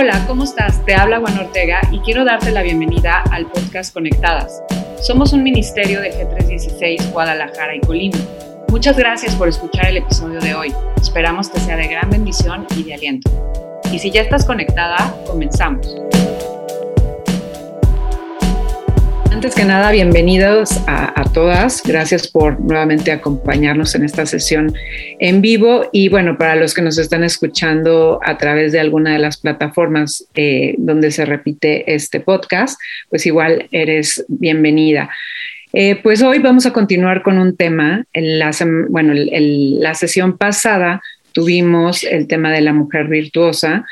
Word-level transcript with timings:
Hola, 0.00 0.24
¿cómo 0.28 0.44
estás? 0.44 0.84
Te 0.84 0.94
habla 0.94 1.18
Juan 1.18 1.36
Ortega 1.40 1.80
y 1.90 1.98
quiero 1.98 2.24
darte 2.24 2.52
la 2.52 2.62
bienvenida 2.62 3.24
al 3.32 3.50
podcast 3.50 3.92
Conectadas. 3.92 4.62
Somos 5.02 5.32
un 5.32 5.42
ministerio 5.42 6.00
de 6.00 6.12
G316 6.12 7.10
Guadalajara 7.10 7.74
y 7.74 7.80
Colima. 7.80 8.16
Muchas 8.68 8.96
gracias 8.96 9.34
por 9.34 9.48
escuchar 9.48 9.88
el 9.88 9.96
episodio 9.96 10.38
de 10.38 10.54
hoy. 10.54 10.72
Esperamos 11.02 11.48
que 11.48 11.58
sea 11.58 11.76
de 11.76 11.88
gran 11.88 12.08
bendición 12.10 12.64
y 12.76 12.84
de 12.84 12.94
aliento. 12.94 13.28
Y 13.92 13.98
si 13.98 14.12
ya 14.12 14.20
estás 14.20 14.44
conectada, 14.44 15.16
comenzamos. 15.26 15.92
Antes 19.38 19.54
que 19.54 19.64
nada, 19.64 19.92
bienvenidos 19.92 20.80
a, 20.88 21.22
todas. 21.32 21.84
Gracias 21.84 22.26
por 22.26 22.58
nuevamente 22.58 23.12
acompañarnos 23.12 23.94
en 23.94 24.02
esta 24.02 24.26
sesión 24.26 24.74
en 25.20 25.40
vivo. 25.40 25.88
Y 25.92 26.08
bueno, 26.08 26.36
para 26.36 26.56
los 26.56 26.74
que 26.74 26.82
nos 26.82 26.98
están 26.98 27.22
escuchando 27.22 28.18
a 28.24 28.36
través 28.36 28.72
de 28.72 28.80
alguna 28.80 29.12
de 29.12 29.20
las 29.20 29.36
plataformas 29.36 30.26
eh, 30.34 30.74
donde 30.78 31.12
se 31.12 31.24
repite 31.24 31.94
este 31.94 32.18
podcast, 32.18 32.80
pues 33.10 33.26
igual 33.26 33.68
eres 33.70 34.24
bienvenida. 34.26 35.08
Eh, 35.72 36.00
pues 36.02 36.20
hoy 36.20 36.40
vamos 36.40 36.66
a 36.66 36.72
continuar 36.72 37.22
con 37.22 37.38
un 37.38 37.56
tema. 37.56 38.06
En 38.12 38.40
la, 38.40 38.50
bueno, 38.88 39.12
la 39.14 39.94
sesión 39.94 40.36
pasada 40.36 41.00
tuvimos 41.30 42.02
el 42.02 42.26
tema 42.26 42.50
de 42.50 42.62
la 42.62 42.72
mujer 42.72 43.06
virtuosa, 43.06 43.84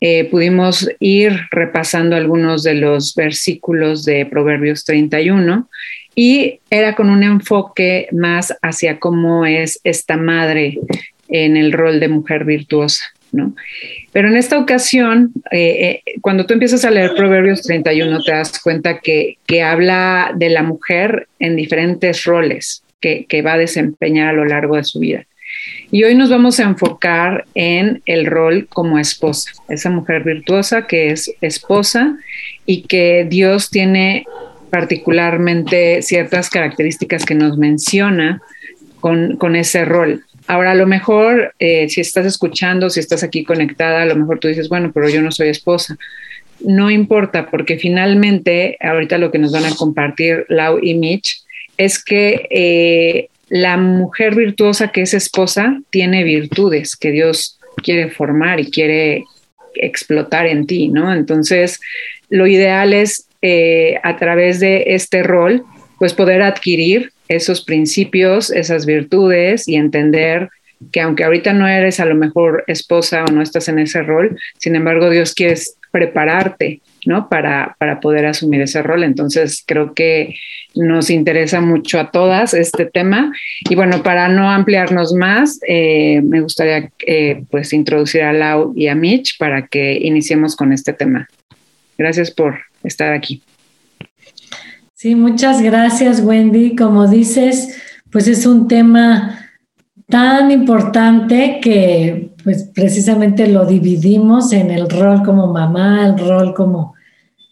eh, 0.00 0.24
pudimos 0.30 0.88
ir 1.00 1.32
repasando 1.50 2.16
algunos 2.16 2.62
de 2.62 2.74
los 2.74 3.14
versículos 3.14 4.04
de 4.04 4.26
Proverbios 4.26 4.84
31 4.84 5.68
y 6.14 6.60
era 6.70 6.94
con 6.94 7.10
un 7.10 7.22
enfoque 7.22 8.08
más 8.12 8.56
hacia 8.62 8.98
cómo 8.98 9.46
es 9.46 9.80
esta 9.82 10.16
madre 10.16 10.78
en 11.28 11.56
el 11.56 11.72
rol 11.72 12.00
de 12.00 12.08
mujer 12.08 12.44
virtuosa. 12.44 13.04
¿no? 13.32 13.54
Pero 14.12 14.28
en 14.28 14.36
esta 14.36 14.58
ocasión, 14.58 15.32
eh, 15.50 16.02
eh, 16.06 16.18
cuando 16.20 16.46
tú 16.46 16.54
empiezas 16.54 16.84
a 16.84 16.90
leer 16.90 17.14
Proverbios 17.16 17.62
31, 17.62 18.22
te 18.22 18.32
das 18.32 18.60
cuenta 18.60 19.00
que, 19.00 19.38
que 19.46 19.62
habla 19.62 20.32
de 20.36 20.50
la 20.50 20.62
mujer 20.62 21.28
en 21.40 21.56
diferentes 21.56 22.24
roles 22.24 22.84
que, 23.00 23.26
que 23.28 23.42
va 23.42 23.54
a 23.54 23.58
desempeñar 23.58 24.28
a 24.28 24.32
lo 24.34 24.44
largo 24.44 24.76
de 24.76 24.84
su 24.84 25.00
vida. 25.00 25.26
Y 25.94 26.02
hoy 26.02 26.16
nos 26.16 26.28
vamos 26.28 26.58
a 26.58 26.64
enfocar 26.64 27.44
en 27.54 28.02
el 28.04 28.26
rol 28.26 28.66
como 28.68 28.98
esposa, 28.98 29.52
esa 29.68 29.90
mujer 29.90 30.24
virtuosa 30.24 30.88
que 30.88 31.10
es 31.10 31.32
esposa 31.40 32.18
y 32.66 32.82
que 32.82 33.24
Dios 33.30 33.70
tiene 33.70 34.26
particularmente 34.70 36.02
ciertas 36.02 36.50
características 36.50 37.24
que 37.24 37.36
nos 37.36 37.58
menciona 37.58 38.42
con, 38.98 39.36
con 39.36 39.54
ese 39.54 39.84
rol. 39.84 40.24
Ahora, 40.48 40.72
a 40.72 40.74
lo 40.74 40.88
mejor, 40.88 41.54
eh, 41.60 41.88
si 41.88 42.00
estás 42.00 42.26
escuchando, 42.26 42.90
si 42.90 42.98
estás 42.98 43.22
aquí 43.22 43.44
conectada, 43.44 44.02
a 44.02 44.06
lo 44.06 44.16
mejor 44.16 44.40
tú 44.40 44.48
dices, 44.48 44.68
bueno, 44.68 44.90
pero 44.92 45.08
yo 45.08 45.22
no 45.22 45.30
soy 45.30 45.50
esposa. 45.50 45.96
No 46.58 46.90
importa, 46.90 47.48
porque 47.52 47.78
finalmente, 47.78 48.78
ahorita 48.80 49.16
lo 49.18 49.30
que 49.30 49.38
nos 49.38 49.52
van 49.52 49.66
a 49.66 49.76
compartir 49.76 50.44
Lau 50.48 50.80
y 50.82 50.94
Mitch 50.94 51.44
es 51.76 52.02
que 52.02 52.48
eh, 52.50 53.28
la 53.48 53.76
mujer 53.76 54.34
virtuosa 54.34 54.88
que 54.88 55.02
es 55.02 55.14
esposa 55.14 55.80
tiene 55.90 56.24
virtudes 56.24 56.96
que 56.96 57.10
Dios 57.10 57.58
quiere 57.82 58.10
formar 58.10 58.60
y 58.60 58.70
quiere 58.70 59.24
explotar 59.74 60.46
en 60.46 60.66
ti, 60.66 60.88
¿no? 60.88 61.12
Entonces, 61.12 61.80
lo 62.28 62.46
ideal 62.46 62.92
es 62.92 63.28
eh, 63.42 63.98
a 64.02 64.16
través 64.16 64.60
de 64.60 64.84
este 64.88 65.22
rol, 65.22 65.64
pues 65.98 66.14
poder 66.14 66.42
adquirir 66.42 67.12
esos 67.28 67.64
principios, 67.64 68.50
esas 68.50 68.86
virtudes 68.86 69.68
y 69.68 69.76
entender 69.76 70.48
que 70.92 71.00
aunque 71.00 71.24
ahorita 71.24 71.52
no 71.52 71.66
eres 71.66 72.00
a 72.00 72.04
lo 72.04 72.14
mejor 72.14 72.64
esposa 72.66 73.24
o 73.24 73.32
no 73.32 73.42
estás 73.42 73.68
en 73.68 73.78
ese 73.78 74.02
rol, 74.02 74.38
sin 74.58 74.76
embargo 74.76 75.10
Dios 75.10 75.34
quiere 75.34 75.54
prepararte, 75.90 76.80
¿no? 77.06 77.28
Para, 77.28 77.76
para 77.78 78.00
poder 78.00 78.26
asumir 78.26 78.60
ese 78.62 78.82
rol. 78.82 79.04
Entonces 79.04 79.62
creo 79.66 79.94
que 79.94 80.34
nos 80.74 81.10
interesa 81.10 81.60
mucho 81.60 82.00
a 82.00 82.10
todas 82.10 82.54
este 82.54 82.86
tema. 82.86 83.32
Y 83.68 83.74
bueno, 83.74 84.02
para 84.02 84.28
no 84.28 84.50
ampliarnos 84.50 85.14
más, 85.14 85.60
eh, 85.66 86.20
me 86.22 86.40
gustaría 86.40 86.90
eh, 87.06 87.44
pues 87.50 87.72
introducir 87.72 88.22
a 88.22 88.32
Lau 88.32 88.72
y 88.76 88.88
a 88.88 88.94
Mitch 88.94 89.38
para 89.38 89.66
que 89.66 89.98
iniciemos 90.02 90.56
con 90.56 90.72
este 90.72 90.92
tema. 90.92 91.28
Gracias 91.96 92.30
por 92.30 92.58
estar 92.82 93.12
aquí. 93.12 93.42
Sí, 94.94 95.14
muchas 95.14 95.60
gracias, 95.60 96.20
Wendy. 96.20 96.74
Como 96.74 97.06
dices, 97.06 97.80
pues 98.10 98.26
es 98.26 98.46
un 98.46 98.68
tema 98.68 99.38
tan 100.08 100.50
importante 100.50 101.58
que 101.62 102.30
pues 102.42 102.70
precisamente 102.74 103.46
lo 103.48 103.64
dividimos 103.64 104.52
en 104.52 104.70
el 104.70 104.88
rol 104.88 105.22
como 105.22 105.52
mamá, 105.52 106.06
el 106.06 106.18
rol 106.18 106.54
como 106.54 106.93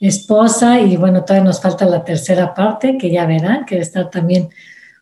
esposa 0.09 0.81
y 0.81 0.97
bueno, 0.97 1.25
todavía 1.25 1.45
nos 1.45 1.61
falta 1.61 1.85
la 1.87 2.05
tercera 2.05 2.55
parte 2.55 2.99
que 2.99 3.11
ya 3.11 3.25
verán, 3.25 3.65
que 3.65 3.79
está 3.79 4.11
también 4.11 4.49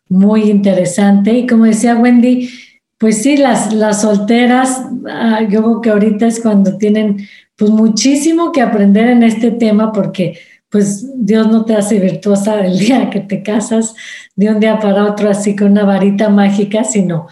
muy 0.08 0.50
interesante. 0.50 1.32
Y 1.32 1.46
como 1.46 1.64
decía 1.64 1.96
Wendy, 1.96 2.50
pues 2.98 3.22
sí, 3.22 3.38
las, 3.38 3.72
las 3.72 4.02
solteras, 4.02 4.82
ah, 5.08 5.40
yo 5.48 5.62
creo 5.62 5.80
que 5.80 5.90
ahorita 5.90 6.26
es 6.26 6.40
cuando 6.40 6.76
tienen 6.76 7.26
pues 7.56 7.70
muchísimo 7.70 8.52
que 8.52 8.60
aprender 8.60 9.08
en 9.08 9.22
este 9.22 9.50
tema 9.50 9.92
porque 9.92 10.38
pues 10.68 11.10
Dios 11.16 11.48
no 11.48 11.64
te 11.64 11.74
hace 11.74 11.98
virtuosa 11.98 12.60
el 12.60 12.78
día 12.78 13.08
que 13.08 13.20
te 13.20 13.42
casas 13.42 13.94
de 14.36 14.50
un 14.50 14.60
día 14.60 14.78
para 14.78 15.06
otro 15.06 15.30
así 15.30 15.56
con 15.56 15.72
una 15.72 15.84
varita 15.84 16.28
mágica, 16.28 16.84
sino 16.84 17.26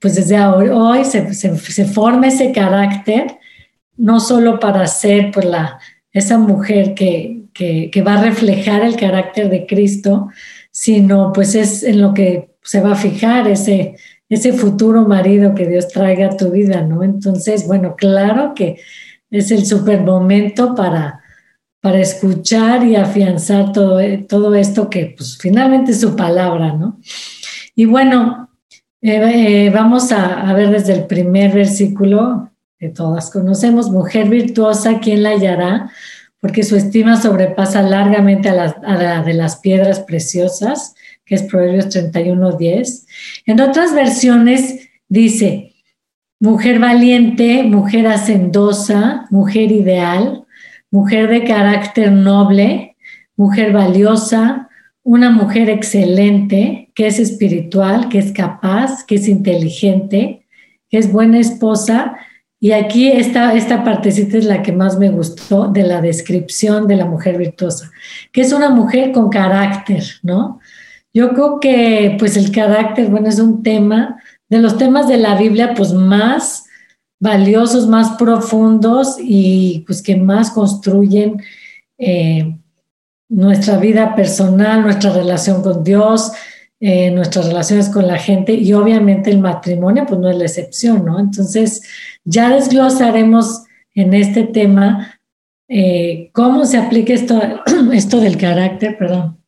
pues 0.00 0.16
desde 0.16 0.44
hoy, 0.44 1.04
se, 1.04 1.32
se, 1.32 1.84
forma 1.84 2.26
ese 2.26 2.50
carácter, 2.50 3.38
no 3.96 4.18
solo 4.18 4.58
para 4.58 4.88
ser 4.88 5.30
pues 5.30 5.46
la, 5.46 5.78
esa 6.12 6.38
mujer 6.38 6.94
que, 6.94 7.44
que, 7.54 8.02
va 8.02 8.14
a 8.14 8.22
reflejar 8.22 8.82
el 8.82 8.96
carácter 8.96 9.48
de 9.50 9.66
Cristo, 9.66 10.28
sino 10.70 11.32
pues 11.32 11.54
es 11.54 11.82
en 11.82 12.00
lo 12.00 12.14
que 12.14 12.50
se 12.62 12.80
va 12.80 12.92
a 12.92 12.96
fijar 12.96 13.48
ese, 13.48 13.96
ese 14.28 14.52
futuro 14.52 15.02
marido 15.02 15.54
que 15.54 15.66
Dios 15.66 15.88
traiga 15.88 16.26
a 16.26 16.36
tu 16.36 16.50
vida, 16.50 16.82
¿no? 16.82 17.02
Entonces, 17.02 17.66
bueno, 17.66 17.96
claro 17.96 18.54
que 18.54 18.80
es 19.30 19.50
el 19.50 19.64
super 19.66 20.00
momento 20.02 20.74
para 20.74 21.22
para 21.82 21.98
escuchar 21.98 22.84
y 22.84 22.94
afianzar 22.94 23.72
todo, 23.72 23.98
todo 24.28 24.54
esto 24.54 24.88
que 24.88 25.14
pues 25.16 25.36
finalmente 25.36 25.90
es 25.90 26.00
su 26.00 26.14
palabra, 26.14 26.74
¿no? 26.74 27.00
Y 27.74 27.86
bueno, 27.86 28.50
eh, 29.00 29.66
eh, 29.66 29.70
vamos 29.70 30.12
a, 30.12 30.52
ver 30.54 30.70
desde 30.70 30.92
el 30.92 31.06
primer 31.06 31.52
versículo 31.52 32.51
que 32.82 32.88
todas 32.88 33.30
conocemos, 33.30 33.92
mujer 33.92 34.28
virtuosa, 34.28 34.98
¿quién 34.98 35.22
la 35.22 35.30
hallará? 35.30 35.92
Porque 36.40 36.64
su 36.64 36.74
estima 36.74 37.16
sobrepasa 37.16 37.80
largamente 37.80 38.48
a 38.48 38.54
la, 38.56 39.22
de 39.22 39.34
las 39.34 39.58
piedras 39.58 40.00
preciosas, 40.00 40.96
que 41.24 41.36
es 41.36 41.44
Proverbios 41.44 41.90
31, 41.90 42.56
10. 42.56 43.06
En 43.46 43.60
otras 43.60 43.94
versiones 43.94 44.88
dice, 45.08 45.74
mujer 46.40 46.80
valiente, 46.80 47.62
mujer 47.62 48.08
hacendosa, 48.08 49.26
mujer 49.30 49.70
ideal, 49.70 50.44
mujer 50.90 51.28
de 51.28 51.44
carácter 51.44 52.10
noble, 52.10 52.96
mujer 53.36 53.72
valiosa, 53.72 54.68
una 55.04 55.30
mujer 55.30 55.70
excelente, 55.70 56.90
que 56.96 57.06
es 57.06 57.20
espiritual, 57.20 58.08
que 58.08 58.18
es 58.18 58.32
capaz, 58.32 59.04
que 59.04 59.14
es 59.14 59.28
inteligente, 59.28 60.48
que 60.90 60.98
es 60.98 61.12
buena 61.12 61.38
esposa. 61.38 62.16
Y 62.62 62.70
aquí 62.70 63.10
esta, 63.10 63.54
esta 63.54 63.82
partecita 63.82 64.38
es 64.38 64.44
la 64.44 64.62
que 64.62 64.70
más 64.70 64.96
me 64.96 65.10
gustó 65.10 65.66
de 65.66 65.82
la 65.82 66.00
descripción 66.00 66.86
de 66.86 66.94
la 66.94 67.06
mujer 67.06 67.36
virtuosa, 67.36 67.90
que 68.30 68.40
es 68.40 68.52
una 68.52 68.68
mujer 68.68 69.10
con 69.10 69.30
carácter, 69.30 70.04
¿no? 70.22 70.60
Yo 71.12 71.30
creo 71.30 71.58
que 71.58 72.14
pues 72.20 72.36
el 72.36 72.52
carácter, 72.52 73.08
bueno, 73.08 73.28
es 73.28 73.40
un 73.40 73.64
tema, 73.64 74.22
de 74.48 74.58
los 74.58 74.78
temas 74.78 75.08
de 75.08 75.16
la 75.16 75.34
Biblia, 75.34 75.74
pues 75.74 75.92
más 75.92 76.66
valiosos, 77.18 77.88
más 77.88 78.10
profundos 78.10 79.16
y 79.18 79.82
pues 79.84 80.00
que 80.00 80.14
más 80.14 80.52
construyen 80.52 81.42
eh, 81.98 82.60
nuestra 83.28 83.76
vida 83.78 84.14
personal, 84.14 84.82
nuestra 84.82 85.12
relación 85.12 85.64
con 85.64 85.82
Dios, 85.82 86.30
eh, 86.84 87.12
nuestras 87.12 87.46
relaciones 87.46 87.88
con 87.88 88.08
la 88.08 88.18
gente 88.18 88.54
y 88.54 88.72
obviamente 88.72 89.30
el 89.30 89.38
matrimonio 89.38 90.04
pues 90.04 90.20
no 90.20 90.28
es 90.28 90.36
la 90.36 90.44
excepción, 90.44 91.04
¿no? 91.04 91.20
Entonces 91.20 91.82
ya 92.24 92.50
desglosaremos 92.50 93.62
en 93.94 94.14
este 94.14 94.42
tema 94.42 95.20
eh, 95.68 96.30
cómo 96.32 96.64
se 96.66 96.78
aplica 96.78 97.14
esto, 97.14 97.40
esto 97.92 98.20
del 98.20 98.36
carácter, 98.36 98.98
perdón, 98.98 99.38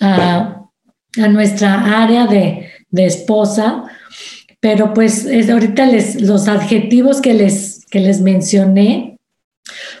a, 0.00 0.68
nuestra 1.28 2.02
área 2.02 2.26
de, 2.26 2.70
de 2.88 3.06
esposa 3.06 3.84
pero 4.62 4.94
pues 4.94 5.24
es, 5.24 5.50
ahorita 5.50 5.86
les, 5.86 6.20
los 6.20 6.46
adjetivos 6.46 7.20
que 7.20 7.34
les, 7.34 7.84
que 7.86 7.98
les 7.98 8.20
mencioné, 8.20 9.18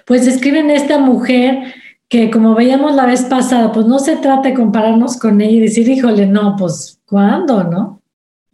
pues 0.06 0.24
describen 0.24 0.70
esta 0.70 0.98
mujer 0.98 1.74
que 2.12 2.30
como 2.30 2.54
veíamos 2.54 2.94
la 2.94 3.06
vez 3.06 3.22
pasada, 3.22 3.72
pues 3.72 3.86
no 3.86 3.98
se 3.98 4.16
trata 4.16 4.50
de 4.50 4.54
compararnos 4.54 5.16
con 5.16 5.40
ella 5.40 5.52
y 5.52 5.60
decir, 5.60 5.88
híjole, 5.88 6.26
no, 6.26 6.56
pues 6.58 7.00
¿cuándo, 7.06 7.64
no? 7.64 8.02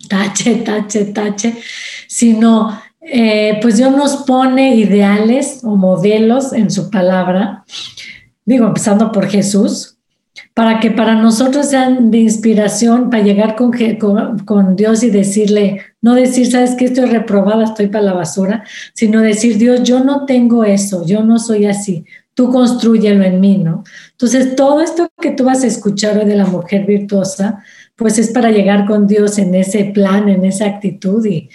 Tache, 0.08 0.54
tache, 0.64 1.06
tache, 1.06 1.56
sino 2.06 2.80
eh, 3.00 3.58
pues 3.60 3.78
Dios 3.78 3.90
nos 3.90 4.18
pone 4.18 4.76
ideales 4.76 5.62
o 5.64 5.74
modelos 5.74 6.52
en 6.52 6.70
su 6.70 6.88
palabra, 6.88 7.64
digo, 8.44 8.64
empezando 8.64 9.10
por 9.10 9.26
Jesús, 9.26 9.96
para 10.54 10.78
que 10.78 10.92
para 10.92 11.16
nosotros 11.16 11.66
sean 11.66 12.12
de 12.12 12.18
inspiración 12.18 13.10
para 13.10 13.24
llegar 13.24 13.56
con, 13.56 13.72
con, 14.44 14.76
Dios 14.76 15.02
y 15.02 15.10
decirle, 15.10 15.80
no 16.00 16.14
decir, 16.14 16.48
sabes 16.48 16.76
que 16.76 16.84
estoy 16.84 17.06
reprobada, 17.06 17.64
estoy 17.64 17.88
para 17.88 18.04
la 18.04 18.12
basura, 18.12 18.62
sino 18.94 19.20
decir, 19.20 19.58
Dios, 19.58 19.82
yo 19.82 20.04
no 20.04 20.26
tengo 20.26 20.62
eso, 20.62 21.04
yo 21.04 21.24
no 21.24 21.40
soy 21.40 21.66
así, 21.66 22.04
tú 22.38 22.52
construyelo 22.52 23.24
en 23.24 23.40
mí, 23.40 23.58
¿no? 23.58 23.82
Entonces, 24.12 24.54
todo 24.54 24.80
esto 24.80 25.10
que 25.20 25.32
tú 25.32 25.42
vas 25.42 25.64
a 25.64 25.66
escuchar 25.66 26.16
hoy 26.16 26.24
de 26.24 26.36
la 26.36 26.46
mujer 26.46 26.86
virtuosa, 26.86 27.64
pues 27.96 28.16
es 28.16 28.30
para 28.30 28.52
llegar 28.52 28.86
con 28.86 29.08
Dios 29.08 29.38
en 29.38 29.56
ese 29.56 29.86
plan, 29.86 30.28
en 30.28 30.44
esa 30.44 30.66
actitud 30.66 31.26
y, 31.26 31.50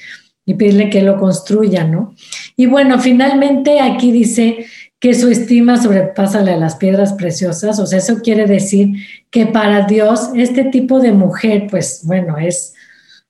y 0.45 0.55
pedirle 0.55 0.89
que 0.89 1.01
lo 1.01 1.17
construya, 1.17 1.85
¿no? 1.85 2.13
Y 2.57 2.65
bueno, 2.65 2.99
finalmente 2.99 3.79
aquí 3.79 4.11
dice 4.11 4.65
que 4.99 5.13
su 5.13 5.29
estima 5.29 5.81
sobrepasa 5.81 6.41
la 6.41 6.51
de 6.51 6.57
las 6.57 6.75
piedras 6.75 7.13
preciosas, 7.13 7.79
o 7.79 7.85
sea, 7.85 7.99
eso 7.99 8.17
quiere 8.21 8.45
decir 8.45 8.89
que 9.29 9.45
para 9.45 9.85
Dios 9.85 10.31
este 10.35 10.65
tipo 10.65 10.99
de 10.99 11.13
mujer, 11.13 11.67
pues 11.71 12.01
bueno, 12.03 12.37
es 12.37 12.73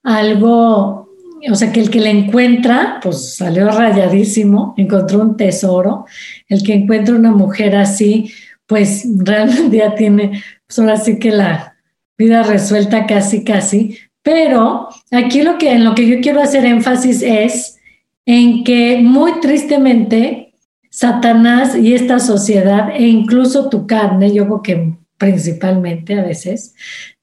algo, 0.02 1.03
o 1.50 1.56
sea, 1.56 1.72
que 1.72 1.80
el 1.80 1.90
que 1.90 2.00
la 2.00 2.10
encuentra, 2.10 3.00
pues 3.02 3.36
salió 3.36 3.70
rayadísimo, 3.70 4.74
encontró 4.78 5.22
un 5.22 5.38
tesoro, 5.38 6.06
el 6.48 6.64
que 6.64 6.74
encuentra 6.74 7.16
una 7.16 7.32
mujer 7.32 7.76
así, 7.76 8.32
pues 8.66 9.06
realmente 9.18 9.78
ya 9.78 9.96
tiene, 9.96 10.44
pues 10.66 10.80
ahora 10.80 10.98
sí 10.98 11.20
que 11.20 11.32
la 11.32 11.76
vida 12.18 12.44
resuelta 12.44 13.06
casi, 13.06 13.44
casi, 13.44 13.98
pero 14.22 14.88
aquí 15.12 15.42
lo 15.42 15.58
que, 15.58 15.74
en 15.74 15.84
lo 15.84 15.96
que 15.96 16.08
yo 16.08 16.22
quiero 16.22 16.42
hacer 16.42 16.66
énfasis 16.66 17.22
es 17.22 17.78
en 18.26 18.64
que 18.64 19.00
muy 19.02 19.40
tristemente 19.42 20.54
Satanás 20.90 21.76
y 21.76 21.94
esta 21.94 22.20
sociedad 22.20 22.90
e 22.96 23.08
incluso 23.08 23.70
tu 23.70 23.86
carne, 23.86 24.34
yo 24.34 24.46
creo 24.46 24.62
que 24.62 24.94
principalmente 25.18 26.18
a 26.18 26.24
veces, 26.24 26.76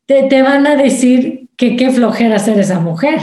te, 0.07 0.25
te 0.25 0.43
van 0.43 0.67
a 0.67 0.77
decir 0.77 1.49
que 1.57 1.77
qué 1.77 1.91
flojera 1.91 2.39
ser 2.39 2.59
esa 2.59 2.81
mujer, 2.81 3.21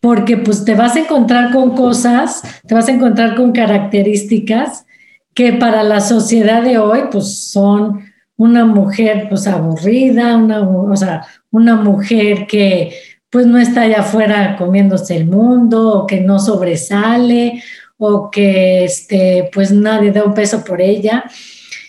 porque 0.00 0.36
pues 0.36 0.64
te 0.64 0.74
vas 0.74 0.96
a 0.96 1.00
encontrar 1.00 1.52
con 1.52 1.74
cosas, 1.74 2.42
te 2.66 2.74
vas 2.74 2.88
a 2.88 2.92
encontrar 2.92 3.34
con 3.34 3.52
características 3.52 4.86
que 5.34 5.52
para 5.52 5.82
la 5.82 6.00
sociedad 6.00 6.62
de 6.62 6.78
hoy 6.78 7.00
pues 7.10 7.50
son 7.50 8.04
una 8.36 8.64
mujer 8.64 9.26
pues 9.28 9.46
aburrida, 9.46 10.36
una, 10.36 10.60
o 10.60 10.96
sea, 10.96 11.26
una 11.50 11.74
mujer 11.74 12.46
que 12.46 12.94
pues 13.30 13.46
no 13.46 13.58
está 13.58 13.82
allá 13.82 14.00
afuera 14.00 14.56
comiéndose 14.56 15.16
el 15.16 15.26
mundo 15.26 16.00
o 16.00 16.06
que 16.06 16.20
no 16.20 16.38
sobresale 16.38 17.62
o 17.98 18.30
que 18.30 18.84
este, 18.84 19.50
pues 19.52 19.72
nadie 19.72 20.12
da 20.12 20.24
un 20.24 20.34
peso 20.34 20.64
por 20.64 20.80
ella. 20.80 21.24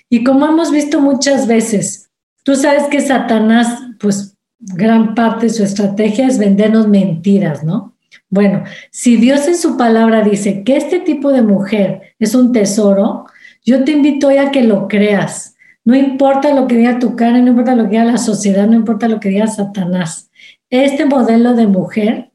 Y 0.10 0.24
como 0.24 0.48
hemos 0.48 0.72
visto 0.72 1.00
muchas 1.00 1.48
veces, 1.48 2.10
tú 2.44 2.56
sabes 2.56 2.86
que 2.86 3.00
Satanás, 3.00 3.80
pues 4.00 4.36
gran 4.60 5.14
parte 5.14 5.46
de 5.46 5.54
su 5.54 5.64
estrategia 5.64 6.28
es 6.28 6.40
vendernos 6.40 6.88
mentiras, 6.88 7.64
¿no? 7.64 7.89
Bueno, 8.30 8.64
si 8.92 9.18
Dios 9.18 9.48
en 9.48 9.58
su 9.58 9.78
palabra 9.78 10.22
dice 10.24 10.64
que 10.64 10.78
este 10.78 11.00
tipo 11.00 11.32
de 11.32 11.42
mujer 11.42 12.14
es 12.20 12.36
un 12.36 12.52
tesoro, 12.52 13.26
yo 13.64 13.84
te 13.84 13.92
invito 13.92 14.30
a 14.30 14.52
que 14.52 14.64
lo 14.64 14.88
creas. 14.88 15.56
No 15.84 15.96
importa 15.96 16.54
lo 16.54 16.68
que 16.68 16.76
diga 16.78 17.00
tu 17.00 17.16
cara, 17.16 17.40
no 17.40 17.48
importa 17.48 17.76
lo 17.76 17.84
que 17.84 17.92
diga 17.92 18.06
la 18.06 18.18
sociedad, 18.18 18.68
no 18.68 18.76
importa 18.76 19.08
lo 19.08 19.20
que 19.20 19.30
diga 19.30 19.48
Satanás. 19.48 20.30
Este 20.70 21.06
modelo 21.06 21.56
de 21.56 21.68
mujer 21.68 22.32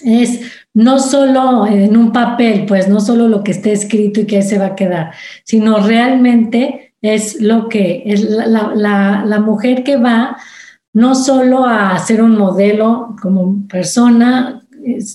es 0.00 0.40
no 0.72 0.98
solo 0.98 1.66
en 1.66 1.96
un 1.96 2.12
papel, 2.12 2.64
pues 2.66 2.88
no 2.88 3.00
solo 3.00 3.28
lo 3.28 3.42
que 3.42 3.50
esté 3.50 3.72
escrito 3.72 4.20
y 4.20 4.26
que 4.26 4.36
ahí 4.36 4.42
se 4.42 4.58
va 4.58 4.66
a 4.66 4.76
quedar, 4.76 5.12
sino 5.44 5.86
realmente 5.86 6.94
es 7.02 7.40
lo 7.40 7.68
que 7.68 8.04
es 8.06 8.22
la, 8.22 9.24
la 9.26 9.40
mujer 9.40 9.84
que 9.84 9.96
va 9.96 10.36
no 10.92 11.14
solo 11.14 11.64
a 11.64 11.98
ser 11.98 12.22
un 12.22 12.36
modelo 12.36 13.14
como 13.20 13.66
persona, 13.68 14.66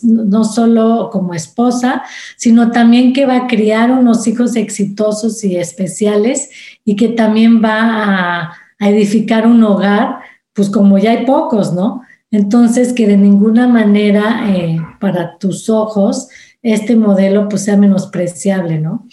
no 0.03 0.43
solo 0.43 1.09
como 1.11 1.33
esposa, 1.33 2.03
sino 2.37 2.71
también 2.71 3.13
que 3.13 3.25
va 3.25 3.35
a 3.37 3.47
criar 3.47 3.91
unos 3.91 4.27
hijos 4.27 4.55
exitosos 4.55 5.43
y 5.43 5.57
especiales 5.57 6.49
y 6.85 6.95
que 6.95 7.09
también 7.09 7.61
va 7.63 7.79
a, 7.81 8.53
edificar 8.79 9.47
un 9.47 9.63
hogar, 9.63 10.17
pues 10.51 10.69
como 10.69 10.97
ya 10.97 11.11
hay 11.11 11.25
pocos, 11.25 11.71
¿no? 11.71 12.01
Entonces, 12.31 12.91
que 12.91 13.07
de 13.07 13.15
ninguna 13.15 13.65
manera 13.65 14.43
eh, 14.49 14.77
para 14.99 15.37
tus 15.37 15.69
ojos 15.69 16.27
este 16.63 16.95
modelo 16.95 17.49
pues 17.49 17.63
sea 17.63 17.77
menospreciable, 17.77 18.79
¿no? 18.79 19.07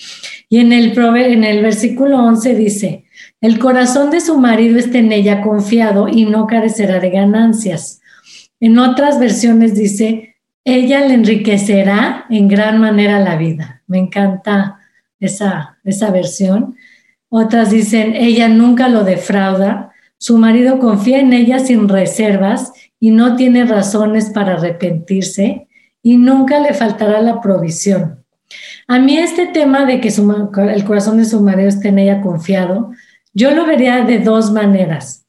Y 0.49 0.58
en 0.58 0.73
el, 0.73 0.96
en 0.96 1.44
el 1.44 1.62
versículo 1.62 2.23
11 2.23 2.55
dice, 2.55 3.05
el 3.41 3.58
corazón 3.58 4.11
de 4.11 4.20
su 4.20 4.38
marido 4.38 4.79
está 4.79 4.99
en 4.99 5.12
ella 5.12 5.43
confiado 5.43 6.08
y 6.08 6.26
no 6.26 6.46
carecerá 6.46 7.00
de 7.00 7.11
ganancias. 7.11 8.00
En 8.61 8.79
otras 8.79 9.19
versiones 9.19 9.75
dice, 9.75 10.30
ella 10.72 11.00
le 11.06 11.14
enriquecerá 11.14 12.26
en 12.31 12.49
gran 12.49 12.81
manera 12.81 13.20
la 13.20 13.37
vida. 13.37 13.82
Me 13.87 13.99
encanta 13.99 14.78
esa, 15.19 15.78
esa 15.84 16.11
versión. 16.11 16.76
Otras 17.28 17.70
dicen, 17.70 18.14
ella 18.17 18.49
nunca 18.49 18.88
lo 18.88 19.05
defrauda, 19.05 19.93
su 20.19 20.37
marido 20.37 20.78
confía 20.78 21.20
en 21.20 21.32
ella 21.32 21.61
sin 21.61 21.88
reservas 21.88 22.72
y 22.99 23.11
no 23.11 23.37
tiene 23.37 23.64
razones 23.64 24.31
para 24.31 24.55
arrepentirse 24.55 25.69
y 26.02 26.17
nunca 26.17 26.61
le 26.61 26.75
faltará 26.75 27.20
la 27.22 27.40
provisión. 27.40 28.25
A 28.87 28.99
mí 28.99 29.17
este 29.17 29.46
tema 29.46 29.84
de 29.84 30.00
que 30.00 30.08
el 30.08 30.84
corazón 30.84 31.17
de 31.17 31.25
su 31.25 31.40
marido 31.40 31.69
esté 31.69 31.88
en 31.88 32.00
ella 32.00 32.20
confiado, 32.20 32.90
yo 33.32 33.52
lo 33.55 33.64
vería 33.64 34.05
de 34.05 34.19
dos 34.19 34.50
maneras. 34.50 35.26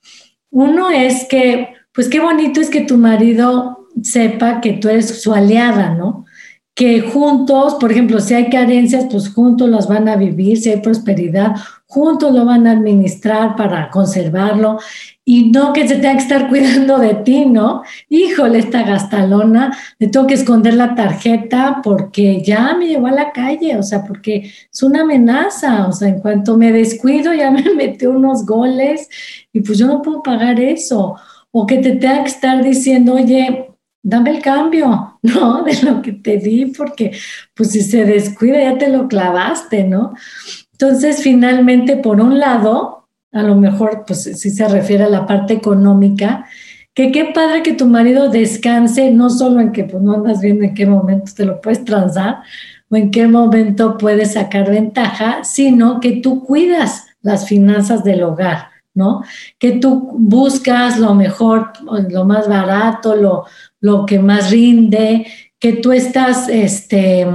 Uno 0.49 0.89
es 0.89 1.25
que, 1.25 1.69
pues 1.93 2.09
qué 2.09 2.19
bonito 2.19 2.59
es 2.59 2.69
que 2.69 2.81
tu 2.81 2.97
marido 2.97 3.80
sepa 4.03 4.61
que 4.61 4.73
tú 4.73 4.89
eres 4.89 5.21
su 5.21 5.33
aliada, 5.33 5.93
¿no? 5.93 6.25
Que 6.73 7.01
juntos, 7.01 7.75
por 7.75 7.91
ejemplo, 7.91 8.19
si 8.19 8.33
hay 8.33 8.49
carencias, 8.49 9.05
pues 9.11 9.29
juntos 9.29 9.69
las 9.69 9.87
van 9.87 10.07
a 10.07 10.15
vivir, 10.15 10.57
si 10.57 10.69
hay 10.69 10.79
prosperidad, 10.79 11.55
juntos 11.91 12.33
lo 12.33 12.45
van 12.45 12.67
a 12.67 12.71
administrar 12.71 13.57
para 13.57 13.89
conservarlo 13.89 14.79
y 15.25 15.51
no 15.51 15.73
que 15.73 15.87
se 15.87 15.95
tenga 15.95 16.13
que 16.13 16.19
estar 16.19 16.47
cuidando 16.49 16.97
de 16.97 17.15
ti, 17.15 17.45
¿no? 17.45 17.83
Híjole, 18.09 18.59
esta 18.59 18.83
gastalona, 18.83 19.77
le 19.99 20.07
tengo 20.07 20.25
que 20.25 20.35
esconder 20.35 20.73
la 20.73 20.95
tarjeta 20.95 21.81
porque 21.83 22.41
ya 22.41 22.73
me 22.75 22.87
llevó 22.87 23.07
a 23.07 23.11
la 23.11 23.31
calle, 23.31 23.77
o 23.77 23.83
sea, 23.83 24.03
porque 24.05 24.51
es 24.71 24.83
una 24.83 25.01
amenaza, 25.01 25.87
o 25.87 25.91
sea, 25.91 26.07
en 26.07 26.19
cuanto 26.19 26.57
me 26.57 26.71
descuido 26.71 27.33
ya 27.33 27.51
me 27.51 27.73
metió 27.75 28.11
unos 28.11 28.45
goles 28.45 29.09
y 29.51 29.59
pues 29.61 29.77
yo 29.77 29.87
no 29.87 30.01
puedo 30.01 30.23
pagar 30.23 30.59
eso. 30.59 31.15
O 31.53 31.67
que 31.67 31.79
te 31.79 31.97
tenga 31.97 32.23
que 32.23 32.29
estar 32.29 32.63
diciendo, 32.63 33.15
oye, 33.15 33.70
dame 34.03 34.31
el 34.31 34.41
cambio, 34.41 35.19
¿no? 35.21 35.63
De 35.63 35.81
lo 35.83 36.01
que 36.01 36.13
te 36.13 36.37
di, 36.37 36.67
porque 36.67 37.11
pues 37.53 37.71
si 37.71 37.81
se 37.81 38.05
descuida 38.05 38.61
ya 38.61 38.77
te 38.77 38.89
lo 38.89 39.07
clavaste, 39.07 39.83
¿no? 39.83 40.13
Entonces, 40.71 41.21
finalmente, 41.21 41.97
por 41.97 42.19
un 42.19 42.39
lado, 42.39 43.07
a 43.31 43.43
lo 43.43 43.55
mejor, 43.55 44.03
pues 44.05 44.23
si 44.23 44.49
se 44.49 44.67
refiere 44.67 45.03
a 45.03 45.09
la 45.09 45.25
parte 45.25 45.53
económica, 45.53 46.45
que 46.93 47.11
qué 47.11 47.25
padre 47.25 47.63
que 47.63 47.73
tu 47.73 47.87
marido 47.87 48.29
descanse, 48.29 49.11
no 49.11 49.29
solo 49.29 49.61
en 49.61 49.71
que 49.71 49.85
pues 49.85 50.01
no 50.03 50.13
andas 50.13 50.41
viendo 50.41 50.65
en 50.65 50.73
qué 50.73 50.85
momento 50.85 51.31
te 51.35 51.45
lo 51.45 51.61
puedes 51.61 51.85
transar 51.85 52.39
o 52.89 52.95
en 52.95 53.11
qué 53.11 53.27
momento 53.27 53.97
puedes 53.97 54.33
sacar 54.33 54.69
ventaja, 54.69 55.43
sino 55.43 55.99
que 56.01 56.17
tú 56.17 56.43
cuidas 56.43 57.05
las 57.21 57.47
finanzas 57.47 58.03
del 58.03 58.23
hogar, 58.23 58.69
¿no? 58.93 59.23
Que 59.57 59.73
tú 59.73 60.11
buscas 60.17 60.99
lo 60.99 61.15
mejor, 61.15 61.71
lo 62.09 62.25
más 62.25 62.49
barato, 62.49 63.15
lo, 63.15 63.45
lo 63.81 64.05
que 64.05 64.19
más 64.19 64.51
rinde, 64.51 65.27
que 65.59 65.73
tú 65.73 65.91
estás 65.91 66.47
este, 66.47 67.27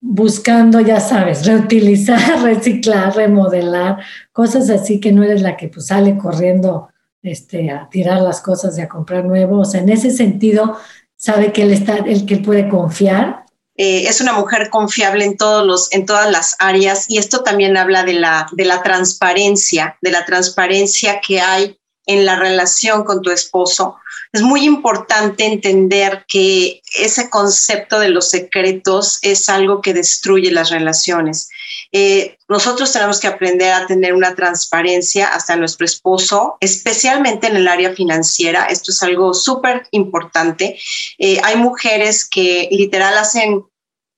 buscando, 0.00 0.80
ya 0.80 1.00
sabes, 1.00 1.46
reutilizar, 1.46 2.42
reciclar, 2.42 3.14
remodelar, 3.14 3.98
cosas 4.32 4.68
así 4.70 5.00
que 5.00 5.12
no 5.12 5.22
eres 5.22 5.42
la 5.42 5.56
que 5.56 5.68
pues, 5.68 5.86
sale 5.86 6.18
corriendo 6.18 6.88
este, 7.22 7.70
a 7.70 7.88
tirar 7.88 8.20
las 8.20 8.40
cosas 8.40 8.76
y 8.76 8.82
a 8.82 8.88
comprar 8.88 9.24
nuevo. 9.24 9.60
O 9.60 9.64
sea, 9.64 9.80
en 9.80 9.90
ese 9.90 10.10
sentido, 10.10 10.78
sabe 11.16 11.52
que 11.52 11.62
él 11.62 11.72
está, 11.72 11.96
el 11.96 12.26
que 12.26 12.36
puede 12.36 12.68
confiar. 12.68 13.44
Eh, 13.76 14.06
es 14.06 14.20
una 14.20 14.34
mujer 14.34 14.70
confiable 14.70 15.24
en, 15.24 15.36
todos 15.36 15.66
los, 15.66 15.92
en 15.92 16.06
todas 16.06 16.30
las 16.30 16.54
áreas 16.58 17.06
y 17.08 17.18
esto 17.18 17.42
también 17.42 17.76
habla 17.76 18.04
de 18.04 18.12
la, 18.12 18.46
de 18.52 18.64
la 18.66 18.82
transparencia, 18.82 19.98
de 20.00 20.10
la 20.12 20.24
transparencia 20.24 21.20
que 21.26 21.40
hay 21.40 21.78
en 22.06 22.24
la 22.24 22.36
relación 22.36 23.04
con 23.04 23.22
tu 23.22 23.30
esposo, 23.30 23.96
es 24.34 24.42
muy 24.42 24.64
importante 24.64 25.44
entender 25.46 26.24
que 26.26 26.82
ese 26.98 27.30
concepto 27.30 28.00
de 28.00 28.08
los 28.08 28.30
secretos 28.30 29.20
es 29.22 29.48
algo 29.48 29.80
que 29.80 29.94
destruye 29.94 30.50
las 30.50 30.70
relaciones. 30.70 31.48
Eh, 31.92 32.36
nosotros 32.48 32.92
tenemos 32.92 33.20
que 33.20 33.28
aprender 33.28 33.72
a 33.72 33.86
tener 33.86 34.12
una 34.12 34.34
transparencia 34.34 35.28
hasta 35.28 35.54
nuestro 35.54 35.86
esposo, 35.86 36.56
especialmente 36.58 37.46
en 37.46 37.56
el 37.56 37.68
área 37.68 37.94
financiera. 37.94 38.66
Esto 38.66 38.90
es 38.90 39.00
algo 39.04 39.34
súper 39.34 39.86
importante. 39.92 40.80
Eh, 41.18 41.40
hay 41.44 41.56
mujeres 41.56 42.28
que 42.28 42.68
literal 42.72 43.16
hacen 43.16 43.64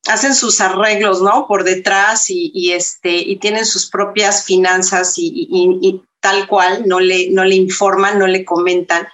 hacen 0.07 0.35
sus 0.35 0.61
arreglos, 0.61 1.21
¿no? 1.23 1.47
Por 1.47 1.65
detrás 1.65 2.27
y, 2.29 2.73
este, 2.73 3.17
y 3.17 3.37
tienen 3.37 3.67
sus 3.67 3.91
propias 3.91 4.45
finanzas 4.45 5.15
y, 5.17 6.03
tal 6.21 6.49
cual, 6.49 6.85
no 6.87 6.99
le, 6.99 7.31
no 7.31 7.45
le 7.45 7.55
informan, 7.55 8.19
no 8.19 8.27
le 8.27 8.45
comentan. 8.45 9.07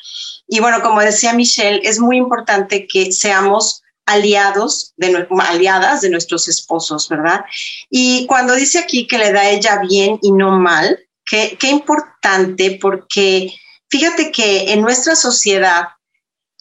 Y 0.47 0.61
bueno, 0.61 0.81
como 0.83 1.01
decía 1.01 1.33
Michelle, 1.33 1.81
es 1.83 1.99
muy 1.99 2.17
importante 2.17 2.87
que 2.87 3.13
seamos 3.13 3.83
aliados, 4.07 4.95
de, 4.97 5.27
aliadas 5.41 6.01
de 6.01 6.11
nuestros 6.11 6.49
esposos, 6.49 7.09
¿verdad? 7.09 7.45
Y 7.91 8.27
cuando 8.27 8.55
dice 8.55 8.79
aquí 8.79 9.07
que 9.07 9.19
le 9.19 9.33
da 9.33 9.49
ella 9.49 9.81
bien 9.89 10.19
y 10.23 10.33
no 10.33 10.59
mal, 10.59 10.99
qué, 11.25 11.57
qué 11.59 11.69
importante, 11.69 12.79
porque 12.81 13.53
fíjate 13.89 14.33
que 14.33 14.73
en 14.73 14.83
nuestra 14.83 15.17
sociedad 15.17 15.89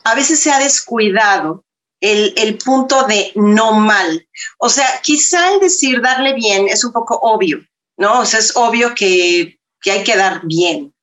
a 0.04 0.16
veces 0.16 0.40
se 0.40 0.52
ha 0.52 0.60
descuidado 0.60 1.64
el, 2.02 2.58
punto 2.58 3.04
de 3.04 3.32
no 3.36 3.74
mal. 3.74 4.28
O 4.58 4.70
sea, 4.70 4.88
quizá 5.02 5.54
el 5.54 5.60
decir 5.60 6.02
darle 6.02 6.34
bien 6.34 6.68
es 6.68 6.84
un 6.84 6.92
poco 6.92 7.18
obvio, 7.22 7.60
¿no? 7.98 8.20
O 8.20 8.26
sea, 8.26 8.40
es 8.40 8.56
obvio 8.56 8.94
que, 8.96 9.60
que 9.80 9.92
hay 9.92 10.04
que 10.04 10.18
dar 10.18 10.42
bien. 10.44 10.94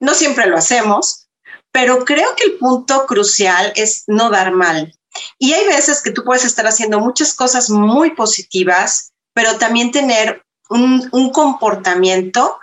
No 0.00 0.14
siempre 0.14 0.46
lo 0.46 0.56
hacemos, 0.56 1.28
pero 1.72 2.04
creo 2.04 2.34
que 2.36 2.44
el 2.44 2.58
punto 2.58 3.06
crucial 3.06 3.72
es 3.76 4.04
no 4.08 4.30
dar 4.30 4.52
mal. 4.52 4.94
Y 5.38 5.52
hay 5.52 5.66
veces 5.66 6.02
que 6.02 6.10
tú 6.10 6.24
puedes 6.24 6.44
estar 6.44 6.66
haciendo 6.66 7.00
muchas 7.00 7.34
cosas 7.34 7.70
muy 7.70 8.14
positivas, 8.14 9.12
pero 9.32 9.58
también 9.58 9.90
tener 9.90 10.44
un, 10.68 11.08
un 11.12 11.30
comportamiento 11.30 12.58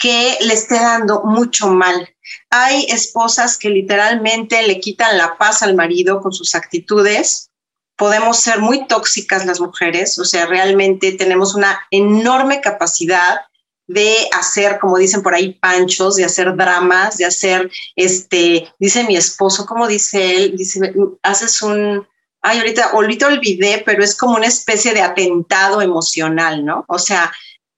que 0.00 0.38
le 0.40 0.54
esté 0.54 0.76
dando 0.76 1.22
mucho 1.24 1.68
mal. 1.68 2.08
Hay 2.48 2.86
esposas 2.88 3.58
que 3.58 3.68
literalmente 3.68 4.66
le 4.66 4.80
quitan 4.80 5.18
la 5.18 5.36
paz 5.36 5.62
al 5.62 5.76
marido 5.76 6.22
con 6.22 6.32
sus 6.32 6.54
actitudes. 6.54 7.50
Podemos 7.96 8.40
ser 8.40 8.60
muy 8.60 8.86
tóxicas 8.88 9.44
las 9.44 9.60
mujeres, 9.60 10.18
o 10.18 10.24
sea, 10.24 10.46
realmente 10.46 11.12
tenemos 11.12 11.54
una 11.54 11.86
enorme 11.90 12.62
capacidad 12.62 13.42
de 13.86 14.28
hacer, 14.32 14.78
como 14.78 14.96
dicen 14.96 15.22
por 15.22 15.34
ahí, 15.34 15.52
panchos, 15.52 16.16
de 16.16 16.24
hacer 16.24 16.56
dramas, 16.56 17.18
de 17.18 17.26
hacer, 17.26 17.70
este, 17.94 18.72
dice 18.78 19.04
mi 19.04 19.16
esposo, 19.16 19.66
como 19.66 19.86
dice 19.86 20.36
él, 20.36 20.56
dice, 20.56 20.94
haces 21.22 21.60
un, 21.60 22.08
ay, 22.40 22.58
ahorita, 22.58 22.84
ahorita 22.92 23.26
olvidé, 23.26 23.82
pero 23.84 24.02
es 24.02 24.16
como 24.16 24.36
una 24.36 24.46
especie 24.46 24.94
de 24.94 25.02
atentado 25.02 25.82
emocional, 25.82 26.64
¿no? 26.64 26.86
O 26.88 26.98
sea, 26.98 27.30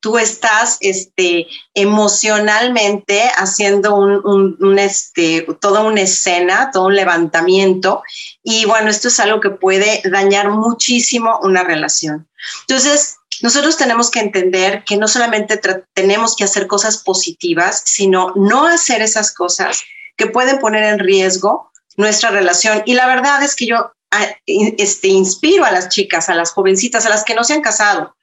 tú 0.03 0.19
estás 0.19 0.79
este, 0.81 1.47
emocionalmente 1.75 3.31
haciendo 3.37 3.95
un, 3.95 4.79
este, 4.79 5.47
toda 5.61 5.83
una 5.83 6.01
escena, 6.01 6.71
todo 6.73 6.87
un 6.87 6.97
levantamiento. 6.97 8.03
Y 8.43 8.65
bueno, 8.65 8.91
esto 8.91 9.09
es 9.09 9.21
algo 9.21 9.41
que 9.41 9.51
puede 9.51 10.03
dañar 10.05 10.51
muchísimo 10.51 11.39
una 11.43 11.63
relación. 11.63 12.29
Entonces, 12.63 13.17
nosotros 13.43 13.77
tenemos 13.77 14.11
que 14.11 14.19
entender 14.19 14.83
que 14.85 14.97
no 14.97 15.07
solamente 15.07 15.61
tenemos 15.95 16.35
que 16.35 16.45
hacer 16.45 16.67
cosas 16.67 16.99
positivas, 16.99 17.83
sino 17.87 18.33
no 18.35 18.67
hacer 18.67 19.03
esas 19.03 19.33
cosas 19.33 19.85
que 20.17 20.27
pueden 20.27 20.59
poner 20.59 20.83
en 20.83 20.99
riesgo 20.99 21.71
nuestra 21.97 22.31
relación. 22.31 22.83
Y 22.87 22.95
la 22.95 23.07
verdad 23.07 23.41
es 23.45 23.55
que 23.55 23.67
yo 23.67 23.93
ah, 24.11 24.27
este, 24.47 25.09
inspiro 25.09 25.65
a 25.65 25.71
las 25.71 25.91
chicas, 25.91 26.29
a 26.29 26.35
las 26.35 26.51
jovencitas, 26.51 27.07
a 27.07 27.09
las 27.09 27.23
que 27.23 27.37
no 27.37 27.45
se 27.45 27.55
han 27.55 27.63
casado. 27.63 28.17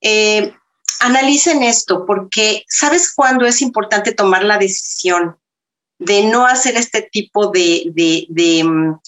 Eh, 0.00 0.54
analicen 1.04 1.62
esto, 1.62 2.04
porque 2.06 2.64
¿sabes 2.68 3.12
cuándo 3.14 3.44
es 3.46 3.60
importante 3.60 4.12
tomar 4.12 4.44
la 4.44 4.58
decisión 4.58 5.36
de 5.98 6.24
no 6.24 6.46
hacer 6.46 6.76
este 6.76 7.02
tipo 7.02 7.48
de, 7.48 8.26
de, 8.28 8.64
mm, 8.64 9.00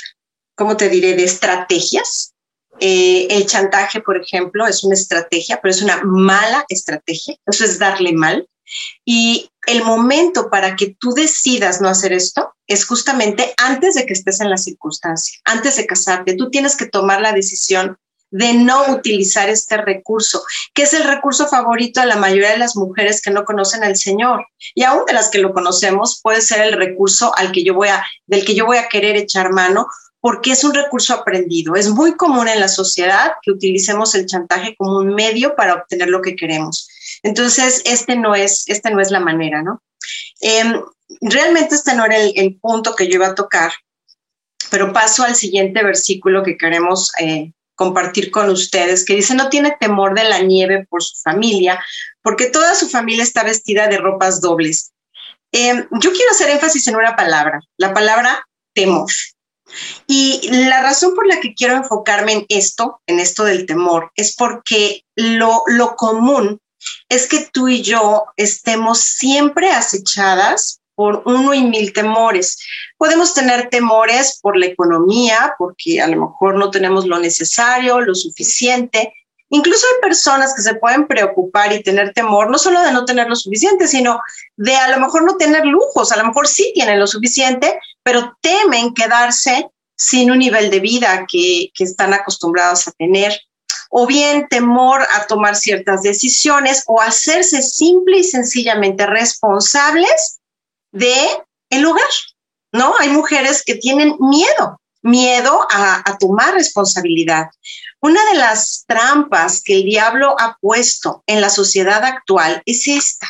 ¿cómo 0.54 0.76
te 0.76 0.88
diré?, 0.88 1.14
de 1.14 1.24
estrategias. 1.24 2.34
Eh, 2.80 3.28
el 3.30 3.46
chantaje, 3.46 4.00
por 4.00 4.20
ejemplo, 4.20 4.66
es 4.66 4.84
una 4.84 4.94
estrategia, 4.94 5.58
pero 5.60 5.72
es 5.72 5.82
una 5.82 6.02
mala 6.04 6.64
estrategia. 6.68 7.36
Eso 7.46 7.64
es 7.64 7.78
darle 7.78 8.12
mal. 8.12 8.48
Y 9.04 9.50
el 9.66 9.82
momento 9.84 10.50
para 10.50 10.76
que 10.76 10.96
tú 10.98 11.12
decidas 11.12 11.80
no 11.80 11.88
hacer 11.88 12.12
esto 12.12 12.52
es 12.66 12.84
justamente 12.84 13.54
antes 13.56 13.94
de 13.94 14.04
que 14.06 14.12
estés 14.12 14.40
en 14.40 14.50
la 14.50 14.56
circunstancia, 14.56 15.38
antes 15.44 15.76
de 15.76 15.86
casarte. 15.86 16.34
Tú 16.34 16.50
tienes 16.50 16.76
que 16.76 16.86
tomar 16.86 17.20
la 17.20 17.32
decisión 17.32 17.96
de 18.30 18.54
no 18.54 18.92
utilizar 18.92 19.49
este 19.49 19.76
recurso, 19.76 20.42
que 20.75 20.83
es 20.83 20.92
el 20.95 21.04
recurso 21.04 21.47
favorito 21.47 22.00
de 22.00 22.06
la 22.06 22.16
mayoría 22.16 22.50
de 22.50 22.59
las 22.59 22.76
mujeres 22.76 23.23
que 23.23 23.30
no 23.30 23.45
conocen 23.45 23.85
al 23.85 23.97
Señor. 23.97 24.47
Y 24.75 24.83
aún 24.83 25.04
de 25.06 25.12
las 25.12 25.30
que 25.30 25.38
lo 25.38 25.52
conocemos, 25.52 26.21
puede 26.23 26.40
ser 26.40 26.61
el 26.62 26.73
recurso 26.73 27.33
al 27.37 27.52
que 27.52 27.64
yo 27.64 27.75
voy 27.75 27.88
a, 27.88 28.04
del 28.26 28.45
que 28.45 28.54
yo 28.54 28.66
voy 28.66 28.78
a 28.78 28.88
querer 28.88 29.16
echar 29.16 29.52
mano, 29.52 29.87
porque 30.21 30.50
es 30.50 30.64
un 30.64 30.75
recurso 30.75 31.14
aprendido. 31.14 31.76
Es 31.76 31.88
muy 31.88 32.16
común 32.16 32.49
en 32.49 32.59
la 32.59 32.68
sociedad 32.68 33.35
que 33.42 33.52
utilicemos 33.52 34.14
el 34.14 34.26
chantaje 34.26 34.75
como 34.76 34.99
un 34.99 35.14
medio 35.14 35.54
para 35.54 35.75
obtener 35.75 36.09
lo 36.09 36.21
que 36.21 36.35
queremos. 36.35 36.88
Entonces, 37.23 37.83
este 37.85 38.16
no 38.16 38.35
es, 38.35 38.64
este 38.66 38.90
no 38.90 39.00
es 39.00 39.11
la 39.11 39.21
manera, 39.21 39.62
¿no? 39.62 39.83
Em, 40.40 40.80
realmente 41.21 41.75
este 41.76 41.95
no 41.95 42.04
era 42.04 42.18
el, 42.18 42.59
punto 42.61 42.95
que 42.95 43.06
yo 43.06 43.14
iba 43.14 43.28
a 43.28 43.35
tocar, 43.35 43.73
pero 44.71 44.92
paso 44.92 45.23
al 45.23 45.37
siguiente 45.37 45.83
versículo 45.83 46.42
que 46.42 46.56
queremos 46.56 47.12
eh, 47.21 47.52
compartir 47.76 48.30
con 48.33 48.50
ustedes, 48.50 49.04
que 49.04 49.14
dice, 49.14 49.35
no 49.35 49.49
tiene 49.49 49.76
temor 49.78 50.14
de 50.14 50.25
la 50.25 50.40
nieve 50.40 50.87
por 50.90 51.02
su 51.02 51.21
familia, 51.23 51.83
porque 52.23 52.47
toda 52.47 52.75
su 52.75 52.88
familia 52.88 53.23
está 53.23 53.45
vestida 53.45 53.87
de 53.87 53.99
ropas 53.99 54.40
dobles. 54.40 54.92
Em, 55.52 55.87
yo 55.92 56.12
quiero 56.12 56.33
hacer 56.33 56.50
énfasis 56.50 56.88
en 56.88 56.97
una 56.97 57.14
palabra, 57.14 57.61
la 57.76 57.95
palabra 57.95 58.45
temor. 58.75 59.06
Y 60.06 60.49
la 60.50 60.83
razón 60.83 61.14
por 61.14 61.26
la 61.26 61.40
que 61.40 61.54
quiero 61.54 61.76
enfocarme 61.76 62.33
en 62.33 62.47
esto, 62.49 63.00
en 63.06 63.21
esto 63.21 63.45
del 63.45 63.66
temor, 63.66 64.11
es 64.16 64.35
porque 64.35 65.04
lo, 65.14 65.62
lo 65.66 65.97
común 65.97 66.61
es 67.09 67.26
que 67.28 67.49
tú 67.52 67.68
y 67.68 67.83
yo 67.83 68.26
estemos 68.37 69.00
siempre 69.00 69.71
acechadas 69.71 70.80
por 70.96 71.22
uno 71.26 71.54
y 71.54 71.62
mil 71.62 71.92
temores. 71.92 72.58
Podemos 72.96 73.34
tener 73.34 73.68
temores 73.68 74.40
por 74.42 74.56
la 74.56 74.66
economía, 74.66 75.54
porque 75.58 76.00
a 76.00 76.08
lo 76.08 76.26
mejor 76.26 76.56
no 76.56 76.70
tenemos 76.70 77.06
lo 77.06 77.20
necesario, 77.20 78.00
lo 78.00 78.14
suficiente. 78.14 79.12
Incluso 79.50 79.86
hay 79.86 80.00
personas 80.00 80.54
que 80.54 80.62
se 80.62 80.74
pueden 80.74 81.06
preocupar 81.06 81.72
y 81.72 81.82
tener 81.82 82.12
temor, 82.12 82.50
no 82.50 82.58
solo 82.58 82.80
de 82.82 82.90
no 82.90 83.04
tener 83.04 83.28
lo 83.28 83.36
suficiente, 83.36 83.86
sino 83.86 84.20
de 84.56 84.74
a 84.74 84.88
lo 84.88 84.98
mejor 84.98 85.24
no 85.24 85.36
tener 85.36 85.64
lujos, 85.66 86.10
a 86.10 86.16
lo 86.16 86.24
mejor 86.24 86.48
sí 86.48 86.72
tienen 86.74 86.98
lo 86.98 87.06
suficiente, 87.06 87.78
pero 88.02 88.36
temen 88.40 88.92
quedarse 88.92 89.70
sin 89.96 90.30
un 90.30 90.38
nivel 90.40 90.70
de 90.70 90.80
vida 90.80 91.26
que, 91.30 91.70
que 91.74 91.84
están 91.84 92.12
acostumbrados 92.12 92.88
a 92.88 92.92
tener 92.92 93.38
o 93.90 94.06
bien 94.06 94.48
temor 94.48 95.02
a 95.14 95.26
tomar 95.26 95.54
ciertas 95.54 96.02
decisiones 96.02 96.82
o 96.86 97.00
hacerse 97.00 97.62
simple 97.62 98.18
y 98.18 98.24
sencillamente 98.24 99.06
responsables 99.06 100.40
de 100.92 101.14
el 101.70 101.84
hogar, 101.86 102.02
¿no? 102.72 102.94
Hay 102.98 103.08
mujeres 103.10 103.62
que 103.64 103.74
tienen 103.74 104.16
miedo, 104.20 104.80
miedo 105.02 105.66
a, 105.70 106.02
a 106.08 106.18
tomar 106.18 106.54
responsabilidad. 106.54 107.46
Una 108.00 108.24
de 108.26 108.34
las 108.38 108.84
trampas 108.86 109.62
que 109.62 109.76
el 109.76 109.84
diablo 109.84 110.36
ha 110.38 110.56
puesto 110.60 111.22
en 111.26 111.40
la 111.40 111.50
sociedad 111.50 112.04
actual 112.04 112.62
es 112.66 112.86
esta. 112.86 113.26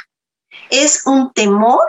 Es 0.71 1.07
un 1.07 1.33
temor 1.33 1.87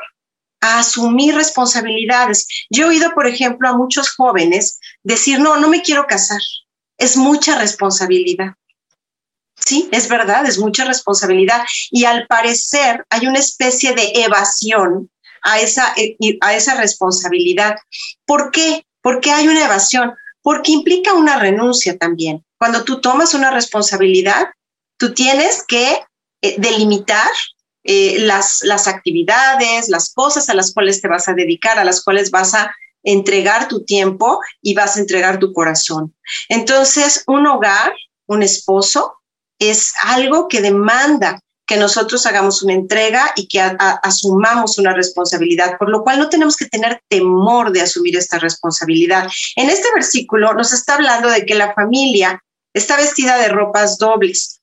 a 0.61 0.79
asumir 0.79 1.35
responsabilidades. 1.35 2.47
Yo 2.69 2.85
he 2.85 2.89
oído, 2.89 3.13
por 3.13 3.27
ejemplo, 3.27 3.69
a 3.69 3.77
muchos 3.77 4.15
jóvenes 4.15 4.79
decir, 5.03 5.39
no, 5.39 5.57
no 5.57 5.69
me 5.69 5.81
quiero 5.81 6.07
casar. 6.07 6.41
Es 6.97 7.15
mucha 7.17 7.57
responsabilidad. 7.57 8.53
Sí, 9.55 9.89
es 9.91 10.07
verdad, 10.07 10.45
es 10.45 10.59
mucha 10.59 10.85
responsabilidad. 10.85 11.65
Y 11.91 12.05
al 12.05 12.27
parecer 12.27 13.05
hay 13.09 13.27
una 13.27 13.39
especie 13.39 13.93
de 13.93 14.11
evasión 14.15 15.09
a 15.47 15.61
esa, 15.61 15.93
eh, 15.95 16.17
a 16.41 16.55
esa 16.55 16.75
responsabilidad. 16.75 17.77
¿Por 18.25 18.51
qué? 18.51 18.85
Porque 19.01 19.31
hay 19.31 19.47
una 19.47 19.63
evasión, 19.65 20.13
porque 20.41 20.73
implica 20.73 21.13
una 21.13 21.39
renuncia 21.39 21.97
también. 21.97 22.45
Cuando 22.59 22.83
tú 22.83 22.99
tomas 22.99 23.33
una 23.33 23.49
responsabilidad, 23.49 24.49
tú 24.97 25.13
tienes 25.13 25.63
que 25.65 26.03
eh, 26.41 26.55
delimitar 26.57 27.31
eh, 27.85 28.17
las, 28.19 28.59
las 28.63 28.87
actividades, 28.87 29.87
las 29.87 30.13
cosas 30.13 30.49
a 30.49 30.53
las 30.53 30.73
cuales 30.73 31.01
te 31.01 31.07
vas 31.07 31.29
a 31.29 31.33
dedicar, 31.33 31.79
a 31.79 31.85
las 31.85 32.03
cuales 32.03 32.29
vas 32.29 32.53
a 32.53 32.75
entregar 33.03 33.69
tu 33.69 33.85
tiempo 33.85 34.41
y 34.61 34.73
vas 34.73 34.97
a 34.97 34.99
entregar 34.99 35.39
tu 35.39 35.53
corazón. 35.53 36.13
Entonces, 36.49 37.23
un 37.27 37.47
hogar, 37.47 37.93
un 38.25 38.43
esposo, 38.43 39.13
es 39.59 39.93
algo 40.03 40.49
que 40.49 40.61
demanda 40.61 41.39
que 41.67 41.75
nosotros 41.75 42.25
hagamos 42.25 42.63
una 42.63 42.73
entrega 42.73 43.33
y 43.35 43.47
que 43.47 43.59
asumamos 43.59 44.77
una 44.77 44.93
responsabilidad, 44.93 45.77
por 45.77 45.89
lo 45.89 46.01
cual 46.01 46.17
no 46.17 46.29
tenemos 46.29 46.55
que 46.55 46.65
tener 46.65 47.01
temor 47.09 47.73
de 47.73 47.81
asumir 47.81 48.15
esta 48.15 48.39
responsabilidad. 48.39 49.27
En 49.57 49.69
este 49.69 49.89
versículo 49.93 50.53
nos 50.53 50.71
está 50.71 50.95
hablando 50.95 51.29
de 51.29 51.45
que 51.45 51.55
la 51.55 51.73
familia 51.73 52.41
está 52.73 52.95
vestida 52.95 53.37
de 53.37 53.49
ropas 53.49 53.97
dobles. 53.97 54.61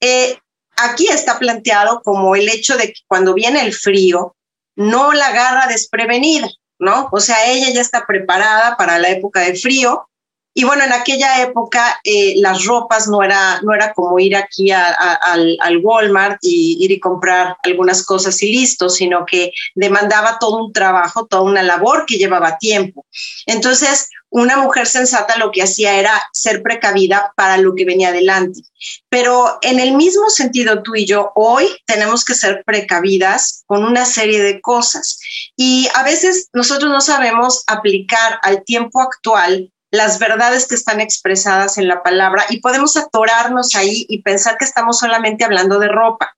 Eh, 0.00 0.38
aquí 0.76 1.08
está 1.08 1.38
planteado 1.38 2.02
como 2.02 2.36
el 2.36 2.48
hecho 2.50 2.76
de 2.76 2.88
que 2.88 3.00
cuando 3.06 3.32
viene 3.32 3.62
el 3.62 3.72
frío, 3.72 4.36
no 4.76 5.12
la 5.12 5.28
agarra 5.28 5.66
desprevenida, 5.68 6.48
¿no? 6.78 7.08
O 7.12 7.20
sea, 7.20 7.46
ella 7.50 7.70
ya 7.70 7.80
está 7.80 8.04
preparada 8.06 8.76
para 8.76 8.98
la 8.98 9.08
época 9.08 9.40
de 9.40 9.54
frío 9.54 10.06
Y 10.54 10.64
bueno, 10.64 10.84
en 10.84 10.92
aquella 10.92 11.42
época 11.42 12.00
eh, 12.04 12.34
las 12.36 12.64
ropas 12.64 13.08
no 13.08 13.22
era, 13.22 13.60
no 13.62 13.74
era 13.74 13.92
como 13.94 14.18
ir 14.18 14.36
aquí 14.36 14.70
al, 14.70 15.56
al, 15.60 15.78
Walmart 15.82 16.38
y 16.42 16.76
ir 16.80 16.92
y 16.92 17.00
comprar 17.00 17.56
algunas 17.62 18.04
cosas 18.04 18.42
y 18.42 18.52
listo, 18.52 18.90
sino 18.90 19.24
que 19.24 19.52
demandaba 19.74 20.38
todo 20.38 20.64
un 20.64 20.72
trabajo, 20.72 21.26
toda 21.26 21.42
una 21.42 21.62
labor 21.62 22.04
que 22.06 22.18
llevaba 22.18 22.58
tiempo. 22.58 23.06
Entonces, 23.46 24.10
una 24.28 24.56
mujer 24.56 24.86
sensata 24.86 25.36
lo 25.36 25.52
que 25.52 25.62
hacía 25.62 25.98
era 25.98 26.22
ser 26.32 26.62
precavida 26.62 27.32
para 27.36 27.58
lo 27.58 27.74
que 27.74 27.84
venía 27.84 28.08
adelante. 28.08 28.60
Pero 29.08 29.58
en 29.62 29.78
el 29.78 29.92
mismo 29.92 30.28
sentido 30.30 30.82
tú 30.82 30.94
y 30.94 31.06
yo, 31.06 31.32
hoy 31.34 31.68
tenemos 31.86 32.24
que 32.24 32.34
ser 32.34 32.62
precavidas 32.64 33.62
con 33.66 33.84
una 33.84 34.04
serie 34.04 34.42
de 34.42 34.60
cosas. 34.60 35.18
Y 35.56 35.88
a 35.94 36.02
veces 36.02 36.48
nosotros 36.52 36.90
no 36.90 37.00
sabemos 37.00 37.64
aplicar 37.66 38.38
al 38.42 38.64
tiempo 38.64 39.00
actual 39.00 39.70
las 39.92 40.18
verdades 40.18 40.66
que 40.66 40.74
están 40.74 41.00
expresadas 41.00 41.76
en 41.76 41.86
la 41.86 42.02
palabra 42.02 42.46
y 42.48 42.60
podemos 42.60 42.96
atorarnos 42.96 43.74
ahí 43.74 44.06
y 44.08 44.22
pensar 44.22 44.56
que 44.56 44.64
estamos 44.64 44.98
solamente 44.98 45.44
hablando 45.44 45.78
de 45.78 45.88
ropa. 45.88 46.34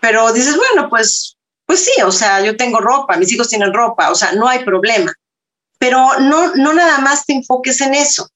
Pero 0.00 0.32
dices, 0.32 0.56
bueno, 0.56 0.90
pues, 0.90 1.36
pues 1.64 1.84
sí, 1.84 2.02
o 2.02 2.10
sea, 2.10 2.40
yo 2.40 2.56
tengo 2.56 2.80
ropa, 2.80 3.16
mis 3.16 3.32
hijos 3.32 3.48
tienen 3.48 3.72
ropa, 3.72 4.10
o 4.10 4.16
sea, 4.16 4.32
no 4.32 4.48
hay 4.48 4.64
problema. 4.64 5.14
Pero 5.78 6.18
no, 6.18 6.56
no 6.56 6.74
nada 6.74 6.98
más 6.98 7.24
te 7.24 7.34
enfoques 7.34 7.80
en 7.82 7.94
eso. 7.94 8.28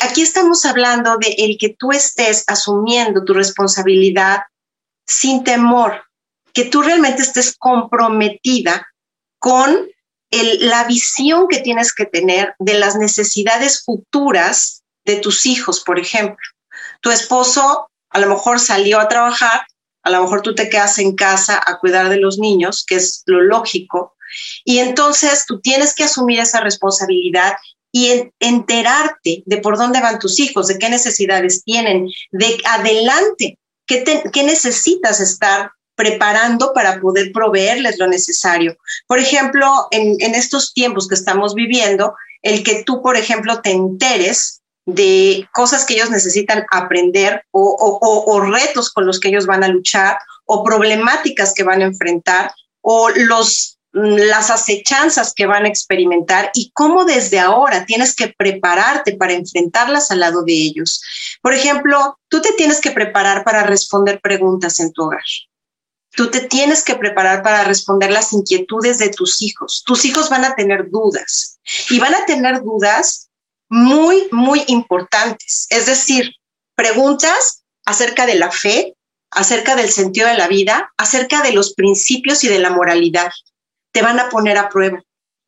Aquí 0.00 0.22
estamos 0.22 0.64
hablando 0.64 1.16
de 1.18 1.28
el 1.38 1.56
que 1.56 1.76
tú 1.78 1.92
estés 1.92 2.42
asumiendo 2.48 3.24
tu 3.24 3.32
responsabilidad 3.32 4.40
sin 5.06 5.44
temor, 5.44 6.02
que 6.52 6.64
tú 6.64 6.82
realmente 6.82 7.22
estés 7.22 7.56
comprometida 7.56 8.88
con 9.38 9.86
la 10.60 10.84
visión 10.84 11.46
que 11.48 11.60
tienes 11.60 11.92
que 11.92 12.06
tener 12.06 12.54
de 12.58 12.74
las 12.74 12.96
necesidades 12.96 13.82
futuras 13.84 14.82
de 15.04 15.16
tus 15.16 15.46
hijos, 15.46 15.80
por 15.80 15.98
ejemplo. 15.98 16.46
Tu 17.00 17.10
esposo 17.10 17.88
a 18.10 18.18
lo 18.18 18.28
mejor 18.28 18.60
salió 18.60 19.00
a 19.00 19.08
trabajar, 19.08 19.62
a 20.02 20.10
lo 20.10 20.22
mejor 20.22 20.42
tú 20.42 20.54
te 20.54 20.68
quedas 20.68 20.98
en 20.98 21.14
casa 21.16 21.62
a 21.64 21.78
cuidar 21.78 22.08
de 22.08 22.18
los 22.18 22.38
niños, 22.38 22.84
que 22.86 22.96
es 22.96 23.22
lo 23.26 23.40
lógico, 23.40 24.14
y 24.64 24.78
entonces 24.78 25.44
tú 25.46 25.60
tienes 25.60 25.94
que 25.94 26.04
asumir 26.04 26.40
esa 26.40 26.60
responsabilidad 26.60 27.54
y 27.92 28.30
enterarte 28.40 29.42
de 29.44 29.58
por 29.58 29.76
dónde 29.76 30.00
van 30.00 30.18
tus 30.18 30.40
hijos, 30.40 30.66
de 30.66 30.78
qué 30.78 30.88
necesidades 30.88 31.62
tienen, 31.62 32.08
de 32.30 32.58
adelante, 32.64 33.58
qué, 33.86 34.02
qué 34.32 34.42
necesitas 34.44 35.20
estar 35.20 35.72
preparando 35.94 36.72
para 36.72 37.00
poder 37.00 37.32
proveerles 37.32 37.98
lo 37.98 38.06
necesario. 38.06 38.76
Por 39.06 39.18
ejemplo, 39.18 39.88
en, 39.90 40.34
estos 40.34 40.72
tiempos 40.72 41.08
que 41.08 41.14
estamos 41.14 41.54
viviendo, 41.54 42.14
el 42.42 42.62
que 42.62 42.82
tú, 42.84 43.02
por 43.02 43.16
ejemplo, 43.16 43.60
te 43.60 43.70
enteres 43.70 44.60
de 44.84 45.46
cosas 45.52 45.84
que 45.84 45.94
ellos 45.94 46.10
necesitan 46.10 46.64
aprender 46.72 47.44
o, 47.52 48.00
o, 48.26 48.40
retos 48.40 48.90
con 48.90 49.06
los 49.06 49.20
que 49.20 49.28
ellos 49.28 49.46
van 49.46 49.62
a 49.62 49.68
luchar 49.68 50.18
o 50.44 50.64
problemáticas 50.64 51.54
que 51.54 51.62
van 51.62 51.82
a 51.82 51.84
enfrentar 51.84 52.52
o 52.80 53.10
los, 53.10 53.78
las 53.92 54.50
acechanzas 54.50 55.34
que 55.34 55.46
van 55.46 55.66
a 55.66 55.68
experimentar 55.68 56.50
y 56.54 56.72
cómo 56.72 57.04
desde 57.04 57.38
ahora 57.38 57.86
tienes 57.86 58.16
que 58.16 58.34
prepararte 58.36 59.16
para 59.16 59.34
enfrentarlas 59.34 60.10
al 60.10 60.20
lado 60.20 60.42
de 60.42 60.54
ellos. 60.54 61.00
Por 61.42 61.54
ejemplo, 61.54 62.18
tú 62.28 62.40
te 62.40 62.52
tienes 62.52 62.80
que 62.80 62.90
preparar 62.90 63.44
para 63.44 63.62
responder 63.62 64.20
preguntas 64.20 64.80
en 64.80 64.92
tu 64.92 65.04
hogar. 65.04 65.22
Tú 66.14 66.30
te 66.30 66.40
tienes 66.40 66.84
que 66.84 66.94
preparar 66.94 67.42
para 67.42 67.64
responder 67.64 68.10
las 68.10 68.32
inquietudes 68.32 68.98
de 68.98 69.08
tus 69.08 69.40
hijos. 69.40 69.82
Tus 69.86 70.04
hijos 70.04 70.28
van 70.28 70.44
a 70.44 70.54
tener 70.54 70.90
dudas 70.90 71.58
y 71.88 71.98
van 71.98 72.14
a 72.14 72.26
tener 72.26 72.62
dudas 72.62 73.30
muy, 73.70 74.28
muy 74.30 74.62
importantes. 74.66 75.66
Es 75.70 75.86
decir, 75.86 76.32
preguntas 76.74 77.64
acerca 77.86 78.26
de 78.26 78.34
la 78.34 78.50
fe, 78.50 78.94
acerca 79.30 79.74
del 79.74 79.90
sentido 79.90 80.28
de 80.28 80.36
la 80.36 80.48
vida, 80.48 80.92
acerca 80.98 81.40
de 81.40 81.52
los 81.52 81.72
principios 81.72 82.44
y 82.44 82.48
de 82.48 82.58
la 82.58 82.68
moralidad. 82.68 83.32
Te 83.92 84.02
van 84.02 84.20
a 84.20 84.28
poner 84.28 84.58
a 84.58 84.68
prueba 84.68 85.02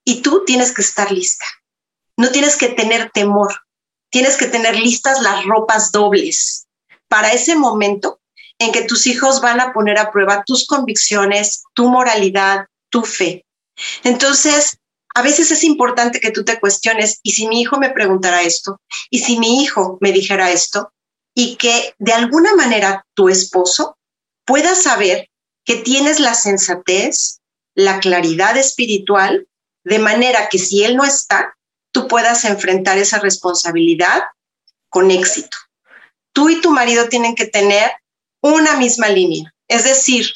y 0.05 0.22
tú 0.22 0.44
tienes 0.46 0.72
que 0.72 0.81
estar 0.81 1.12
lista. 1.12 1.44
No 2.16 2.31
tienes 2.31 2.57
que 2.57 2.68
tener 2.68 3.11
temor. 3.11 3.55
Tienes 4.11 4.38
que 4.38 4.46
tener 4.46 4.77
listas 4.77 5.20
las 5.20 5.44
ropas 5.44 5.92
dobles. 5.92 6.66
Para 7.09 7.33
ese 7.33 7.57
momento 7.57 8.20
en 8.64 8.72
que 8.72 8.83
tus 8.83 9.07
hijos 9.07 9.40
van 9.40 9.61
a 9.61 9.72
poner 9.72 9.98
a 9.98 10.11
prueba 10.11 10.42
tus 10.44 10.66
convicciones, 10.66 11.62
tu 11.74 11.88
moralidad, 11.88 12.66
tu 12.90 13.03
fe. 13.03 13.44
Entonces, 14.03 14.79
a 15.14 15.22
veces 15.22 15.50
es 15.50 15.62
importante 15.62 16.20
que 16.20 16.31
tú 16.31 16.44
te 16.44 16.59
cuestiones, 16.59 17.20
¿y 17.22 17.33
si 17.33 17.46
mi 17.46 17.61
hijo 17.61 17.79
me 17.79 17.90
preguntara 17.90 18.42
esto? 18.42 18.81
¿Y 19.11 19.20
si 19.20 19.38
mi 19.38 19.62
hijo 19.62 19.98
me 20.00 20.12
dijera 20.12 20.50
esto? 20.50 20.92
Y 21.35 21.57
que 21.57 21.94
de 21.98 22.12
alguna 22.12 22.55
manera 22.55 23.07
tu 23.14 23.29
esposo 23.29 23.96
pueda 24.44 24.74
saber 24.74 25.29
que 25.64 25.77
tienes 25.77 26.20
la 26.20 26.35
sensatez, 26.35 27.40
la 27.74 28.00
claridad 28.00 28.57
espiritual, 28.57 29.46
de 29.85 29.98
manera 29.98 30.48
que 30.48 30.59
si 30.59 30.85
él 30.85 30.96
no 30.96 31.05
está, 31.05 31.55
tú 31.92 32.09
puedas 32.09 32.44
enfrentar 32.44 32.98
esa 32.98 33.20
responsabilidad 33.20 34.22
con 34.88 35.11
éxito. 35.11 35.57
Tú 36.33 36.50
y 36.50 36.61
tu 36.61 36.70
marido 36.70 37.09
tienen 37.09 37.35
que 37.35 37.46
tener 37.46 37.92
una 38.44 38.76
misma 38.76 39.09
línea. 39.09 39.54
Es 39.68 39.85
decir, 39.85 40.26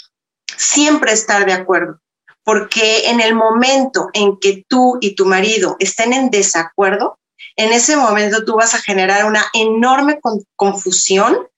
siempre 0.56 1.12
estar 1.12 1.44
de 1.44 1.52
acuerdo, 1.52 2.00
porque 2.42 3.10
en 3.10 3.20
el 3.20 3.34
momento 3.34 4.08
en 4.14 4.38
que 4.38 4.64
tú 4.66 4.96
y 5.02 5.14
tu 5.14 5.26
marido 5.26 5.76
estén 5.78 6.14
en 6.14 6.30
desacuerdo, 6.30 7.18
en 7.56 7.70
ese 7.70 7.96
momento 7.96 8.46
tú 8.46 8.56
vas 8.56 8.74
a 8.74 8.80
generar 8.80 9.26
una 9.26 9.44
enorme 9.52 10.18
confusión 10.56 11.48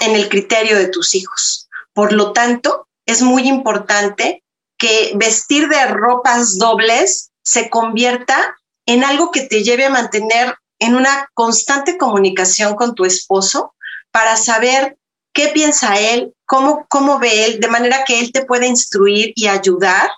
en 0.00 0.14
el 0.14 0.28
criterio 0.28 0.76
de 0.76 0.88
tus 0.88 1.14
hijos. 1.14 1.66
Por 1.94 2.12
lo 2.12 2.34
tanto, 2.34 2.88
es 3.06 3.22
muy 3.22 3.48
importante 3.48 4.44
que 4.76 5.12
vestir 5.16 5.68
de 5.68 5.86
ropas 5.86 6.58
dobles 6.58 7.30
se 7.42 7.70
convierta 7.70 8.54
en 8.84 9.02
algo 9.02 9.30
que 9.30 9.46
te 9.46 9.64
lleve 9.64 9.86
a 9.86 9.90
mantener 9.90 10.56
en 10.78 10.94
una 10.94 11.30
constante 11.32 11.96
comunicación 11.96 12.74
con 12.74 12.94
tu 12.94 13.06
esposo 13.06 13.74
para 14.10 14.36
saber 14.36 14.98
qué 15.36 15.48
piensa 15.48 16.00
él, 16.00 16.32
cómo, 16.46 16.86
cómo 16.88 17.18
ve 17.18 17.44
él, 17.44 17.60
de 17.60 17.68
manera 17.68 18.04
que 18.04 18.18
él 18.18 18.32
te 18.32 18.46
pueda 18.46 18.66
instruir 18.66 19.32
y 19.36 19.46
ayudar 19.46 20.10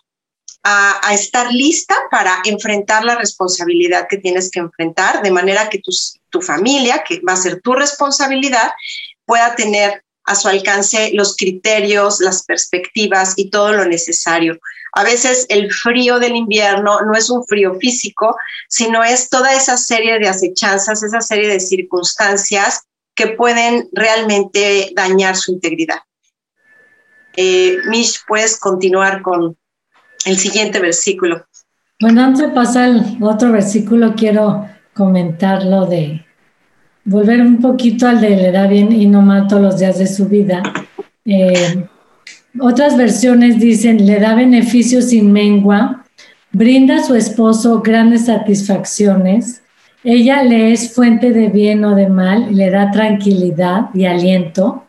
a, 0.62 1.12
estar 1.12 1.52
lista 1.52 1.94
para 2.10 2.40
enfrentar 2.44 3.04
la 3.04 3.16
responsabilidad 3.16 4.06
que 4.08 4.18
tienes 4.18 4.50
que 4.50 4.60
enfrentar, 4.60 5.22
de 5.22 5.30
manera 5.30 5.68
que 5.68 5.80
tu 6.30 6.42
familia, 6.42 7.04
que 7.06 7.20
va 7.26 7.32
a 7.32 7.36
ser 7.36 7.60
tu 7.62 7.72
responsabilidad, 7.72 8.70
pueda 9.24 9.54
tener 9.54 10.04
a 10.24 10.34
su 10.34 10.46
alcance 10.48 11.10
los 11.14 11.36
criterios, 11.36 12.20
las 12.20 12.44
perspectivas 12.44 13.32
y 13.36 13.50
todo 13.50 13.72
lo 13.72 13.86
necesario. 13.86 14.58
A 14.92 15.02
veces 15.02 15.46
el 15.48 15.72
frío 15.72 16.18
del 16.18 16.36
invierno 16.36 17.00
no 17.00 17.14
es 17.14 17.30
un 17.30 17.44
frío 17.46 17.74
físico, 17.80 18.36
sino 18.68 19.02
es 19.02 19.30
toda 19.30 19.54
esa 19.54 19.78
serie 19.78 20.18
de 20.18 20.28
acechanzas, 20.28 21.02
esa 21.02 21.22
serie 21.22 21.48
de 21.48 21.60
circunstancias 21.60 22.82
que 23.18 23.26
pueden 23.26 23.88
realmente 23.92 24.92
dañar 24.94 25.34
su 25.34 25.50
integridad. 25.50 25.98
Eh, 27.36 27.78
Mish, 27.88 28.20
puedes 28.28 28.56
continuar 28.60 29.22
con 29.22 29.56
el 30.24 30.38
siguiente 30.38 30.78
versículo. 30.78 31.44
Bueno, 32.00 32.22
antes 32.22 32.42
de 32.42 32.48
pasar 32.50 32.84
al 32.84 33.18
otro 33.20 33.50
versículo, 33.50 34.14
quiero 34.16 34.68
comentar 34.94 35.64
lo 35.64 35.86
de 35.86 36.24
volver 37.04 37.40
un 37.40 37.60
poquito 37.60 38.06
al 38.06 38.20
de 38.20 38.36
le 38.36 38.52
da 38.52 38.68
bien 38.68 38.92
y 38.92 39.06
no 39.06 39.20
mal 39.20 39.48
todos 39.48 39.62
los 39.62 39.78
días 39.80 39.98
de 39.98 40.06
su 40.06 40.26
vida. 40.26 40.62
Eh, 41.24 41.88
otras 42.60 42.96
versiones 42.96 43.58
dicen, 43.58 44.06
le 44.06 44.20
da 44.20 44.36
beneficios 44.36 45.06
sin 45.06 45.32
mengua, 45.32 46.04
brinda 46.52 46.98
a 46.98 47.02
su 47.02 47.16
esposo 47.16 47.82
grandes 47.82 48.26
satisfacciones, 48.26 49.62
ella 50.04 50.42
le 50.42 50.72
es 50.72 50.94
fuente 50.94 51.32
de 51.32 51.48
bien 51.48 51.84
o 51.84 51.94
de 51.94 52.08
mal, 52.08 52.54
le 52.54 52.70
da 52.70 52.90
tranquilidad 52.90 53.90
y 53.94 54.06
aliento. 54.06 54.84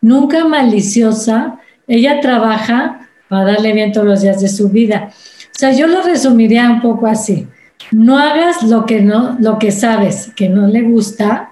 Nunca 0.00 0.44
maliciosa, 0.44 1.58
ella 1.86 2.20
trabaja 2.20 3.08
para 3.28 3.52
darle 3.52 3.72
bien 3.72 3.92
todos 3.92 4.06
los 4.06 4.20
días 4.20 4.40
de 4.40 4.48
su 4.48 4.68
vida. 4.68 5.10
O 5.10 5.58
sea, 5.58 5.72
yo 5.72 5.86
lo 5.86 6.02
resumiría 6.02 6.70
un 6.70 6.80
poco 6.80 7.06
así. 7.06 7.48
No 7.90 8.18
hagas 8.18 8.62
lo 8.62 8.86
que 8.86 9.00
no, 9.00 9.36
lo 9.40 9.58
que 9.58 9.72
sabes 9.72 10.32
que 10.36 10.48
no 10.48 10.66
le 10.66 10.82
gusta 10.82 11.50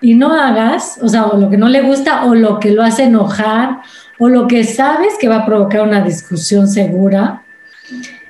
y 0.00 0.14
no 0.14 0.32
hagas, 0.32 0.98
o 1.02 1.08
sea, 1.08 1.26
lo 1.34 1.48
que 1.48 1.56
no 1.56 1.68
le 1.68 1.82
gusta 1.82 2.24
o 2.26 2.34
lo 2.34 2.60
que 2.60 2.70
lo 2.70 2.82
hace 2.82 3.04
enojar 3.04 3.80
o 4.18 4.28
lo 4.28 4.46
que 4.46 4.64
sabes 4.64 5.14
que 5.18 5.28
va 5.28 5.38
a 5.38 5.46
provocar 5.46 5.82
una 5.82 6.02
discusión 6.02 6.68
segura 6.68 7.45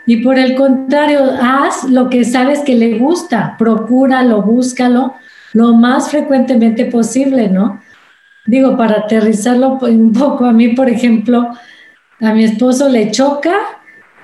y 0.06 0.18
por 0.18 0.38
el 0.38 0.54
contrario, 0.54 1.32
haz 1.40 1.84
lo 1.84 2.08
que 2.08 2.24
sabes 2.24 2.60
que 2.60 2.76
le 2.76 2.98
gusta, 2.98 3.56
procúralo, 3.58 4.42
búscalo 4.42 5.14
lo 5.52 5.74
más 5.74 6.10
frecuentemente 6.10 6.84
posible, 6.84 7.48
¿no? 7.48 7.80
Digo, 8.46 8.76
para 8.76 8.98
aterrizarlo 8.98 9.78
un 9.82 10.12
poco, 10.12 10.44
a 10.44 10.52
mí, 10.52 10.68
por 10.68 10.88
ejemplo, 10.88 11.50
a 12.20 12.32
mi 12.32 12.44
esposo 12.44 12.88
le 12.88 13.10
choca 13.10 13.54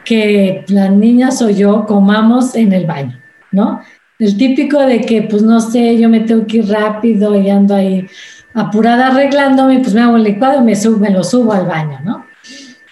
que 0.04 0.64
las 0.68 0.90
niñas 0.90 1.42
o 1.42 1.50
yo 1.50 1.84
comamos 1.86 2.54
en 2.54 2.72
el 2.72 2.86
baño, 2.86 3.18
¿no? 3.50 3.80
El 4.18 4.36
típico 4.36 4.78
de 4.80 5.00
que, 5.00 5.22
pues 5.22 5.42
no 5.42 5.60
sé, 5.60 5.98
yo 5.98 6.08
me 6.08 6.20
tengo 6.20 6.46
que 6.46 6.58
ir 6.58 6.68
rápido 6.68 7.34
y 7.34 7.50
ando 7.50 7.74
ahí 7.74 8.06
apurada 8.54 9.08
arreglándome, 9.08 9.80
pues 9.80 9.94
me 9.94 10.02
hago 10.02 10.16
el 10.16 10.24
licuado 10.24 10.60
y 10.60 10.64
me, 10.64 10.76
subo, 10.76 10.98
me 10.98 11.10
lo 11.10 11.24
subo 11.24 11.52
al 11.52 11.66
baño, 11.66 11.98
¿no? 12.04 12.26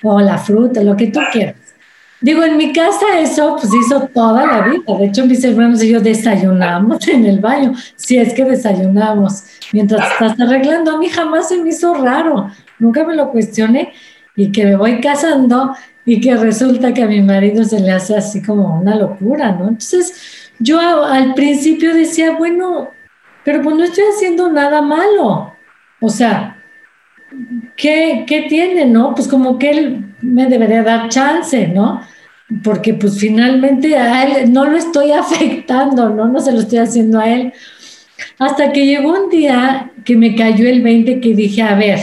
O 0.03 0.21
la 0.21 0.39
fruta, 0.39 0.83
lo 0.83 0.97
que 0.97 1.09
tú 1.09 1.21
quieras. 1.31 1.60
Digo, 2.21 2.43
en 2.45 2.57
mi 2.59 2.73
casa 2.73 3.19
eso 3.19 3.57
pues 3.57 3.73
hizo 3.75 4.09
toda 4.09 4.47
la 4.47 4.69
vida. 4.69 4.99
De 4.99 5.07
hecho, 5.07 5.25
mis 5.25 5.43
hermanos 5.43 5.83
y 5.83 5.91
yo 5.91 6.01
desayunamos 6.01 7.09
en 7.09 7.25
el 7.25 7.41
baño, 7.41 7.73
si 7.97 8.19
es 8.19 8.35
que 8.35 8.45
desayunamos. 8.45 9.45
Mientras 9.73 10.11
estás 10.13 10.39
arreglando, 10.39 10.93
a 10.93 10.99
mí 10.99 11.09
jamás 11.09 11.49
se 11.49 11.57
me 11.59 11.71
hizo 11.71 11.95
raro, 11.95 12.51
nunca 12.79 13.05
me 13.05 13.15
lo 13.15 13.31
cuestioné. 13.31 13.93
Y 14.37 14.53
que 14.53 14.65
me 14.65 14.77
voy 14.77 15.01
casando 15.01 15.75
y 16.05 16.21
que 16.21 16.35
resulta 16.37 16.95
que 16.95 17.03
a 17.03 17.07
mi 17.07 17.21
marido 17.21 17.65
se 17.65 17.81
le 17.81 17.91
hace 17.91 18.17
así 18.17 18.43
como 18.43 18.81
una 18.81 18.97
locura, 18.97 19.53
¿no? 19.53 19.69
Entonces, 19.69 20.51
yo 20.59 20.81
al 20.81 21.35
principio 21.35 21.95
decía, 21.95 22.37
bueno, 22.37 22.91
pero 23.45 23.63
pues 23.63 23.77
no 23.77 23.85
estoy 23.85 24.05
haciendo 24.15 24.51
nada 24.51 24.83
malo. 24.83 25.53
O 26.01 26.09
sea, 26.09 26.57
¿qué, 27.77 28.25
qué 28.27 28.43
tiene, 28.43 28.87
no? 28.87 29.15
Pues 29.15 29.29
como 29.29 29.59
que 29.59 29.71
él 29.71 30.15
me 30.23 30.47
debería 30.47 30.83
dar 30.83 31.09
chance, 31.09 31.69
¿no? 31.69 32.01
Porque 32.63 32.95
pues 32.95 33.19
finalmente 33.19 33.97
a 33.97 34.25
él 34.25 34.53
no 34.53 34.65
lo 34.65 34.77
estoy 34.77 35.13
afectando, 35.13 36.11
¿no? 36.11 36.29
No 36.29 36.41
se 36.41 36.53
lo 36.53 36.61
estoy 36.61 36.79
haciendo 36.79 37.19
a 37.19 37.29
él. 37.29 37.53
Hasta 38.39 38.73
que 38.73 38.87
llegó 38.87 39.13
un 39.13 39.31
día 39.31 39.93
que 40.05 40.17
me 40.17 40.35
cayó 40.35 40.69
el 40.69 40.83
20 40.83 41.21
que 41.21 41.35
dije, 41.35 41.63
a 41.63 41.75
ver, 41.75 42.01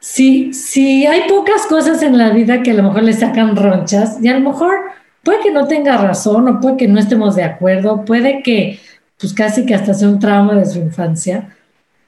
si, 0.00 0.52
si 0.52 1.06
hay 1.06 1.28
pocas 1.28 1.66
cosas 1.66 2.02
en 2.02 2.18
la 2.18 2.30
vida 2.30 2.62
que 2.62 2.72
a 2.72 2.74
lo 2.74 2.82
mejor 2.82 3.02
le 3.02 3.12
sacan 3.12 3.56
ronchas, 3.56 4.18
y 4.22 4.28
a 4.28 4.38
lo 4.38 4.50
mejor 4.50 4.76
puede 5.22 5.40
que 5.40 5.50
no 5.50 5.66
tenga 5.66 5.96
razón 5.96 6.48
o 6.48 6.60
puede 6.60 6.76
que 6.76 6.88
no 6.88 7.00
estemos 7.00 7.36
de 7.36 7.44
acuerdo, 7.44 8.04
puede 8.04 8.42
que 8.42 8.78
pues 9.18 9.32
casi 9.32 9.64
que 9.64 9.74
hasta 9.74 9.94
sea 9.94 10.08
un 10.08 10.18
trauma 10.18 10.54
de 10.54 10.66
su 10.66 10.78
infancia, 10.78 11.56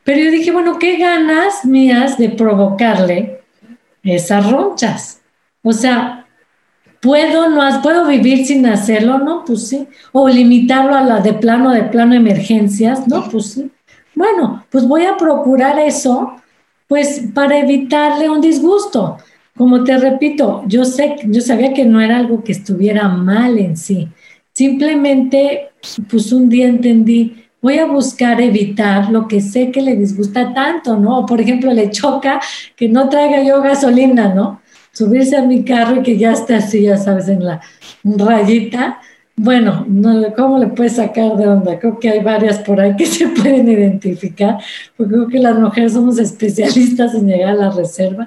pero 0.04 0.20
yo 0.20 0.30
dije, 0.30 0.52
bueno, 0.52 0.78
qué 0.78 0.98
ganas 0.98 1.64
mías 1.64 2.16
de 2.18 2.28
provocarle 2.28 3.40
esas 4.04 4.50
ronchas. 4.50 5.20
O 5.62 5.72
sea, 5.72 6.15
¿puedo, 7.06 7.48
no, 7.48 7.62
¿puedo 7.82 8.04
vivir 8.04 8.44
sin 8.44 8.66
hacerlo? 8.66 9.18
No, 9.18 9.44
pues 9.44 9.68
sí. 9.68 9.86
O 10.10 10.28
limitarlo 10.28 10.92
a 10.92 11.02
la 11.02 11.20
de 11.20 11.34
plano, 11.34 11.70
de 11.70 11.84
plano 11.84 12.16
emergencias, 12.16 13.06
no, 13.06 13.28
pues 13.30 13.52
sí. 13.52 13.70
Bueno, 14.16 14.64
pues 14.70 14.88
voy 14.88 15.04
a 15.04 15.16
procurar 15.16 15.78
eso, 15.78 16.32
pues 16.88 17.22
para 17.32 17.60
evitarle 17.60 18.28
un 18.28 18.40
disgusto. 18.40 19.18
Como 19.56 19.84
te 19.84 19.96
repito, 19.96 20.64
yo 20.66 20.84
sé, 20.84 21.16
yo 21.26 21.40
sabía 21.40 21.72
que 21.72 21.84
no 21.84 22.00
era 22.00 22.16
algo 22.16 22.42
que 22.42 22.52
estuviera 22.52 23.08
mal 23.08 23.56
en 23.56 23.76
sí. 23.76 24.08
Simplemente, 24.52 25.68
pues 26.10 26.32
un 26.32 26.48
día 26.48 26.66
entendí, 26.66 27.44
voy 27.62 27.78
a 27.78 27.86
buscar 27.86 28.40
evitar 28.40 29.10
lo 29.10 29.28
que 29.28 29.40
sé 29.40 29.70
que 29.70 29.80
le 29.80 29.94
disgusta 29.94 30.52
tanto, 30.52 30.96
¿no? 30.96 31.24
Por 31.24 31.40
ejemplo, 31.40 31.72
le 31.72 31.90
choca 31.90 32.40
que 32.74 32.88
no 32.88 33.08
traiga 33.08 33.44
yo 33.44 33.62
gasolina, 33.62 34.34
¿no? 34.34 34.60
Subirse 34.96 35.36
a 35.36 35.42
mi 35.42 35.62
carro 35.62 36.00
y 36.00 36.02
que 36.02 36.16
ya 36.16 36.32
esté 36.32 36.54
así, 36.54 36.80
ya 36.80 36.96
sabes, 36.96 37.28
en 37.28 37.44
la 37.44 37.60
rayita. 38.02 38.98
Bueno, 39.36 39.84
no, 39.86 40.34
¿cómo 40.34 40.58
le 40.58 40.68
puedes 40.68 40.94
sacar 40.94 41.36
de 41.36 41.46
onda? 41.46 41.78
Creo 41.78 41.98
que 41.98 42.08
hay 42.08 42.20
varias 42.20 42.60
por 42.60 42.80
ahí 42.80 42.96
que 42.96 43.04
se 43.18 43.28
pueden 43.28 43.68
identificar, 43.68 44.56
porque 44.96 45.12
creo 45.12 45.28
que 45.28 45.38
las 45.38 45.58
mujeres 45.58 45.92
somos 45.92 46.18
especialistas 46.18 47.14
en 47.14 47.26
llegar 47.26 47.50
a 47.50 47.54
la 47.56 47.70
reserva. 47.72 48.26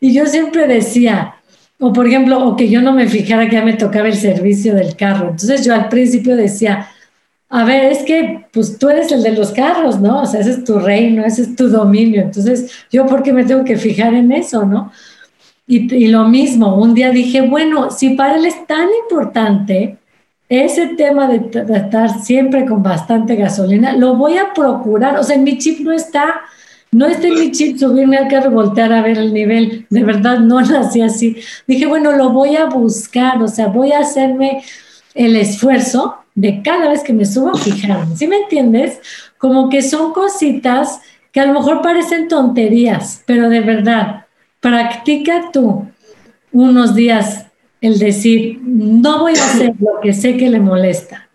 Y 0.00 0.14
yo 0.14 0.24
siempre 0.24 0.66
decía, 0.66 1.34
o 1.78 1.92
por 1.92 2.06
ejemplo, 2.06 2.48
o 2.48 2.56
que 2.56 2.70
yo 2.70 2.80
no 2.80 2.94
me 2.94 3.08
fijara 3.08 3.46
que 3.46 3.56
ya 3.56 3.62
me 3.62 3.74
tocaba 3.74 4.08
el 4.08 4.16
servicio 4.16 4.74
del 4.74 4.96
carro. 4.96 5.28
Entonces 5.28 5.66
yo 5.66 5.74
al 5.74 5.90
principio 5.90 6.34
decía, 6.34 6.88
a 7.50 7.64
ver, 7.64 7.92
es 7.92 8.04
que 8.04 8.46
pues 8.54 8.78
tú 8.78 8.88
eres 8.88 9.12
el 9.12 9.22
de 9.22 9.32
los 9.32 9.52
carros, 9.52 10.00
¿no? 10.00 10.22
O 10.22 10.26
sea, 10.26 10.40
ese 10.40 10.52
es 10.52 10.64
tu 10.64 10.78
reino, 10.78 11.26
ese 11.26 11.42
es 11.42 11.56
tu 11.56 11.68
dominio. 11.68 12.22
Entonces, 12.22 12.72
¿yo 12.90 13.04
por 13.04 13.22
qué 13.22 13.34
me 13.34 13.44
tengo 13.44 13.64
que 13.64 13.76
fijar 13.76 14.14
en 14.14 14.32
eso, 14.32 14.64
no? 14.64 14.90
Y, 15.68 16.06
lo 16.08 16.28
mismo, 16.28 16.76
un 16.76 16.94
día 16.94 17.10
dije, 17.10 17.40
bueno, 17.40 17.90
si 17.90 18.10
para 18.10 18.36
él 18.36 18.46
es 18.46 18.66
tan 18.66 18.88
importante 19.02 19.98
ese 20.48 20.88
tema 20.88 21.26
de, 21.26 21.40
de 21.40 21.76
estar 21.76 22.22
siempre 22.22 22.64
con 22.66 22.84
bastante 22.84 23.34
gasolina, 23.34 23.92
lo 23.96 24.14
voy 24.14 24.38
a 24.38 24.54
procurar. 24.54 25.18
O 25.18 25.24
sea, 25.24 25.36
mi 25.38 25.58
chip 25.58 25.80
no 25.80 25.92
está, 25.92 26.42
no 26.92 27.06
está 27.06 27.26
en 27.26 27.34
mi 27.34 27.50
chip 27.50 27.78
subirme 27.78 28.16
al 28.16 28.28
carro 28.28 28.52
y 28.52 28.54
voltear 28.54 28.92
a 28.92 29.02
ver 29.02 29.18
el 29.18 29.34
nivel. 29.34 29.86
De 29.90 30.04
verdad, 30.04 30.38
no 30.38 30.60
nací 30.60 31.00
así. 31.00 31.36
Dije, 31.66 31.86
bueno, 31.86 32.12
lo 32.12 32.30
voy 32.30 32.54
a 32.54 32.66
buscar, 32.66 33.42
o 33.42 33.48
sea, 33.48 33.66
voy 33.66 33.90
a 33.90 34.00
hacerme 34.00 34.62
el 35.14 35.34
esfuerzo 35.34 36.16
de 36.36 36.62
cada 36.62 36.90
vez 36.90 37.02
que 37.02 37.12
me 37.12 37.24
subo 37.24 37.54
fijarme. 37.56 38.14
¿Sí 38.14 38.28
me 38.28 38.36
entiendes? 38.36 39.00
Como 39.38 39.68
que 39.68 39.82
son 39.82 40.12
cositas 40.12 41.00
que 41.32 41.40
a 41.40 41.46
lo 41.46 41.54
mejor 41.54 41.82
parecen 41.82 42.28
tonterías, 42.28 43.22
pero 43.26 43.48
de 43.48 43.60
verdad, 43.60 44.25
practica 44.66 45.50
tú 45.52 45.86
unos 46.50 46.96
días 46.96 47.46
el 47.80 48.00
decir, 48.00 48.60
no 48.64 49.20
voy 49.20 49.34
a 49.34 49.44
hacer 49.44 49.74
lo 49.78 50.00
que 50.02 50.12
sé 50.12 50.36
que 50.36 50.50
le 50.50 50.58
molesta 50.58 51.28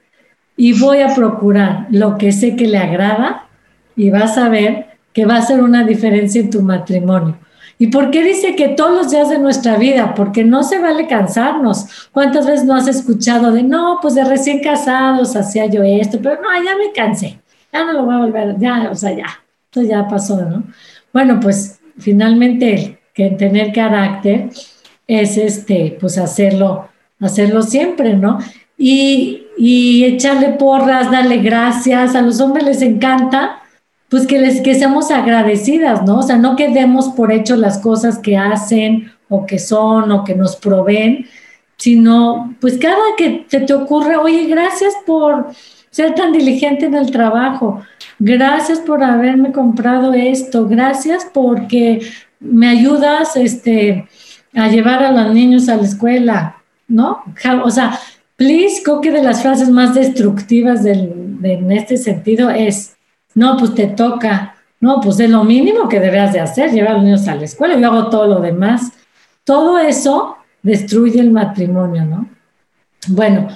y 0.58 0.78
voy 0.78 1.00
a 1.00 1.16
procurar 1.16 1.88
lo 1.92 2.18
que 2.18 2.34
sé 2.34 2.58
que 2.58 2.68
le 2.68 2.78
agrada 2.78 3.48
y 3.96 4.10
vas 4.10 4.38
a 4.38 4.50
ver 4.50 4.98
que 5.14 5.26
va 5.26 5.38
a 5.38 5.42
ser 5.44 5.64
una 5.64 5.86
diferencia 5.86 6.42
en 6.42 6.50
tu 6.50 6.62
matrimonio. 6.62 7.38
¿Y 7.80 7.88
por 7.88 8.12
qué 8.12 8.22
dice 8.22 8.54
que 8.58 8.68
todos 8.68 8.92
los 8.92 9.12
días 9.12 9.30
de 9.30 9.40
nuestra 9.40 9.78
vida? 9.78 10.14
Porque 10.14 10.44
no 10.44 10.64
se 10.64 10.80
vale 10.80 11.08
cansarnos. 11.08 12.10
¿Cuántas 12.12 12.46
veces 12.46 12.66
no 12.66 12.76
has 12.76 12.90
escuchado 12.90 13.54
de, 13.54 13.64
no, 13.64 14.00
pues 14.02 14.14
de 14.14 14.26
recién 14.26 14.62
casados 14.62 15.38
hacía 15.38 15.68
yo 15.68 15.84
esto, 15.84 16.20
pero 16.22 16.36
no, 16.42 16.50
ya 16.62 16.76
me 16.76 16.92
cansé, 16.94 17.40
ya 17.72 17.86
no 17.86 17.94
lo 17.94 18.04
voy 18.04 18.16
a 18.16 18.20
volver, 18.20 18.60
ya, 18.60 18.90
o 18.92 18.96
sea, 18.96 19.16
ya, 19.16 19.28
esto 19.64 19.84
ya 19.84 20.06
pasó, 20.06 20.42
¿no? 20.42 20.64
Bueno, 21.14 21.40
pues 21.40 21.80
finalmente 21.98 23.01
que 23.14 23.30
tener 23.32 23.74
carácter 23.74 24.50
es 25.08 25.38
este, 25.38 25.98
pues 26.00 26.18
hacerlo, 26.18 26.88
hacerlo 27.20 27.62
siempre, 27.62 28.16
¿no? 28.16 28.40
Y, 28.78 29.44
y 29.58 30.06
echarle 30.06 30.50
porras, 30.50 31.12
darle 31.12 31.38
gracias, 31.38 32.16
a 32.16 32.22
los 32.22 32.40
hombres 32.40 32.66
les 32.66 32.82
encanta 32.82 33.58
pues 34.12 34.28
que 34.28 34.40
les 34.40 34.60
que 34.60 34.76
seamos 34.76 35.10
agradecidas, 35.10 36.04
¿no? 36.04 36.20
O 36.20 36.22
sea, 36.22 36.36
no 36.36 36.58
que 36.58 36.68
demos 36.68 37.10
por 37.10 37.32
hecho 37.32 37.56
las 37.56 37.78
cosas 37.78 38.20
que 38.20 38.36
hacen 38.36 39.10
o 39.30 39.46
que 39.46 39.58
son 39.58 40.12
o 40.12 40.26
que 40.26 40.36
nos 40.36 40.58
proveen, 40.58 41.28
sino 41.78 42.54
pues 42.60 42.78
cada 42.78 42.98
que 43.18 43.46
te, 43.50 43.62
te 43.62 43.74
ocurre, 43.74 44.18
oye, 44.18 44.48
gracias 44.48 44.94
por 45.06 45.48
ser 45.90 46.14
tan 46.14 46.34
diligente 46.34 46.88
en 46.88 46.96
el 46.96 47.10
trabajo, 47.10 47.82
gracias 48.20 48.80
por 48.80 49.02
haberme 49.02 49.54
comprado 49.54 50.14
esto, 50.14 50.68
gracias 50.68 51.26
porque 51.34 52.02
me 52.42 52.68
ayudas 52.68 53.36
este, 53.38 54.08
a 54.54 54.68
llevar 54.68 55.04
a 55.04 55.12
los 55.12 55.34
niños 55.34 55.70
a 55.70 55.78
la 55.78 55.84
escuela, 55.84 56.58
¿no? 56.88 57.24
O 57.64 57.72
sea, 57.72 57.98
please, 58.36 58.82
creo 58.84 59.00
que 59.00 59.12
de 59.12 59.24
las 59.24 59.42
frases 59.42 59.70
más 59.70 59.94
destructivas 59.94 60.84
del, 60.84 61.40
de, 61.42 61.54
en 61.54 61.72
este 61.72 61.96
sentido 61.98 62.50
es, 62.50 62.96
no, 63.36 63.56
pues 63.58 63.74
te 63.76 63.88
toca. 63.88 64.56
No, 64.80 65.00
pues 65.00 65.20
es 65.20 65.30
lo 65.30 65.44
mínimo 65.44 65.88
que 65.88 66.00
debes 66.00 66.34
de 66.34 66.40
hacer, 66.40 66.72
llevar 66.72 66.94
a 66.94 66.96
los 66.96 67.04
niños 67.04 67.28
a 67.28 67.36
la 67.36 67.46
escuela, 67.46 67.78
yo 67.78 67.88
hago 67.88 68.10
todo 68.10 68.28
lo 68.28 68.42
demás. 68.42 68.92
Todo 69.44 69.78
eso 69.78 70.38
destruye 70.64 71.20
el 71.20 71.30
matrimonio, 71.30 72.04
¿no? 72.04 72.28
Bueno, 73.08 73.48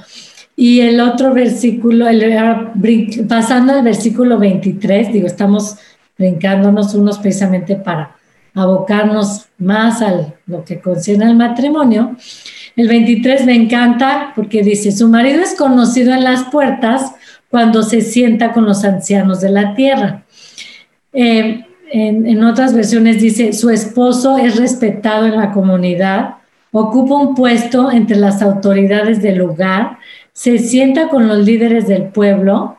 y 0.56 0.82
el 0.82 1.00
otro 1.02 1.34
versículo, 1.34 2.06
pasando 3.28 3.74
al 3.74 3.84
versículo 3.84 4.38
23, 4.38 5.12
digo, 5.12 5.26
estamos 5.26 5.78
brincándonos 6.18 6.94
unos 6.94 7.18
precisamente 7.18 7.76
para 7.76 8.16
abocarnos 8.56 9.46
más 9.58 10.02
a 10.02 10.34
lo 10.48 10.64
que 10.64 10.80
concierne 10.80 11.26
al 11.26 11.36
matrimonio. 11.36 12.16
El 12.76 12.88
23 12.88 13.46
me 13.46 13.54
encanta 13.54 14.32
porque 14.36 14.64
dice, 14.64 14.92
su 14.92 15.08
marido 15.08 15.42
es 15.42 15.54
conocido 15.56 16.14
en 16.14 16.24
las 16.24 16.46
puertas 16.46 17.14
cuando 17.50 17.84
se 17.84 18.02
sienta 18.02 18.52
con 18.54 18.66
los 18.66 18.84
ancianos 18.84 19.42
de 19.42 19.50
la 19.50 19.76
tierra. 19.76 20.24
Eh, 21.14 21.66
en, 21.92 22.44
otras 22.44 22.74
versiones 22.74 23.22
dice, 23.22 23.54
su 23.54 23.70
esposo 23.70 24.38
es 24.38 24.58
respetado 24.58 25.28
en 25.28 25.38
la 25.38 25.52
comunidad, 25.52 26.36
ocupa 26.72 27.16
un 27.16 27.36
puesto 27.36 27.92
entre 27.92 28.18
las 28.18 28.42
autoridades 28.42 29.22
del 29.22 29.38
lugar, 29.38 30.00
se 30.34 30.58
sienta 30.58 31.08
con 31.08 31.28
los 31.28 31.46
líderes 31.46 31.88
del 31.88 32.08
pueblo 32.08 32.78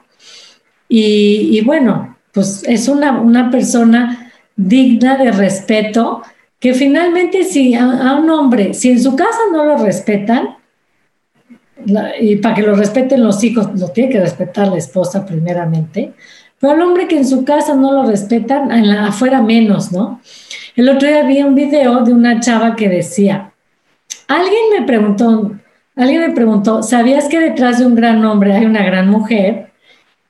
y, 0.89 1.61
bueno, 1.62 2.17
pues 2.33 2.62
es 2.69 2.89
una, 2.89 3.21
una, 3.21 3.51
persona 3.51 4.26
digna 4.57 5.16
de 5.16 5.31
respeto 5.31 6.23
que 6.59 6.73
finalmente 6.75 7.45
si 7.45 7.75
a, 7.75 8.16
un 8.19 8.31
hombre, 8.31 8.75
si 8.75 8.90
en 8.90 9.03
su 9.03 9.14
casa 9.14 9.38
no 9.53 9.64
lo 9.64 9.77
respetan, 9.77 10.57
y 12.19 12.37
para 12.37 12.55
que 12.55 12.62
lo 12.62 12.75
respeten 12.75 13.23
los 13.23 13.45
hijos, 13.45 13.69
lo 13.79 13.88
tiene 13.88 14.11
que 14.11 14.21
respetar 14.21 14.69
la 14.69 14.79
esposa 14.79 15.25
primeramente, 15.25 16.14
pero 16.59 16.73
al 16.73 16.81
hombre 16.81 17.07
que 17.07 17.19
en 17.19 17.27
su 17.27 17.45
casa 17.45 17.75
no 17.75 17.92
lo 17.92 18.05
respetan, 18.05 18.73
en 18.73 18.88
la, 18.88 19.09
afuera 19.09 19.42
menos, 19.42 19.92
¿no? 19.92 20.21
El 20.75 20.88
otro 20.88 21.07
día 21.07 21.23
vi 21.23 21.42
un 21.42 21.55
video 21.55 22.03
de 22.03 22.12
una 22.12 22.40
chava 22.40 22.75
que 22.75 22.88
decía, 22.88 23.53
alguien 24.27 24.62
me 24.79 24.87
preguntó, 24.87 25.53
alguien 25.95 26.21
me 26.23 26.31
preguntó, 26.31 26.83
¿sabías 26.83 27.29
que 27.29 27.38
detrás 27.38 27.79
de 27.79 27.87
un 27.87 27.95
gran 27.95 28.25
hombre 28.25 28.55
hay 28.55 28.64
una 28.64 28.85
gran 28.85 29.09
mujer? 29.09 29.73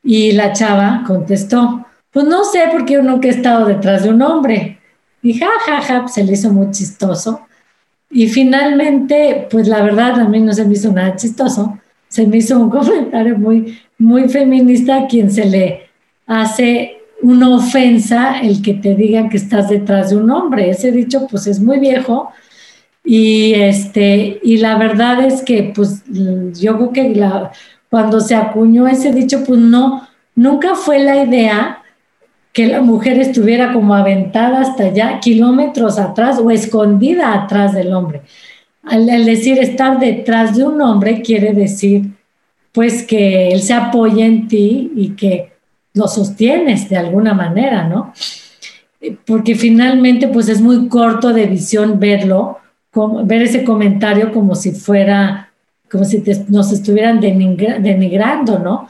Y 0.03 0.33
la 0.33 0.53
chava 0.53 1.05
contestó, 1.07 1.86
pues 2.17 2.27
no 2.29 2.45
sé 2.45 2.61
porque 2.73 2.95
yo 2.95 3.03
nunca 3.03 3.29
he 3.29 3.31
estado 3.31 3.67
detrás 3.67 4.05
de 4.05 4.09
un 4.09 4.23
hombre. 4.23 4.79
Y 5.21 5.35
ja, 5.35 5.49
ja, 5.67 5.83
ja, 5.83 6.01
pues 6.01 6.15
se 6.15 6.25
le 6.25 6.33
hizo 6.33 6.51
muy 6.51 6.71
chistoso. 6.71 7.43
Y 8.09 8.27
finalmente, 8.29 9.47
pues 9.51 9.69
la 9.69 9.83
verdad 9.83 10.19
a 10.21 10.27
mí 10.27 10.41
no 10.41 10.55
se 10.55 10.65
me 10.65 10.73
hizo 10.73 10.91
nada 10.91 11.15
chistoso. 11.15 11.79
Se 12.09 12.27
me 12.27 12.39
hizo 12.39 12.59
un 12.59 12.71
comentario 12.71 13.37
muy, 13.37 13.79
muy 13.99 14.31
feminista 14.31 14.97
a 14.97 15.07
quien 15.07 15.31
se 15.31 15.45
le 15.45 15.91
hace 16.27 17.03
una 17.21 17.55
ofensa 17.55 18.41
el 18.41 18.63
que 18.63 18.73
te 18.73 18.95
digan 18.95 19.29
que 19.29 19.37
estás 19.37 19.69
detrás 19.69 20.09
de 20.09 20.17
un 20.17 20.31
hombre. 20.31 20.71
Ese 20.71 20.93
dicho 20.93 21.27
pues 21.31 21.47
es 21.47 21.61
muy 21.61 21.79
viejo 21.81 22.31
y 23.05 23.53
este 23.53 24.41
y 24.43 24.57
la 24.57 24.79
verdad 24.79 25.23
es 25.23 25.43
que 25.43 25.71
pues 25.75 26.03
yo 26.07 26.79
creo 26.79 26.93
que 26.95 27.27
cuando 27.91 28.21
se 28.21 28.35
acuñó 28.35 28.89
ese 28.89 29.13
dicho 29.13 29.45
pues 29.45 29.61
no 29.61 30.09
nunca 30.35 30.75
fue 30.75 30.99
la 31.01 31.23
idea 31.23 31.83
que 32.57 32.67
la 32.67 32.81
mujer 32.81 33.19
estuviera 33.19 33.75
como 33.75 33.95
aventada 33.95 34.63
hasta 34.63 34.85
allá, 34.85 35.21
kilómetros 35.21 35.99
atrás 35.99 36.39
o 36.39 36.51
escondida 36.51 37.35
atrás 37.35 37.75
del 37.75 37.93
hombre. 37.93 38.23
Al, 38.83 39.27
decir 39.27 39.59
estar 39.59 39.99
detrás 39.99 40.57
de 40.57 40.65
un 40.65 40.81
hombre 40.81 41.21
quiere 41.21 41.53
decir 41.53 42.05
pues 42.73 43.03
que 43.03 43.49
él 43.49 43.61
se 43.61 43.75
apoya 43.75 44.25
en 44.25 44.49
ti 44.49 44.91
y 44.97 45.11
que 45.11 45.53
lo 45.93 46.09
sostienes 46.09 46.89
de 46.89 46.97
alguna 46.97 47.35
manera, 47.35 47.87
¿no? 47.87 48.15
Porque 49.27 49.55
finalmente 49.55 50.27
pues 50.27 50.49
es 50.49 50.63
muy 50.63 50.89
corto 50.89 51.35
de 51.35 51.45
visión 51.45 52.01
verlo, 52.01 52.57
ver 53.25 53.43
ese 53.43 53.65
comentario 53.65 54.33
como 54.33 54.55
si 54.55 54.73
fuera, 54.73 55.53
como 55.91 56.07
si 56.07 56.23
nos 56.49 56.73
estuvieran 56.73 57.21
denigrando, 57.21 58.59
¿no? 58.61 58.89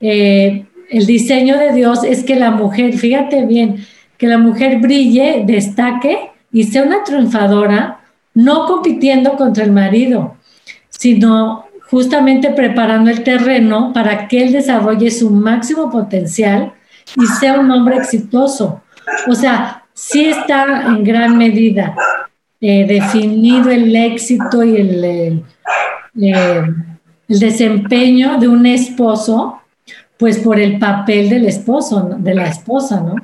Eh, 0.00 0.64
el 0.92 1.06
diseño 1.06 1.58
de 1.58 1.72
Dios 1.72 2.04
es 2.04 2.22
que 2.22 2.36
la 2.36 2.50
mujer, 2.50 2.92
fíjate 2.92 3.46
bien, 3.46 3.84
que 4.18 4.26
la 4.26 4.36
mujer 4.36 4.78
brille, 4.78 5.42
destaque 5.46 6.30
y 6.52 6.64
sea 6.64 6.82
una 6.82 7.02
triunfadora, 7.02 8.00
no 8.34 8.66
compitiendo 8.66 9.36
contra 9.36 9.64
el 9.64 9.72
marido, 9.72 10.36
sino 10.90 11.64
justamente 11.90 12.50
preparando 12.50 13.10
el 13.10 13.22
terreno 13.22 13.92
para 13.94 14.28
que 14.28 14.42
él 14.42 14.52
desarrolle 14.52 15.10
su 15.10 15.30
máximo 15.30 15.90
potencial 15.90 16.74
y 17.16 17.26
sea 17.26 17.58
un 17.58 17.70
hombre 17.70 17.96
exitoso. 17.96 18.82
O 19.28 19.34
sea, 19.34 19.84
sí 19.94 20.26
está 20.26 20.84
en 20.88 21.04
gran 21.04 21.38
medida 21.38 21.96
eh, 22.60 22.86
definido 22.86 23.70
el 23.70 23.96
éxito 23.96 24.62
y 24.62 24.76
el, 24.76 25.04
eh, 25.04 25.42
el 27.28 27.38
desempeño 27.40 28.38
de 28.38 28.48
un 28.48 28.66
esposo 28.66 29.61
pues 30.22 30.38
por 30.38 30.60
el 30.60 30.78
papel 30.78 31.28
del 31.30 31.46
esposo, 31.46 32.14
de 32.16 32.32
la 32.32 32.46
esposa, 32.46 33.00
¿no? 33.00 33.16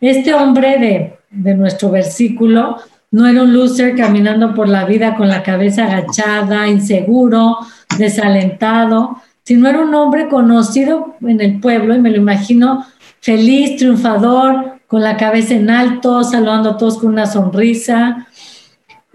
Este 0.00 0.34
hombre 0.34 1.16
de, 1.30 1.54
nuestro 1.54 1.88
versículo 1.88 2.78
no 3.12 3.28
era 3.28 3.44
un 3.44 3.52
loser 3.52 3.94
caminando 3.94 4.52
por 4.52 4.68
la 4.68 4.86
vida 4.86 5.14
con 5.14 5.28
la 5.28 5.44
cabeza 5.44 5.84
agachada, 5.84 6.66
inseguro, 6.66 7.58
desalentado, 7.96 9.18
sino 9.44 9.68
era 9.68 9.78
un 9.78 9.94
hombre 9.94 10.26
conocido 10.26 11.14
en 11.20 11.40
el 11.40 11.60
pueblo 11.60 11.94
y 11.94 12.00
me 12.00 12.10
lo 12.10 12.16
imagino 12.16 12.84
feliz, 13.20 13.76
triunfador, 13.76 14.80
con 14.88 15.02
la 15.02 15.16
cabeza 15.16 15.54
en 15.54 15.70
alto, 15.70 16.24
saludando 16.24 16.70
a 16.70 16.76
todos 16.76 16.98
con 16.98 17.12
una 17.12 17.26
sonrisa. 17.26 18.26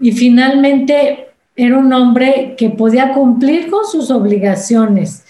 Y 0.00 0.12
finalmente 0.12 1.26
era 1.56 1.76
un 1.76 1.92
hombre 1.92 2.54
que 2.56 2.70
podía 2.70 3.12
cumplir 3.12 3.68
con 3.68 3.84
sus 3.84 4.10
obligaciones 4.10 5.26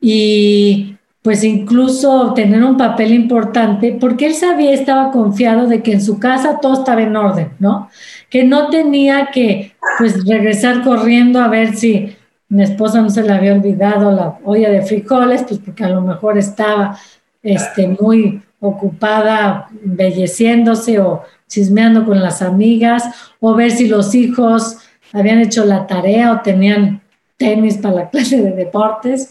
y 0.00 0.95
pues 1.26 1.42
incluso 1.42 2.34
tener 2.34 2.62
un 2.62 2.76
papel 2.76 3.12
importante, 3.12 3.98
porque 4.00 4.26
él 4.26 4.34
sabía, 4.34 4.72
estaba 4.72 5.10
confiado 5.10 5.66
de 5.66 5.82
que 5.82 5.94
en 5.94 6.00
su 6.00 6.20
casa 6.20 6.60
todo 6.62 6.74
estaba 6.74 7.02
en 7.02 7.16
orden, 7.16 7.50
¿no? 7.58 7.90
Que 8.30 8.44
no 8.44 8.68
tenía 8.68 9.30
que, 9.32 9.74
pues, 9.98 10.24
regresar 10.24 10.84
corriendo 10.84 11.40
a 11.40 11.48
ver 11.48 11.74
si 11.74 12.14
mi 12.48 12.62
esposa 12.62 13.02
no 13.02 13.10
se 13.10 13.24
le 13.24 13.32
había 13.32 13.54
olvidado 13.54 14.12
la 14.12 14.38
olla 14.44 14.70
de 14.70 14.82
frijoles, 14.82 15.42
pues 15.42 15.58
porque 15.58 15.82
a 15.82 15.88
lo 15.88 16.00
mejor 16.00 16.38
estaba 16.38 16.96
este, 17.42 17.88
muy 18.00 18.40
ocupada 18.60 19.66
embelleciéndose 19.84 21.00
o 21.00 21.24
chismeando 21.48 22.04
con 22.04 22.22
las 22.22 22.40
amigas, 22.40 23.02
o 23.40 23.52
ver 23.56 23.72
si 23.72 23.88
los 23.88 24.14
hijos 24.14 24.78
habían 25.12 25.40
hecho 25.40 25.64
la 25.64 25.88
tarea 25.88 26.30
o 26.30 26.42
tenían 26.42 27.00
tenis 27.36 27.78
para 27.78 27.94
la 27.94 28.10
clase 28.10 28.42
de 28.42 28.52
deportes, 28.52 29.30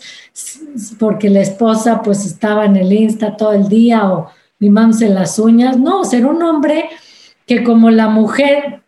porque 0.99 1.29
la 1.29 1.41
esposa 1.41 2.01
pues 2.01 2.25
estaba 2.25 2.65
en 2.65 2.75
el 2.75 2.91
Insta 2.91 3.37
todo 3.37 3.53
el 3.53 3.67
día 3.67 4.11
o 4.11 4.29
limándose 4.59 5.09
las 5.09 5.37
uñas. 5.39 5.77
No, 5.77 6.03
ser 6.03 6.25
un 6.25 6.41
hombre 6.43 6.89
que 7.45 7.63
como 7.63 7.89
la 7.89 8.07
mujer 8.07 8.81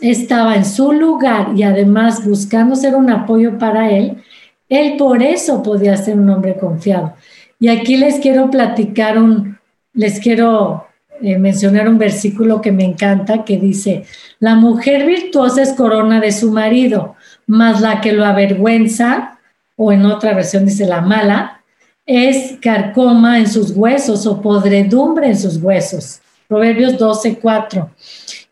estaba 0.00 0.56
en 0.56 0.64
su 0.64 0.92
lugar 0.92 1.52
y 1.54 1.62
además 1.62 2.26
buscando 2.26 2.74
ser 2.76 2.96
un 2.96 3.10
apoyo 3.10 3.58
para 3.58 3.90
él, 3.90 4.22
él 4.68 4.96
por 4.96 5.22
eso 5.22 5.62
podía 5.62 5.96
ser 5.96 6.18
un 6.18 6.28
hombre 6.30 6.56
confiado. 6.56 7.14
Y 7.60 7.68
aquí 7.68 7.96
les 7.96 8.18
quiero 8.18 8.50
platicar 8.50 9.18
un, 9.18 9.58
les 9.92 10.18
quiero 10.18 10.86
eh, 11.20 11.38
mencionar 11.38 11.88
un 11.88 11.98
versículo 11.98 12.60
que 12.60 12.72
me 12.72 12.84
encanta 12.84 13.44
que 13.44 13.58
dice, 13.58 14.04
la 14.40 14.56
mujer 14.56 15.06
virtuosa 15.06 15.62
es 15.62 15.72
corona 15.74 16.20
de 16.20 16.32
su 16.32 16.50
marido 16.50 17.14
más 17.46 17.80
la 17.80 18.00
que 18.00 18.12
lo 18.12 18.24
avergüenza, 18.24 19.38
o 19.76 19.92
en 19.92 20.04
otra 20.06 20.34
versión 20.34 20.66
dice 20.66 20.86
la 20.86 21.00
mala, 21.00 21.62
es 22.06 22.58
carcoma 22.60 23.38
en 23.38 23.48
sus 23.48 23.70
huesos 23.72 24.26
o 24.26 24.40
podredumbre 24.40 25.28
en 25.28 25.38
sus 25.38 25.56
huesos. 25.56 26.20
Proverbios 26.48 26.98
12, 26.98 27.38
4. 27.38 27.90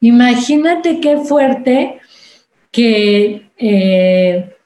Imagínate 0.00 1.00
qué 1.00 1.18
fuerte 1.18 2.00
que, 2.70 3.50
eh, 3.58 4.56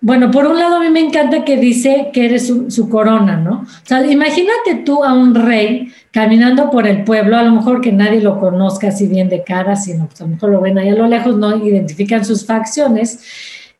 bueno, 0.00 0.30
por 0.30 0.46
un 0.46 0.58
lado 0.58 0.76
a 0.76 0.80
mí 0.80 0.90
me 0.90 1.00
encanta 1.00 1.44
que 1.44 1.56
dice 1.56 2.10
que 2.12 2.26
eres 2.26 2.46
su, 2.46 2.70
su, 2.70 2.90
corona, 2.90 3.36
¿no? 3.36 3.62
O 3.62 3.86
sea, 3.86 4.04
imagínate 4.04 4.82
tú 4.84 5.02
a 5.02 5.14
un 5.14 5.34
rey 5.34 5.88
caminando 6.10 6.70
por 6.70 6.86
el 6.86 7.04
pueblo, 7.04 7.38
a 7.38 7.42
lo 7.42 7.52
mejor 7.52 7.80
que 7.80 7.92
nadie 7.92 8.20
lo 8.20 8.38
conozca 8.38 8.88
así 8.88 9.06
bien 9.06 9.30
de 9.30 9.42
cara, 9.42 9.76
sino 9.76 10.06
pues 10.06 10.20
a 10.20 10.24
lo 10.24 10.30
mejor 10.30 10.50
lo 10.50 10.60
ven 10.60 10.76
ahí 10.76 10.90
a 10.90 10.94
lo 10.94 11.06
lejos, 11.06 11.36
no 11.36 11.56
identifican 11.64 12.24
sus 12.24 12.44
facciones 12.44 13.20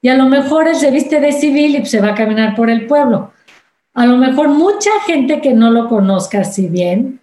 y 0.05 0.11
a 0.11 0.17
lo 0.17 0.27
mejor 0.27 0.69
él 0.69 0.77
se 0.77 0.91
viste 0.91 1.19
de 1.19 1.33
civil 1.33 1.77
y 1.77 1.87
se 1.87 1.99
va 1.99 2.09
a 2.09 2.15
caminar 2.15 2.55
por 2.55 2.69
el 2.69 2.85
pueblo. 2.85 3.33
A 3.95 4.05
lo 4.05 4.19
mejor 4.19 4.49
mucha 4.49 4.91
gente 5.07 5.41
que 5.41 5.55
no 5.55 5.71
lo 5.71 5.89
conozca 5.89 6.41
así 6.41 6.69
bien, 6.69 7.21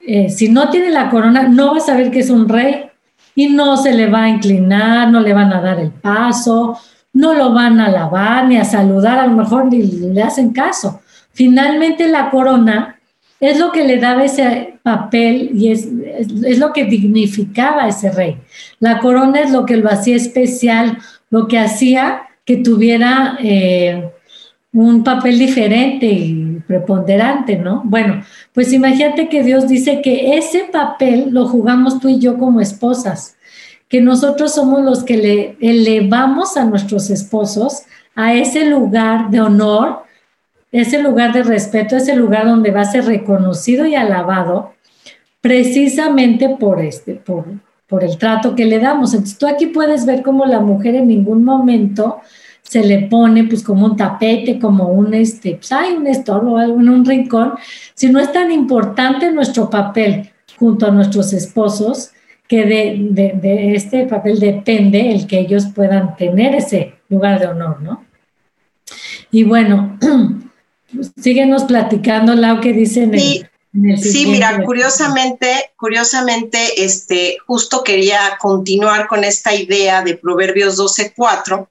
eh, 0.00 0.30
si 0.30 0.48
no 0.48 0.70
tiene 0.70 0.88
la 0.88 1.10
corona, 1.10 1.42
no 1.42 1.72
va 1.72 1.76
a 1.76 1.80
saber 1.80 2.10
que 2.10 2.20
es 2.20 2.30
un 2.30 2.48
rey 2.48 2.86
y 3.34 3.48
no 3.48 3.76
se 3.76 3.92
le 3.92 4.08
va 4.08 4.22
a 4.22 4.28
inclinar, 4.30 5.10
no 5.10 5.20
le 5.20 5.34
van 5.34 5.52
a 5.52 5.60
dar 5.60 5.78
el 5.78 5.90
paso, 5.90 6.78
no 7.12 7.34
lo 7.34 7.52
van 7.52 7.78
a 7.78 7.88
alabar 7.88 8.46
ni 8.46 8.56
a 8.56 8.64
saludar, 8.64 9.18
a 9.18 9.26
lo 9.26 9.36
mejor 9.36 9.66
ni 9.66 9.82
le 9.82 10.22
hacen 10.22 10.54
caso. 10.54 11.02
Finalmente 11.34 12.08
la 12.08 12.30
corona 12.30 12.98
es 13.38 13.58
lo 13.58 13.70
que 13.70 13.86
le 13.86 13.98
daba 13.98 14.24
ese 14.24 14.78
papel 14.82 15.50
y 15.52 15.72
es, 15.72 15.86
es, 16.42 16.58
lo 16.58 16.72
que 16.72 16.84
dignificaba 16.84 17.84
a 17.84 17.88
ese 17.88 18.10
rey. 18.10 18.38
La 18.80 18.98
corona 19.00 19.40
es 19.40 19.50
lo 19.50 19.66
que 19.66 19.76
lo 19.76 19.90
hacía 19.90 20.16
especial, 20.16 20.96
lo 21.34 21.48
que 21.48 21.58
hacía 21.58 22.28
que 22.44 22.58
tuviera 22.58 23.36
eh, 23.40 24.08
un 24.72 25.02
papel 25.02 25.36
diferente 25.36 26.06
y 26.06 26.62
preponderante, 26.64 27.56
¿no? 27.56 27.82
Bueno, 27.84 28.22
pues 28.52 28.72
imagínate 28.72 29.28
que 29.28 29.42
Dios 29.42 29.66
dice 29.66 30.00
que 30.00 30.36
ese 30.36 30.68
papel 30.70 31.30
lo 31.32 31.48
jugamos 31.48 31.98
tú 31.98 32.08
y 32.08 32.20
yo 32.20 32.38
como 32.38 32.60
esposas, 32.60 33.36
que 33.88 34.00
nosotros 34.00 34.54
somos 34.54 34.84
los 34.84 35.02
que 35.02 35.16
le 35.16 35.56
elevamos 35.60 36.56
a 36.56 36.66
nuestros 36.66 37.10
esposos 37.10 37.82
a 38.14 38.34
ese 38.34 38.66
lugar 38.66 39.30
de 39.30 39.40
honor, 39.40 40.04
ese 40.70 41.02
lugar 41.02 41.32
de 41.32 41.42
respeto, 41.42 41.96
ese 41.96 42.14
lugar 42.14 42.46
donde 42.46 42.70
va 42.70 42.82
a 42.82 42.92
ser 42.92 43.06
reconocido 43.06 43.86
y 43.86 43.96
alabado, 43.96 44.72
precisamente 45.40 46.48
por 46.60 46.80
este, 46.80 47.14
por, 47.14 47.46
por 47.94 48.02
el 48.02 48.18
trato 48.18 48.56
que 48.56 48.64
le 48.64 48.80
damos. 48.80 49.14
Entonces 49.14 49.38
tú 49.38 49.46
aquí 49.46 49.66
puedes 49.66 50.04
ver 50.04 50.24
cómo 50.24 50.46
la 50.46 50.58
mujer 50.58 50.96
en 50.96 51.06
ningún 51.06 51.44
momento 51.44 52.18
se 52.60 52.82
le 52.82 53.02
pone 53.02 53.44
pues 53.44 53.62
como 53.62 53.86
un 53.86 53.96
tapete, 53.96 54.58
como 54.58 54.88
un 54.88 55.14
este, 55.14 55.54
pues 55.54 55.70
hay 55.70 55.92
un 55.92 56.08
estorbo, 56.08 56.60
en 56.60 56.88
un 56.88 57.04
rincón, 57.04 57.52
si 57.94 58.10
no 58.10 58.18
es 58.18 58.32
tan 58.32 58.50
importante 58.50 59.30
nuestro 59.30 59.70
papel 59.70 60.32
junto 60.58 60.86
a 60.86 60.90
nuestros 60.90 61.32
esposos, 61.32 62.10
que 62.48 62.64
de, 62.64 63.74
este 63.76 64.06
papel 64.06 64.40
depende 64.40 65.12
el 65.12 65.28
que 65.28 65.38
ellos 65.38 65.66
puedan 65.72 66.16
tener 66.16 66.56
ese 66.56 66.94
lugar 67.08 67.38
de 67.38 67.46
honor, 67.46 67.80
¿no? 67.80 68.04
Y 69.30 69.44
bueno, 69.44 69.96
síguenos 71.16 71.62
platicando, 71.62 72.34
Lau, 72.34 72.60
que 72.60 72.72
dicen... 72.72 73.16
Sí. 73.16 73.44
Sí, 74.00 74.26
mira, 74.26 74.62
curiosamente, 74.64 75.72
curiosamente, 75.76 76.84
este, 76.84 77.38
justo 77.44 77.82
quería 77.82 78.38
continuar 78.38 79.08
con 79.08 79.24
esta 79.24 79.52
idea 79.52 80.02
de 80.02 80.16
Proverbios 80.16 80.78
12.4, 80.78 81.68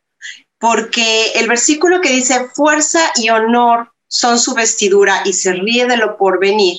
porque 0.59 1.31
el 1.35 1.47
versículo 1.47 2.01
que 2.01 2.09
dice 2.09 2.49
fuerza 2.53 2.99
y 3.15 3.29
honor 3.29 3.93
son 4.07 4.37
su 4.37 4.53
vestidura 4.53 5.21
y 5.23 5.31
se 5.31 5.53
ríe 5.53 5.87
de 5.87 5.95
lo 5.95 6.17
por 6.17 6.41
venir, 6.41 6.77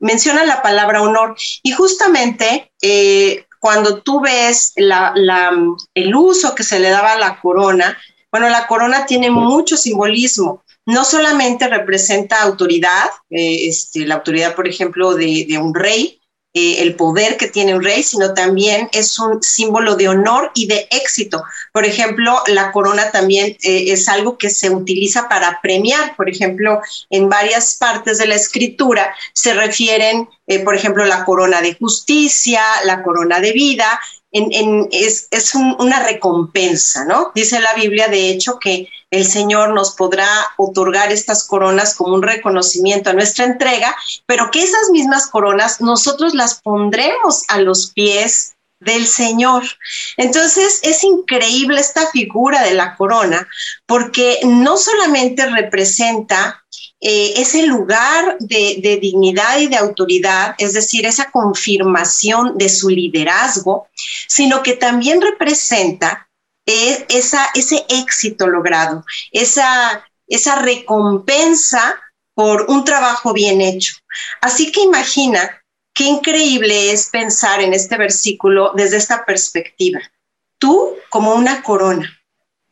menciona 0.00 0.44
la 0.44 0.62
palabra 0.62 1.00
honor. 1.00 1.36
Y 1.62 1.70
justamente 1.70 2.72
eh, 2.82 3.46
cuando 3.60 4.02
tú 4.02 4.20
ves 4.20 4.72
el 4.76 6.14
uso 6.16 6.56
que 6.56 6.64
se 6.64 6.80
le 6.80 6.90
daba 6.90 7.12
a 7.12 7.18
la 7.18 7.40
corona, 7.40 7.96
bueno, 8.32 8.48
la 8.48 8.66
corona 8.66 9.06
tiene 9.06 9.30
mucho 9.30 9.76
simbolismo. 9.76 10.64
No 10.86 11.04
solamente 11.04 11.68
representa 11.68 12.42
autoridad, 12.42 13.10
eh, 13.30 13.66
este, 13.68 14.06
la 14.06 14.16
autoridad, 14.16 14.54
por 14.54 14.68
ejemplo, 14.68 15.14
de, 15.14 15.58
un 15.60 15.74
rey, 15.74 16.20
eh, 16.54 16.80
el 16.80 16.94
poder 16.94 17.36
que 17.36 17.48
tiene 17.48 17.74
un 17.74 17.82
rey, 17.82 18.02
sino 18.02 18.32
también 18.32 18.88
es 18.92 19.18
un 19.18 19.42
símbolo 19.42 19.94
de 19.94 20.08
honor 20.08 20.52
y 20.54 20.66
de 20.66 20.88
éxito. 20.90 21.42
Por 21.70 21.84
ejemplo, 21.84 22.40
la 22.46 22.72
corona 22.72 23.10
también 23.10 23.58
eh, 23.62 23.92
es 23.92 24.08
algo 24.08 24.38
que 24.38 24.48
se 24.48 24.70
utiliza 24.70 25.28
para 25.28 25.60
premiar. 25.60 26.16
Por 26.16 26.30
ejemplo, 26.30 26.80
en 27.10 27.28
varias 27.28 27.76
partes 27.76 28.16
de 28.16 28.28
la 28.28 28.36
escritura 28.36 29.14
se 29.34 29.52
refieren, 29.52 30.30
eh, 30.46 30.60
por 30.60 30.74
ejemplo, 30.74 31.04
la 31.04 31.26
corona 31.26 31.60
de 31.60 31.74
justicia, 31.74 32.62
la 32.84 33.02
corona 33.02 33.38
de 33.40 33.52
vida, 33.52 34.00
es, 34.32 35.54
una 35.54 36.02
recompensa, 36.04 37.04
¿no? 37.04 37.32
Dice 37.34 37.60
la 37.60 37.74
Biblia, 37.74 38.08
de 38.08 38.30
hecho, 38.30 38.58
que 38.58 38.88
el 39.10 39.26
Señor 39.26 39.72
nos 39.72 39.94
podrá 39.94 40.28
otorgar 40.56 41.12
estas 41.12 41.44
coronas 41.44 41.94
como 41.94 42.14
un 42.14 42.22
reconocimiento 42.22 43.10
a 43.10 43.14
nuestra 43.14 43.44
entrega, 43.44 43.94
pero 44.26 44.50
que 44.50 44.62
esas 44.62 44.90
mismas 44.90 45.28
coronas 45.28 45.80
nosotros 45.80 46.34
las 46.34 46.60
pondremos 46.60 47.44
a 47.48 47.60
los 47.60 47.92
pies 47.92 48.56
del 48.80 49.06
Señor. 49.06 49.64
Entonces 50.16 50.80
es 50.82 51.02
increíble 51.02 51.80
esta 51.80 52.06
figura 52.10 52.62
de 52.62 52.74
la 52.74 52.96
corona 52.96 53.48
porque 53.86 54.40
no 54.44 54.76
solamente 54.76 55.46
representa 55.46 56.62
eh, 57.00 57.34
ese 57.36 57.66
lugar 57.66 58.38
de, 58.40 58.98
dignidad 59.00 59.58
y 59.58 59.66
de 59.66 59.76
autoridad, 59.76 60.54
es 60.58 60.72
decir, 60.72 61.04
esa 61.04 61.30
confirmación 61.30 62.56
de 62.56 62.68
su 62.68 62.88
liderazgo, 62.88 63.86
sino 64.26 64.62
que 64.62 64.74
también 64.74 65.20
representa 65.20 66.25
ese 66.66 67.86
éxito 67.88 68.48
logrado, 68.48 69.04
esa, 69.30 70.04
esa 70.26 70.56
recompensa 70.56 72.00
por 72.34 72.66
un 72.68 72.84
trabajo 72.84 73.32
bien 73.32 73.60
hecho. 73.60 73.94
Así 74.40 74.72
que 74.72 74.82
imagina 74.82 75.62
qué 75.94 76.04
increíble 76.04 76.92
es 76.92 77.08
pensar 77.08 77.62
en 77.62 77.72
este 77.72 77.96
versículo 77.96 78.72
desde 78.74 78.98
esta 78.98 79.24
perspectiva. 79.24 80.00
Tú 80.58 80.96
como 81.08 81.34
una 81.34 81.62
corona, 81.62 82.20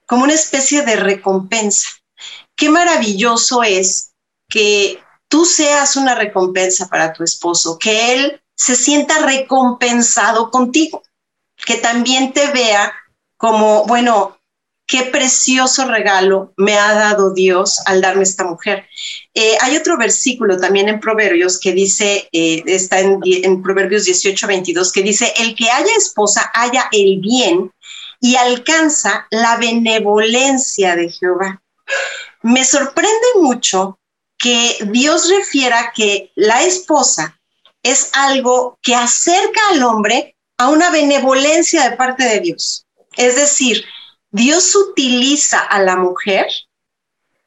como 0.06 0.24
una 0.24 0.34
especie 0.34 0.82
de 0.82 0.96
recompensa. 0.96 1.88
Qué 2.56 2.68
maravilloso 2.68 3.62
es 3.62 4.12
que 4.48 5.02
tú 5.28 5.44
seas 5.44 5.96
una 5.96 6.14
recompensa 6.14 6.88
para 6.88 7.12
tu 7.12 7.24
esposo, 7.24 7.78
que 7.78 8.12
él 8.12 8.42
se 8.54 8.76
sienta 8.76 9.18
recompensado 9.18 10.50
contigo, 10.50 11.02
que 11.56 11.76
también 11.76 12.32
te 12.32 12.50
vea 12.52 12.92
como, 13.44 13.84
bueno, 13.84 14.38
qué 14.86 15.02
precioso 15.02 15.84
regalo 15.84 16.54
me 16.56 16.78
ha 16.78 16.94
dado 16.94 17.34
Dios 17.34 17.78
al 17.84 18.00
darme 18.00 18.22
esta 18.22 18.42
mujer. 18.42 18.86
Eh, 19.34 19.58
hay 19.60 19.76
otro 19.76 19.98
versículo 19.98 20.56
también 20.56 20.88
en 20.88 20.98
Proverbios 20.98 21.60
que 21.60 21.72
dice, 21.72 22.26
eh, 22.32 22.62
está 22.64 23.00
en, 23.00 23.20
en, 23.22 23.62
Proverbios 23.62 24.06
18, 24.06 24.46
22, 24.46 24.92
que 24.92 25.02
dice, 25.02 25.30
el 25.36 25.54
que 25.54 25.68
haya 25.68 25.94
esposa 25.94 26.50
haya 26.54 26.88
el 26.90 27.20
bien 27.20 27.70
y 28.18 28.36
alcanza 28.36 29.26
la 29.30 29.58
benevolencia 29.58 30.96
de 30.96 31.10
Jehová. 31.10 31.62
Me 32.40 32.64
sorprende 32.64 33.26
mucho 33.42 33.98
que 34.38 34.78
Dios 34.86 35.28
refiera 35.28 35.92
que 35.94 36.32
la 36.34 36.62
esposa 36.62 37.38
es 37.82 38.08
algo 38.14 38.78
que 38.80 38.94
acerca 38.94 39.60
al 39.68 39.82
hombre 39.82 40.34
a 40.56 40.70
una 40.70 40.88
benevolencia 40.88 41.90
de 41.90 41.96
parte 41.98 42.24
de 42.24 42.40
Dios. 42.40 42.83
Es 43.16 43.36
decir, 43.36 43.84
Dios 44.30 44.74
utiliza 44.74 45.60
a 45.60 45.80
la 45.80 45.96
mujer 45.96 46.46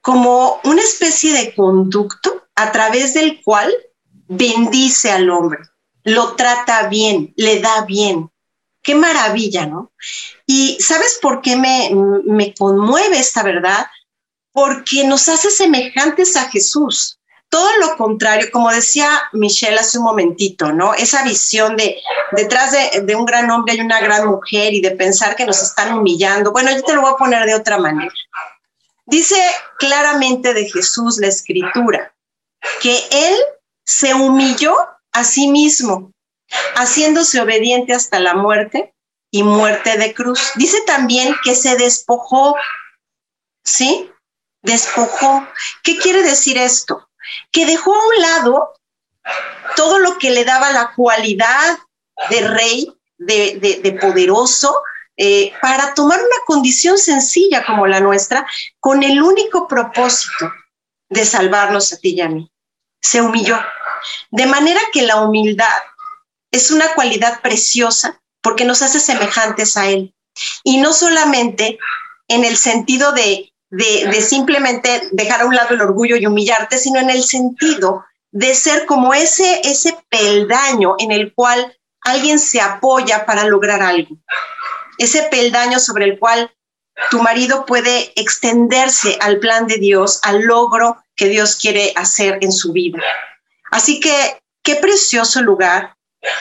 como 0.02 0.60
una 0.64 0.82
especie 0.82 1.34
de 1.34 1.54
conducto 1.54 2.48
a 2.56 2.72
través 2.72 3.14
del 3.14 3.42
cual 3.44 3.74
bendice 4.28 5.12
al 5.12 5.30
hombre, 5.30 5.60
lo 6.04 6.36
trata 6.36 6.88
bien, 6.88 7.34
le 7.36 7.60
da 7.60 7.86
bien. 7.86 8.32
Qué 8.82 8.96
maravilla, 8.96 9.66
¿no? 9.66 9.92
Y 10.46 10.78
¿sabes 10.80 11.20
por 11.22 11.42
qué 11.42 11.58
me, 11.58 11.92
me 12.24 12.54
conmueve 12.54 13.20
esta 13.20 13.44
verdad? 13.44 13.88
Porque 14.54 15.04
nos 15.04 15.28
hace 15.28 15.52
semejantes 15.52 16.38
a 16.38 16.50
Jesús 16.50 17.17
todo 17.50 17.78
lo 17.78 17.96
contrario, 17.96 18.50
como 18.52 18.72
decía 18.72 19.10
Michelle 19.32 19.80
hace 19.80 19.98
un 19.98 20.04
momentito, 20.04 20.74
¿no? 20.74 20.94
Esa 20.94 21.24
visión 21.24 21.78
de 21.78 22.02
detrás 22.32 22.72
de, 22.72 23.16
un 23.16 23.26
gran 23.26 23.50
hombre 23.50 23.74
hay 23.74 23.80
una 23.80 24.00
gran 24.02 24.28
mujer 24.28 24.74
y 24.74 24.82
de 24.82 24.92
pensar 24.92 25.36
que 25.36 25.46
nos 25.46 25.62
están 25.62 25.98
humillando. 25.98 26.52
Bueno, 26.52 26.72
yo 26.72 26.84
te 26.84 26.94
lo 26.94 27.02
voy 27.02 27.12
a 27.14 27.18
poner 27.18 27.46
de 27.46 27.56
otra 27.56 27.78
manera. 27.78 28.14
Dice 29.06 29.38
claramente 29.78 30.54
de 30.54 30.70
Jesús 30.70 31.18
la 31.20 31.28
escritura 31.28 32.14
que 32.82 33.00
él 33.12 33.36
se 33.86 34.14
humilló 34.14 34.76
a 35.14 35.24
sí 35.24 35.48
mismo, 35.48 36.12
haciéndose 36.76 37.40
obediente 37.40 37.94
hasta 37.94 38.20
la 38.20 38.34
muerte 38.34 38.94
y 39.32 39.44
muerte 39.44 39.98
de 39.98 40.14
cruz. 40.14 40.52
Dice 40.56 40.82
también 40.86 41.34
que 41.44 41.56
se 41.56 41.78
despojó, 41.78 42.56
¿sí? 43.64 44.12
Despojó. 44.62 45.48
¿Qué 45.84 45.98
quiere 45.98 46.24
decir 46.24 46.58
esto? 46.58 47.07
Que 47.52 47.66
dejó 47.66 47.94
a 47.94 48.08
un 48.08 48.22
lado 48.22 48.74
todo 49.76 50.00
lo 50.00 50.18
que 50.18 50.32
le 50.32 50.46
daba 50.46 50.72
la 50.72 50.94
cualidad 50.96 51.78
de 52.30 52.48
rey, 52.48 52.94
de, 53.18 53.98
poderoso, 54.02 54.82
eh, 55.18 55.52
para 55.62 55.94
tomar 55.94 56.20
una 56.20 56.38
condición 56.46 56.98
sencilla 56.98 57.66
como 57.66 57.88
la 57.88 58.00
nuestra, 58.00 58.46
con 58.80 59.04
el 59.04 59.22
único 59.22 59.68
propósito 59.68 60.52
de 61.10 61.26
salvarnos 61.26 61.94
a 61.94 61.98
ti 61.98 62.16
y 62.16 62.22
a 62.22 62.30
mí. 62.30 62.52
Se 63.02 63.22
humilló. 63.22 63.60
De 64.32 64.46
manera 64.46 64.80
que 64.92 65.02
la 65.04 65.22
humildad 65.22 65.84
es 66.52 66.72
una 66.72 66.94
cualidad 66.94 67.42
preciosa 67.42 68.22
porque 68.42 68.66
nos 68.66 68.82
hace 68.82 69.00
semejantes 69.00 69.78
a 69.78 69.88
Él. 69.88 70.14
Y 70.64 70.78
no 70.78 70.94
solamente 70.94 71.80
en 72.28 72.46
el 72.46 72.58
sentido 72.58 73.12
de 73.12 73.52
de, 73.70 74.22
simplemente 74.22 75.10
dejar 75.12 75.42
a 75.42 75.46
un 75.46 75.56
lado 75.56 75.74
el 75.74 75.82
orgullo 75.82 76.16
y 76.16 76.26
humillarte, 76.26 76.78
sino 76.78 77.00
en 77.00 77.10
el 77.10 77.24
sentido 77.24 78.06
de 78.32 78.56
ser 78.56 78.86
como 78.86 79.14
ese, 79.14 79.62
ese 79.64 79.98
peldaño 80.10 80.96
en 81.00 81.12
el 81.12 81.34
cual 81.34 81.76
alguien 82.02 82.40
se 82.40 82.62
apoya 82.62 83.26
para 83.26 83.46
lograr 83.46 83.82
algo. 83.82 84.18
Ese 84.98 85.24
peldaño 85.24 85.80
sobre 85.80 86.06
el 86.06 86.20
cual 86.20 86.52
tu 87.12 87.22
marido 87.22 87.66
puede 87.66 88.12
extenderse 88.16 89.18
al 89.22 89.40
plan 89.40 89.68
de 89.68 89.78
Dios, 89.78 90.20
al 90.24 90.42
logro 90.42 90.98
que 91.16 91.28
Dios 91.28 91.56
quiere 91.56 91.94
hacer 91.96 92.40
en 92.42 92.52
su 92.52 92.72
vida. 92.72 93.00
Así 93.72 94.00
que 94.00 94.40
qué 94.64 94.76
precioso 94.76 95.42
lugar. 95.42 95.96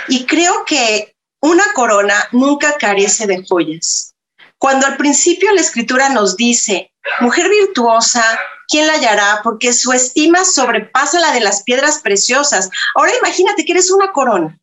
Y 0.08 0.26
creo 0.26 0.64
que 0.64 1.14
una 1.40 1.64
corona 1.74 2.14
nunca 2.32 2.76
carece 2.78 3.26
de 3.26 3.44
joyas. 3.46 4.14
Cuando 4.58 4.86
al 4.86 4.96
principio 4.96 5.52
la 5.52 5.60
escritura 5.60 6.08
nos 6.08 6.36
dice, 6.36 6.90
mujer 7.20 7.48
virtuosa, 7.48 8.24
¿quién 8.68 8.86
la 8.86 8.94
hallará? 8.94 9.40
Porque 9.42 9.72
su 9.72 9.92
estima 9.92 10.44
sobrepasa 10.44 11.20
la 11.20 11.32
de 11.32 11.40
las 11.40 11.62
piedras 11.62 12.00
preciosas. 12.00 12.70
Ahora 12.94 13.12
imagínate 13.18 13.64
que 13.64 13.72
eres 13.72 13.90
una 13.90 14.12
corona. 14.12 14.58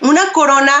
Una 0.00 0.32
corona 0.32 0.72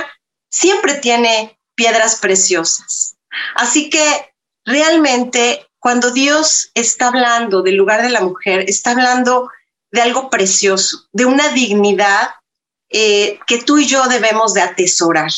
siempre 0.50 0.94
tiene 0.94 1.58
piedras 1.74 2.16
preciosas. 2.16 3.16
Así 3.54 3.90
que 3.90 4.34
realmente 4.64 5.66
cuando 5.78 6.10
Dios 6.10 6.70
está 6.74 7.08
hablando 7.08 7.62
del 7.62 7.76
lugar 7.76 8.02
de 8.02 8.10
la 8.10 8.20
mujer, 8.20 8.64
está 8.68 8.90
hablando 8.90 9.50
de 9.90 10.02
algo 10.02 10.30
precioso, 10.30 11.08
de 11.12 11.24
una 11.24 11.48
dignidad 11.48 12.30
eh, 12.90 13.38
que 13.46 13.62
tú 13.62 13.78
y 13.78 13.86
yo 13.86 14.06
debemos 14.08 14.54
de 14.54 14.62
atesorar. 14.62 15.30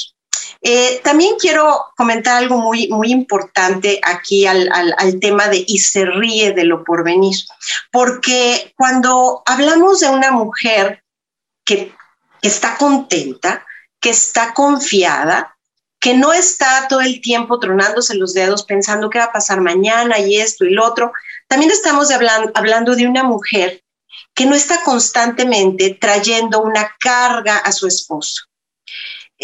Eh, 0.65 1.01
también 1.03 1.35
quiero 1.41 1.87
comentar 1.97 2.37
algo 2.37 2.57
muy, 2.57 2.87
muy 2.89 3.11
importante 3.11 4.01
aquí 4.03 4.47
al, 4.47 4.71
tema 5.21 5.49
de 5.49 5.65
y 5.67 5.79
se 5.79 6.05
ríe 6.05 6.53
de 6.53 6.65
lo 6.65 6.85
por 6.85 7.03
venir, 7.03 7.37
porque 7.91 8.73
cuando 8.77 9.43
hablamos 9.45 10.01
de 10.01 10.09
una 10.09 10.31
mujer 10.31 11.03
que, 11.65 11.93
está 12.43 12.77
contenta, 12.77 13.67
que 14.01 14.11
está 14.11 14.55
confiada, 14.55 15.57
que 16.01 16.15
no 16.15 16.33
está 16.33 16.87
todo 16.89 17.01
el 17.01 17.21
tiempo 17.21 17.61
tronándose 17.61 18.17
los 18.17 18.33
dedos 18.33 18.65
pensando 18.65 19.11
qué 19.11 19.19
va 19.19 19.27
a 19.27 19.33
pasar 19.33 19.61
mañana 19.61 20.19
y 20.19 20.41
esto 20.41 20.65
y 20.65 20.71
lo 20.71 20.85
otro, 20.85 21.13
también 21.49 21.71
estamos 21.71 22.11
hablando 22.11 22.97
de 22.97 23.07
una 23.07 23.23
mujer 23.23 23.83
que 24.35 24.47
no 24.47 24.55
está 24.55 24.83
constantemente 24.83 25.97
trayendo 26.01 26.63
una 26.63 26.95
carga 26.99 27.59
a 27.59 27.71
su 27.73 27.87
esposo. 27.87 28.43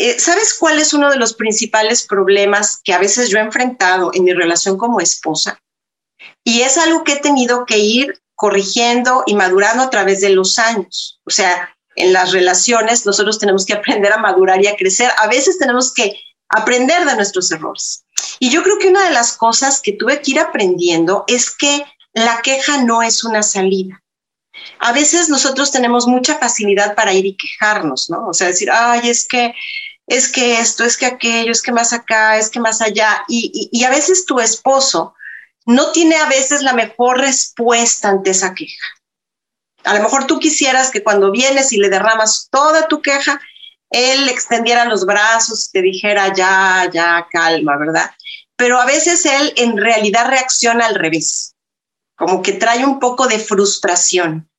Eh, 0.00 0.20
¿sabes 0.20 0.54
cuál 0.54 0.78
es 0.78 0.92
uno 0.92 1.10
de 1.10 1.16
los 1.16 1.34
principales 1.34 2.06
problemas 2.06 2.80
que 2.84 2.92
a 2.92 2.98
veces 2.98 3.30
yo 3.30 3.38
he 3.38 3.40
enfrentado 3.40 4.12
en 4.14 4.22
mi 4.22 4.32
relación 4.32 4.78
como 4.78 5.00
esposa? 5.00 5.60
Y 6.44 6.60
es 6.60 6.78
algo 6.78 7.02
que 7.02 7.14
he 7.14 7.20
tenido 7.20 7.66
que 7.66 7.78
ir 7.78 8.22
corrigiendo 8.36 9.24
y 9.26 9.34
madurando 9.34 9.82
a 9.82 9.90
través 9.90 10.20
de 10.20 10.28
los 10.28 10.60
años. 10.60 11.20
O 11.24 11.30
sea, 11.30 11.76
en 11.96 12.12
las 12.12 12.30
relaciones 12.30 13.06
nosotros 13.06 13.40
tenemos 13.40 13.66
que 13.66 13.72
aprender 13.72 14.12
a 14.12 14.18
madurar 14.18 14.62
y 14.62 14.68
a 14.68 14.76
crecer. 14.76 15.10
A 15.18 15.26
veces 15.26 15.58
tenemos 15.58 15.92
que 15.92 16.14
aprender 16.48 17.04
de 17.04 17.16
nuestros 17.16 17.50
errores. 17.50 18.04
Y 18.38 18.50
yo 18.50 18.62
creo 18.62 18.78
que 18.78 18.90
una 18.90 19.04
de 19.04 19.10
las 19.10 19.36
cosas 19.36 19.80
que 19.80 19.94
tuve 19.94 20.22
que 20.22 20.30
ir 20.30 20.38
aprendiendo 20.38 21.24
es 21.26 21.50
que 21.50 21.84
la 22.12 22.40
queja 22.42 22.84
no 22.84 23.02
es 23.02 23.24
una 23.24 23.42
salida. 23.42 24.00
A 24.78 24.92
veces 24.92 25.28
nosotros 25.28 25.72
tenemos 25.72 26.06
mucha 26.06 26.38
facilidad 26.38 26.94
para 26.94 27.12
ir 27.12 27.26
y 27.26 27.36
quejarnos, 27.36 28.10
¿no? 28.10 28.28
O 28.28 28.32
sea, 28.32 28.46
decir, 28.46 28.70
ay, 28.70 29.08
es 29.08 29.26
que, 29.26 29.54
es 30.08 30.32
que 30.32 30.58
esto, 30.58 30.84
es 30.84 30.96
que 30.96 31.06
aquello, 31.06 31.52
es 31.52 31.62
que 31.62 31.70
más 31.70 31.92
acá, 31.92 32.38
es 32.38 32.48
que 32.48 32.60
más 32.60 32.80
allá. 32.80 33.24
Y, 33.28 33.68
y, 33.70 33.84
a 33.84 33.90
veces 33.90 34.24
tu 34.24 34.40
esposo 34.40 35.14
no 35.66 35.92
tiene 35.92 36.16
a 36.16 36.26
veces 36.26 36.62
la 36.62 36.72
mejor 36.72 37.18
respuesta 37.18 38.08
ante 38.08 38.30
esa 38.30 38.54
queja. 38.54 38.86
A 39.84 39.94
lo 39.94 40.02
mejor 40.02 40.26
tú 40.26 40.38
quisieras 40.38 40.90
que 40.90 41.02
cuando 41.02 41.30
vienes 41.30 41.72
y 41.72 41.76
le 41.76 41.90
derramas 41.90 42.48
toda 42.50 42.88
tu 42.88 43.02
queja, 43.02 43.38
él 43.90 44.28
extendiera 44.30 44.86
los 44.86 45.04
brazos 45.04 45.68
y 45.68 45.72
te 45.72 45.82
dijera, 45.82 46.32
ya, 46.34 46.88
ya, 46.90 47.26
calma, 47.30 47.76
¿verdad? 47.76 48.10
Pero 48.56 48.80
a 48.80 48.86
veces 48.86 49.26
él 49.26 49.52
en 49.56 49.76
realidad 49.76 50.28
reacciona 50.28 50.86
al 50.86 50.94
revés, 50.94 51.54
como 52.16 52.40
que 52.40 52.52
trae 52.52 52.84
un 52.84 52.98
poco 52.98 53.26
de 53.26 53.38
frustración, 53.38 54.50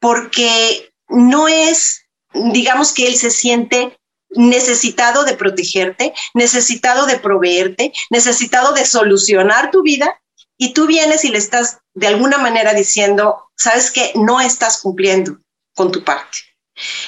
porque 0.00 0.92
no 1.08 1.48
es, 1.48 2.02
digamos 2.34 2.92
que 2.92 3.06
él 3.06 3.16
se 3.16 3.30
siente 3.30 3.98
necesitado 4.30 5.24
de 5.24 5.34
protegerte, 5.34 6.14
necesitado 6.34 7.06
de 7.06 7.18
proveerte, 7.18 7.92
necesitado 8.10 8.72
de 8.72 8.84
solucionar 8.84 9.70
tu 9.70 9.82
vida, 9.82 10.20
y 10.58 10.72
tú 10.72 10.86
vienes 10.86 11.24
y 11.24 11.28
le 11.28 11.38
estás 11.38 11.78
de 11.94 12.06
alguna 12.06 12.38
manera 12.38 12.72
diciendo, 12.72 13.50
sabes 13.56 13.90
que 13.90 14.12
no 14.14 14.40
estás 14.40 14.80
cumpliendo 14.80 15.38
con 15.74 15.92
tu 15.92 16.02
parte. 16.02 16.38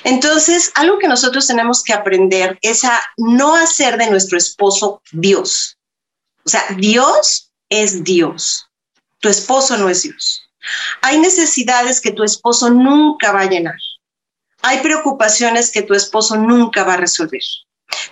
Entonces, 0.04 0.70
algo 0.74 0.98
que 0.98 1.08
nosotros 1.08 1.46
tenemos 1.46 1.82
que 1.82 1.92
aprender 1.92 2.58
es 2.62 2.84
a 2.84 3.00
no 3.16 3.54
hacer 3.54 3.98
de 3.98 4.10
nuestro 4.10 4.38
esposo 4.38 5.02
Dios. 5.12 5.78
O 6.44 6.48
sea, 6.48 6.64
Dios 6.76 7.52
es 7.68 8.04
Dios. 8.04 8.66
Tu 9.20 9.28
esposo 9.28 9.76
no 9.76 9.88
es 9.88 10.02
Dios. 10.02 10.42
Hay 11.02 11.18
necesidades 11.18 12.00
que 12.00 12.12
tu 12.12 12.22
esposo 12.22 12.70
nunca 12.70 13.32
va 13.32 13.42
a 13.42 13.48
llenar. 13.48 13.76
Hay 14.62 14.80
preocupaciones 14.80 15.70
que 15.70 15.82
tu 15.82 15.94
esposo 15.94 16.36
nunca 16.36 16.84
va 16.84 16.94
a 16.94 16.98
resolver. 16.98 17.42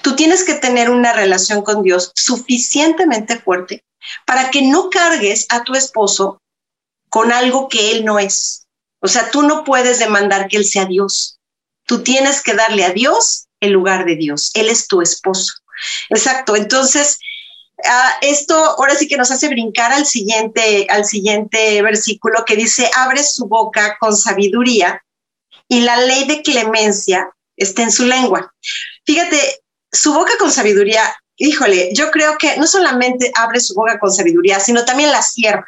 Tú 0.02 0.16
tienes 0.16 0.44
que 0.44 0.54
tener 0.54 0.90
una 0.90 1.12
relación 1.12 1.62
con 1.62 1.82
Dios 1.82 2.12
suficientemente 2.14 3.38
fuerte 3.38 3.84
para 4.24 4.50
que 4.50 4.62
no 4.62 4.90
cargues 4.90 5.46
a 5.48 5.64
tu 5.64 5.74
esposo 5.74 6.40
con 7.10 7.32
algo 7.32 7.68
que 7.68 7.92
él 7.92 8.04
no 8.04 8.18
es. 8.18 8.66
O 9.00 9.08
sea, 9.08 9.30
tú 9.30 9.42
no 9.42 9.64
puedes 9.64 9.98
demandar 9.98 10.48
que 10.48 10.56
él 10.56 10.64
sea 10.64 10.86
Dios. 10.86 11.38
Tú 11.86 12.02
tienes 12.02 12.42
que 12.42 12.54
darle 12.54 12.84
a 12.84 12.90
Dios 12.90 13.46
el 13.60 13.72
lugar 13.72 14.04
de 14.04 14.16
Dios. 14.16 14.50
Él 14.54 14.68
es 14.68 14.86
tu 14.86 15.00
esposo. 15.02 15.52
Exacto. 16.08 16.56
Entonces, 16.56 17.18
uh, 17.78 18.12
esto 18.22 18.56
ahora 18.56 18.94
sí 18.94 19.06
que 19.08 19.16
nos 19.16 19.30
hace 19.30 19.48
brincar 19.48 19.92
al 19.92 20.06
siguiente, 20.06 20.86
al 20.90 21.04
siguiente 21.04 21.82
versículo 21.82 22.44
que 22.44 22.56
dice, 22.56 22.90
abre 22.96 23.22
su 23.22 23.46
boca 23.46 23.96
con 24.00 24.16
sabiduría 24.16 25.02
y 25.68 25.80
la 25.80 25.96
ley 25.98 26.26
de 26.26 26.42
clemencia 26.42 27.30
está 27.56 27.82
en 27.82 27.90
su 27.90 28.04
lengua. 28.04 28.52
Fíjate, 29.04 29.62
su 29.90 30.12
boca 30.12 30.32
con 30.38 30.50
sabiduría 30.50 31.14
híjole, 31.36 31.90
yo 31.94 32.10
creo 32.10 32.38
que 32.38 32.56
no 32.56 32.66
solamente 32.66 33.30
abre 33.34 33.60
su 33.60 33.74
boca 33.74 33.98
con 33.98 34.12
sabiduría, 34.12 34.60
sino 34.60 34.84
también 34.84 35.12
la 35.12 35.22
cierra. 35.22 35.66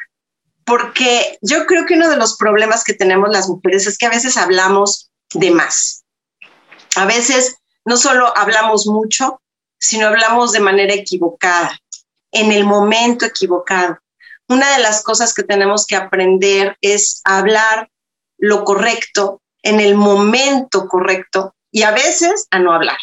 Porque 0.65 1.37
yo 1.41 1.65
creo 1.65 1.85
que 1.85 1.95
uno 1.95 2.09
de 2.09 2.17
los 2.17 2.37
problemas 2.37 2.83
que 2.83 2.93
tenemos 2.93 3.29
las 3.29 3.47
mujeres 3.47 3.87
es 3.87 3.97
que 3.97 4.05
a 4.05 4.11
veces 4.11 4.37
hablamos 4.37 5.09
de 5.33 5.51
más. 5.51 6.03
A 6.95 7.05
veces 7.05 7.57
no 7.85 7.97
solo 7.97 8.35
hablamos 8.35 8.87
mucho, 8.87 9.41
sino 9.79 10.07
hablamos 10.07 10.51
de 10.51 10.59
manera 10.59 10.93
equivocada, 10.93 11.79
en 12.31 12.51
el 12.51 12.65
momento 12.65 13.25
equivocado. 13.25 13.97
Una 14.47 14.71
de 14.75 14.79
las 14.79 15.03
cosas 15.03 15.33
que 15.33 15.43
tenemos 15.43 15.85
que 15.85 15.95
aprender 15.95 16.77
es 16.81 17.21
hablar 17.23 17.89
lo 18.37 18.63
correcto 18.63 19.41
en 19.63 19.79
el 19.79 19.95
momento 19.95 20.87
correcto 20.87 21.55
y 21.71 21.83
a 21.83 21.91
veces 21.91 22.47
a 22.51 22.59
no 22.59 22.73
hablar 22.73 22.97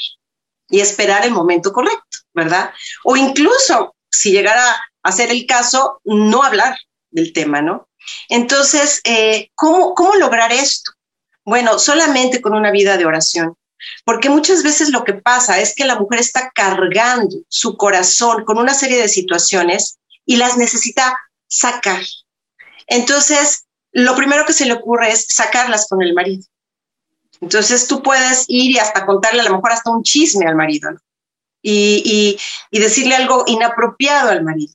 y 0.69 0.81
esperar 0.81 1.25
el 1.25 1.31
momento 1.31 1.73
correcto, 1.73 2.19
¿verdad? 2.35 2.73
O 3.05 3.17
incluso, 3.17 3.95
si 4.11 4.33
llegara 4.33 4.77
a 5.03 5.13
ser 5.13 5.31
el 5.31 5.47
caso, 5.47 6.01
no 6.05 6.43
hablar 6.43 6.77
del 7.11 7.33
tema, 7.33 7.63
¿no? 7.63 7.89
Entonces, 8.29 9.01
eh, 9.05 9.51
¿cómo, 9.55 9.95
¿cómo 9.95 10.15
lograr 10.17 10.53
esto? 10.53 10.93
Bueno, 11.45 11.79
solamente 11.79 12.41
con 12.41 12.55
una 12.55 12.73
vida 12.73 12.97
de 12.97 13.07
oración, 13.07 13.57
porque 14.05 14.29
muchas 14.29 14.63
veces 14.63 14.91
lo 14.91 15.05
que 15.05 15.15
pasa 15.15 15.61
es 15.61 15.75
que 15.75 15.85
la 15.85 15.99
mujer 15.99 16.21
está 16.21 16.51
cargando 16.55 17.37
su 17.49 17.77
corazón 17.77 18.45
con 18.45 18.59
una 18.59 18.75
serie 18.75 19.01
de 19.01 19.09
situaciones 19.09 19.99
y 20.25 20.37
las 20.37 20.57
necesita 20.57 21.17
sacar. 21.49 22.03
Entonces, 22.89 23.66
lo 23.97 24.15
primero 24.15 24.45
que 24.45 24.53
se 24.53 24.67
le 24.67 24.75
ocurre 24.75 25.11
es 25.11 25.25
sacarlas 25.27 25.89
con 25.89 26.03
el 26.03 26.13
marido. 26.13 26.45
Entonces 27.41 27.89
tú 27.89 28.03
puedes 28.03 28.45
ir 28.47 28.73
y 28.73 28.79
hasta 28.79 29.07
contarle 29.07 29.41
a 29.41 29.45
lo 29.45 29.55
mejor 29.55 29.73
hasta 29.73 29.91
un 29.91 30.03
chisme 30.03 30.47
al 30.47 30.55
marido 30.55 30.91
y, 31.63 32.39
decirle 32.71 33.15
algo 33.15 33.45
inapropiado 33.47 34.31
al 34.31 34.45
marido, 34.45 34.75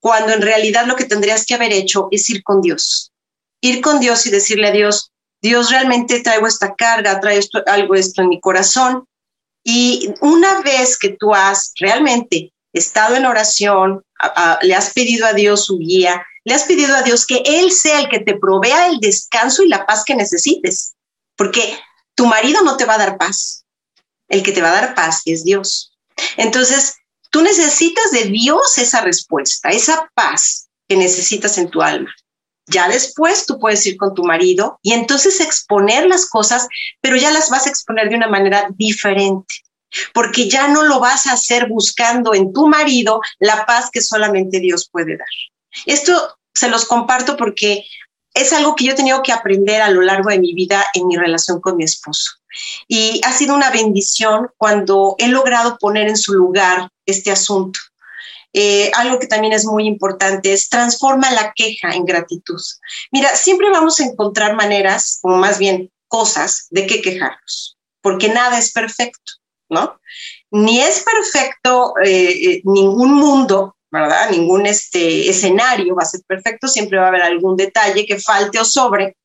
cuando 0.00 0.32
en 0.32 0.42
realidad 0.42 0.84
lo 0.86 0.96
que 0.96 1.04
tendrías 1.04 1.46
que 1.46 1.54
haber 1.54 1.72
hecho 1.72 2.08
es 2.10 2.28
ir 2.28 2.42
con 2.42 2.60
Dios, 2.60 3.12
ir 3.60 3.80
con 3.80 4.00
Dios 4.00 4.26
y 4.26 4.30
decirle 4.30 4.68
a 4.68 4.72
Dios, 4.72 5.12
Dios 5.40 5.70
realmente 5.70 6.20
traigo 6.20 6.48
esta 6.48 6.74
carga, 6.74 7.20
traigo 7.20 7.38
esto, 7.38 7.62
algo 7.66 7.94
esto 7.94 8.22
en 8.22 8.30
mi 8.30 8.40
corazón. 8.40 9.06
Y 9.62 10.12
una 10.20 10.60
vez 10.62 10.98
que 10.98 11.10
tú 11.10 11.32
has 11.32 11.72
realmente 11.78 12.52
estado 12.72 13.14
en 13.14 13.26
oración, 13.26 14.02
le 14.62 14.74
has 14.74 14.92
pedido 14.92 15.24
a 15.24 15.34
Dios 15.34 15.66
su 15.66 15.78
guía, 15.78 16.26
le 16.46 16.54
has 16.54 16.62
pedido 16.62 16.94
a 16.94 17.02
Dios 17.02 17.26
que 17.26 17.42
Él 17.44 17.72
sea 17.72 17.98
el 17.98 18.08
que 18.08 18.20
te 18.20 18.38
provea 18.38 18.86
el 18.86 19.00
descanso 19.00 19.64
y 19.64 19.68
la 19.68 19.84
paz 19.84 20.04
que 20.04 20.14
necesites. 20.14 20.94
Porque 21.34 21.76
tu 22.14 22.26
marido 22.26 22.62
no 22.62 22.76
te 22.76 22.84
va 22.84 22.94
a 22.94 22.98
dar 22.98 23.18
paz. 23.18 23.64
El 24.28 24.44
que 24.44 24.52
te 24.52 24.62
va 24.62 24.68
a 24.70 24.80
dar 24.80 24.94
paz 24.94 25.22
es 25.24 25.42
Dios. 25.42 25.92
Entonces, 26.36 26.94
tú 27.30 27.42
necesitas 27.42 28.12
de 28.12 28.26
Dios 28.26 28.78
esa 28.78 29.00
respuesta, 29.00 29.70
esa 29.70 30.08
paz 30.14 30.68
que 30.88 30.96
necesitas 30.96 31.58
en 31.58 31.68
tu 31.68 31.82
alma. 31.82 32.14
Ya 32.68 32.88
después 32.88 33.44
tú 33.44 33.58
puedes 33.58 33.84
ir 33.84 33.96
con 33.96 34.14
tu 34.14 34.22
marido 34.22 34.78
y 34.82 34.92
entonces 34.92 35.40
exponer 35.40 36.06
las 36.06 36.26
cosas, 36.26 36.68
pero 37.00 37.16
ya 37.16 37.32
las 37.32 37.50
vas 37.50 37.66
a 37.66 37.70
exponer 37.70 38.08
de 38.08 38.16
una 38.16 38.28
manera 38.28 38.68
diferente, 38.76 39.52
porque 40.14 40.48
ya 40.48 40.68
no 40.68 40.84
lo 40.84 41.00
vas 41.00 41.26
a 41.26 41.32
hacer 41.32 41.68
buscando 41.68 42.34
en 42.34 42.52
tu 42.52 42.68
marido 42.68 43.20
la 43.40 43.66
paz 43.66 43.90
que 43.90 44.00
solamente 44.00 44.60
Dios 44.60 44.88
puede 44.92 45.16
dar. 45.16 45.26
Esto 45.84 46.38
se 46.54 46.68
los 46.68 46.86
comparto 46.86 47.36
porque 47.36 47.84
es 48.34 48.52
algo 48.52 48.74
que 48.74 48.84
yo 48.84 48.92
he 48.92 48.96
tenido 48.96 49.22
que 49.22 49.32
aprender 49.32 49.80
a 49.82 49.90
lo 49.90 50.02
largo 50.02 50.30
de 50.30 50.38
mi 50.38 50.54
vida 50.54 50.84
en 50.94 51.06
mi 51.06 51.16
relación 51.16 51.60
con 51.60 51.76
mi 51.76 51.84
esposo. 51.84 52.32
Y 52.88 53.20
ha 53.24 53.32
sido 53.32 53.54
una 53.54 53.70
bendición 53.70 54.48
cuando 54.56 55.14
he 55.18 55.28
logrado 55.28 55.78
poner 55.78 56.08
en 56.08 56.16
su 56.16 56.34
lugar 56.34 56.88
este 57.06 57.30
asunto. 57.30 57.78
Eh, 58.52 58.90
algo 58.94 59.18
que 59.18 59.26
también 59.26 59.52
es 59.52 59.66
muy 59.66 59.86
importante 59.86 60.52
es 60.52 60.68
transforma 60.68 61.30
la 61.30 61.52
queja 61.54 61.90
en 61.90 62.04
gratitud. 62.04 62.60
Mira, 63.12 63.34
siempre 63.36 63.70
vamos 63.70 64.00
a 64.00 64.04
encontrar 64.04 64.54
maneras, 64.54 65.18
o 65.22 65.28
más 65.28 65.58
bien 65.58 65.90
cosas, 66.08 66.66
de 66.70 66.86
qué 66.86 67.02
quejarnos, 67.02 67.76
porque 68.00 68.28
nada 68.28 68.58
es 68.58 68.72
perfecto, 68.72 69.32
¿no? 69.68 70.00
Ni 70.50 70.80
es 70.80 71.04
perfecto 71.04 71.94
eh, 72.02 72.30
eh, 72.30 72.62
ningún 72.64 73.12
mundo, 73.14 73.75
Ningún 74.30 74.66
este, 74.66 75.28
escenario 75.28 75.94
va 75.94 76.02
a 76.02 76.06
ser 76.06 76.20
perfecto, 76.26 76.68
siempre 76.68 76.98
va 76.98 77.06
a 77.06 77.08
haber 77.08 77.22
algún 77.22 77.56
detalle 77.56 78.06
que 78.06 78.18
falte 78.18 78.58
o 78.58 78.64
sobre, 78.64 79.16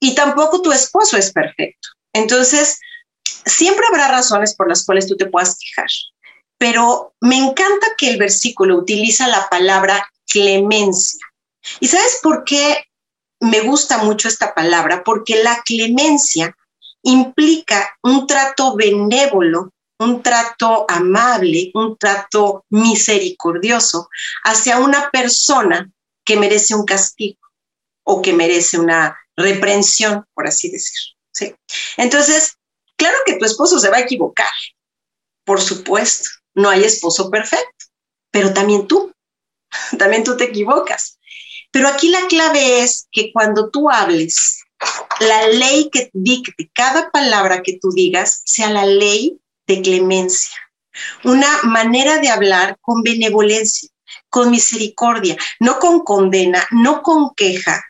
y 0.00 0.14
tampoco 0.14 0.62
tu 0.62 0.72
esposo 0.72 1.16
es 1.16 1.32
perfecto. 1.32 1.88
Entonces, 2.12 2.78
siempre 3.46 3.86
habrá 3.88 4.08
razones 4.08 4.54
por 4.54 4.68
las 4.68 4.84
cuales 4.84 5.06
tú 5.06 5.16
te 5.16 5.26
puedas 5.26 5.58
quejar, 5.58 5.88
pero 6.58 7.14
me 7.20 7.36
encanta 7.36 7.88
que 7.96 8.10
el 8.10 8.18
versículo 8.18 8.76
utiliza 8.76 9.28
la 9.28 9.48
palabra 9.48 10.06
clemencia. 10.26 11.24
¿Y 11.80 11.88
sabes 11.88 12.20
por 12.22 12.44
qué 12.44 12.84
me 13.40 13.60
gusta 13.60 13.98
mucho 13.98 14.28
esta 14.28 14.54
palabra? 14.54 15.02
Porque 15.04 15.42
la 15.42 15.62
clemencia 15.64 16.56
implica 17.02 17.96
un 18.02 18.26
trato 18.26 18.76
benévolo 18.76 19.73
un 19.98 20.22
trato 20.22 20.86
amable, 20.88 21.70
un 21.74 21.96
trato 21.96 22.64
misericordioso 22.70 24.08
hacia 24.44 24.78
una 24.78 25.10
persona 25.10 25.90
que 26.24 26.36
merece 26.36 26.74
un 26.74 26.84
castigo 26.84 27.40
o 28.04 28.20
que 28.20 28.32
merece 28.32 28.78
una 28.78 29.18
reprensión, 29.36 30.24
por 30.34 30.46
así 30.46 30.70
decir. 30.70 30.98
¿sí? 31.32 31.54
Entonces, 31.96 32.56
claro 32.96 33.16
que 33.24 33.36
tu 33.36 33.44
esposo 33.44 33.78
se 33.78 33.90
va 33.90 33.98
a 33.98 34.02
equivocar, 34.02 34.52
por 35.44 35.60
supuesto, 35.60 36.30
no 36.54 36.70
hay 36.70 36.84
esposo 36.84 37.30
perfecto, 37.30 37.86
pero 38.30 38.52
también 38.52 38.86
tú, 38.86 39.12
también 39.98 40.24
tú 40.24 40.36
te 40.36 40.44
equivocas. 40.44 41.18
Pero 41.70 41.88
aquí 41.88 42.08
la 42.08 42.26
clave 42.28 42.82
es 42.82 43.08
que 43.10 43.32
cuando 43.32 43.70
tú 43.70 43.90
hables, 43.90 44.62
la 45.20 45.48
ley 45.48 45.90
que 45.90 46.10
dicte 46.12 46.70
cada 46.72 47.10
palabra 47.10 47.62
que 47.62 47.78
tú 47.80 47.90
digas 47.90 48.42
sea 48.44 48.70
la 48.70 48.86
ley 48.86 49.40
de 49.66 49.82
clemencia, 49.82 50.58
una 51.24 51.62
manera 51.62 52.18
de 52.18 52.28
hablar 52.28 52.78
con 52.80 53.02
benevolencia, 53.02 53.88
con 54.28 54.50
misericordia, 54.50 55.36
no 55.60 55.78
con 55.78 56.00
condena, 56.00 56.66
no 56.70 57.02
con 57.02 57.34
queja, 57.34 57.82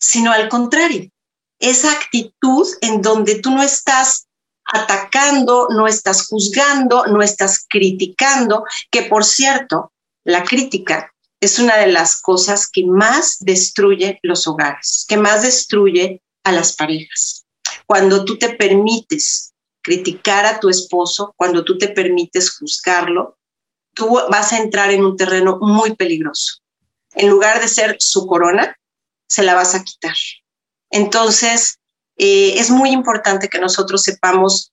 sino 0.00 0.32
al 0.32 0.48
contrario, 0.48 1.10
esa 1.58 1.92
actitud 1.92 2.66
en 2.80 3.02
donde 3.02 3.36
tú 3.36 3.50
no 3.50 3.62
estás 3.62 4.26
atacando, 4.64 5.68
no 5.70 5.86
estás 5.86 6.26
juzgando, 6.26 7.06
no 7.06 7.22
estás 7.22 7.64
criticando, 7.68 8.64
que 8.90 9.02
por 9.02 9.24
cierto, 9.24 9.92
la 10.24 10.44
crítica 10.44 11.12
es 11.40 11.58
una 11.58 11.76
de 11.76 11.88
las 11.88 12.20
cosas 12.20 12.68
que 12.70 12.84
más 12.86 13.38
destruye 13.40 14.18
los 14.22 14.46
hogares, 14.46 15.04
que 15.08 15.16
más 15.16 15.42
destruye 15.42 16.22
a 16.44 16.52
las 16.52 16.74
parejas. 16.74 17.44
Cuando 17.86 18.24
tú 18.24 18.38
te 18.38 18.50
permites 18.50 19.51
criticar 19.82 20.46
a 20.46 20.60
tu 20.60 20.68
esposo, 20.68 21.34
cuando 21.36 21.64
tú 21.64 21.76
te 21.76 21.88
permites 21.88 22.56
juzgarlo, 22.56 23.38
tú 23.94 24.18
vas 24.30 24.52
a 24.52 24.58
entrar 24.58 24.90
en 24.90 25.04
un 25.04 25.16
terreno 25.16 25.58
muy 25.60 25.94
peligroso. 25.96 26.60
En 27.14 27.28
lugar 27.28 27.60
de 27.60 27.68
ser 27.68 27.96
su 27.98 28.26
corona, 28.26 28.76
se 29.28 29.42
la 29.42 29.54
vas 29.54 29.74
a 29.74 29.82
quitar. 29.82 30.14
Entonces, 30.90 31.78
eh, 32.16 32.54
es 32.58 32.70
muy 32.70 32.90
importante 32.90 33.48
que 33.48 33.58
nosotros 33.58 34.02
sepamos 34.02 34.72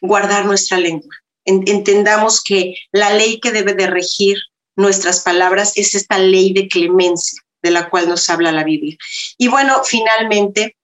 guardar 0.00 0.44
nuestra 0.44 0.78
lengua. 0.78 1.14
entendamos 1.44 2.42
que 2.44 2.74
la 2.92 3.12
ley 3.14 3.40
que 3.40 3.50
debe 3.50 3.74
de 3.74 3.88
regir 3.88 4.36
nuestras 4.76 5.20
palabras 5.20 5.72
es 5.76 5.94
esta 5.94 6.18
ley 6.18 6.52
de 6.52 6.68
clemencia 6.68 7.40
de 7.62 7.70
la 7.70 7.88
cual 7.90 8.08
nos 8.08 8.28
habla 8.30 8.52
la 8.52 8.62
Biblia. 8.62 8.96
Y 9.36 9.48
bueno, 9.48 9.82
finalmente, 9.82 10.76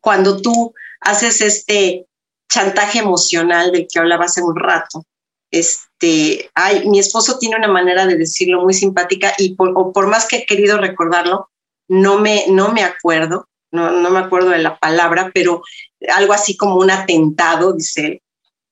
cuando 0.00 0.40
tú 0.40 0.74
haces 1.00 1.40
este 1.40 2.06
chantaje 2.48 2.98
emocional 2.98 3.72
del 3.72 3.86
que 3.90 3.98
hablaba 3.98 4.26
hace 4.26 4.42
un 4.42 4.56
rato, 4.56 5.04
este, 5.50 6.50
ay, 6.54 6.88
mi 6.88 6.98
esposo 6.98 7.38
tiene 7.38 7.56
una 7.56 7.68
manera 7.68 8.06
de 8.06 8.16
decirlo 8.16 8.62
muy 8.62 8.74
simpática 8.74 9.34
y 9.38 9.54
por, 9.54 9.92
por 9.92 10.06
más 10.08 10.26
que 10.26 10.38
he 10.38 10.46
querido 10.46 10.78
recordarlo, 10.78 11.48
no 11.88 12.18
me, 12.18 12.46
no 12.48 12.72
me 12.72 12.82
acuerdo, 12.82 13.48
no, 13.70 13.90
no 13.90 14.10
me 14.10 14.18
acuerdo 14.18 14.50
de 14.50 14.58
la 14.58 14.78
palabra, 14.78 15.30
pero 15.32 15.62
algo 16.12 16.32
así 16.32 16.56
como 16.56 16.76
un 16.76 16.90
atentado, 16.90 17.72
dice 17.72 18.06
él. 18.06 18.22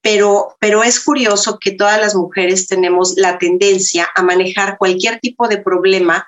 Pero, 0.01 0.57
pero 0.59 0.83
es 0.83 0.99
curioso 0.99 1.59
que 1.61 1.70
todas 1.70 2.01
las 2.01 2.16
mujeres 2.16 2.66
tenemos 2.66 3.14
la 3.16 3.39
tendencia 3.39 4.09
a 4.16 4.23
manejar 4.23 4.77
cualquier 4.77 5.20
tipo 5.20 5.47
de 5.47 5.59
problema 5.59 6.27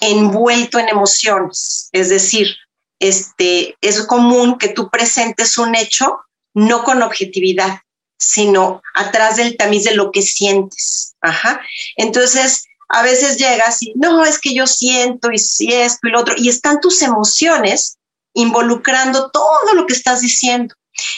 envuelto 0.00 0.78
en 0.78 0.88
emociones. 0.88 1.88
Es 1.90 2.08
decir, 2.08 2.54
este, 3.00 3.76
es 3.80 4.02
común 4.06 4.58
que 4.58 4.68
tú 4.68 4.88
presentes 4.90 5.58
un 5.58 5.74
hecho 5.74 6.20
no 6.56 6.82
con 6.82 7.02
objetividad, 7.02 7.80
sino 8.18 8.82
atrás 8.94 9.36
del 9.36 9.56
tamiz 9.56 9.84
de 9.84 9.94
lo 9.94 10.10
que 10.10 10.22
sientes. 10.22 11.14
Ajá. 11.20 11.60
Entonces, 11.96 12.64
a 12.88 13.02
veces 13.02 13.36
llegas 13.36 13.82
y 13.82 13.92
no, 13.96 14.24
es 14.24 14.40
que 14.40 14.54
yo 14.54 14.66
siento 14.66 15.30
y 15.30 15.38
si 15.38 15.72
esto 15.72 16.08
y 16.08 16.10
lo 16.10 16.20
otro, 16.20 16.34
y 16.36 16.48
están 16.48 16.80
tus 16.80 17.02
emociones 17.02 17.98
involucrando 18.34 19.30
todo 19.30 19.74
lo 19.74 19.86
que 19.86 19.94
estás 19.94 20.20
diciendo. 20.20 20.74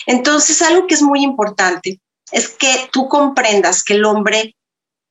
Entonces, 0.06 0.60
algo 0.62 0.86
que 0.86 0.94
es 0.94 1.02
muy 1.02 1.22
importante 1.22 2.00
es 2.32 2.48
que 2.48 2.88
tú 2.92 3.08
comprendas 3.08 3.82
que 3.84 3.94
el 3.94 4.04
hombre 4.04 4.56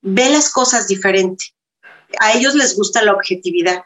ve 0.02 0.30
las 0.30 0.52
cosas 0.52 0.88
diferente. 0.88 1.46
A 2.20 2.34
ellos 2.34 2.54
les 2.56 2.76
gusta 2.76 3.02
la 3.02 3.14
objetividad 3.14 3.84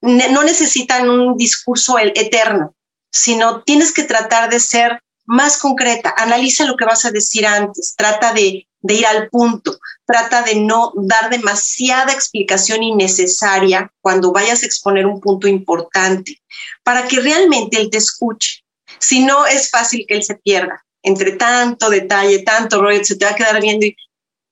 no 0.00 0.42
necesitan 0.42 1.08
un 1.08 1.36
discurso 1.36 1.98
eterno, 1.98 2.74
sino 3.10 3.62
tienes 3.62 3.92
que 3.92 4.04
tratar 4.04 4.50
de 4.50 4.60
ser 4.60 5.02
más 5.28 5.58
concreta. 5.58 6.14
Analiza 6.16 6.64
lo 6.64 6.76
que 6.76 6.84
vas 6.84 7.04
a 7.04 7.10
decir 7.10 7.46
antes, 7.46 7.94
trata 7.96 8.32
de, 8.32 8.66
ir 8.82 9.06
al 9.06 9.28
punto, 9.28 9.78
trata 10.06 10.42
de 10.42 10.56
no 10.56 10.92
dar 10.96 11.30
demasiada 11.30 12.12
explicación 12.12 12.82
innecesaria 12.82 13.92
cuando 14.00 14.32
vayas 14.32 14.62
a 14.62 14.66
exponer 14.66 15.06
un 15.06 15.20
punto 15.20 15.46
importante, 15.46 16.40
para 16.82 17.06
que 17.06 17.20
realmente 17.20 17.78
él 17.78 17.90
te 17.90 17.98
escuche. 17.98 18.64
Si 18.98 19.20
no, 19.20 19.46
es 19.46 19.70
fácil 19.70 20.04
que 20.08 20.14
él 20.14 20.24
se 20.24 20.34
pierda 20.36 20.84
entre 21.02 21.32
tanto 21.32 21.90
detalle, 21.90 22.40
tanto 22.40 22.82
rollo, 22.82 23.04
se 23.04 23.16
te 23.16 23.24
va 23.24 23.30
a 23.32 23.36
quedar 23.36 23.60
viendo 23.60 23.86
y 23.86 23.96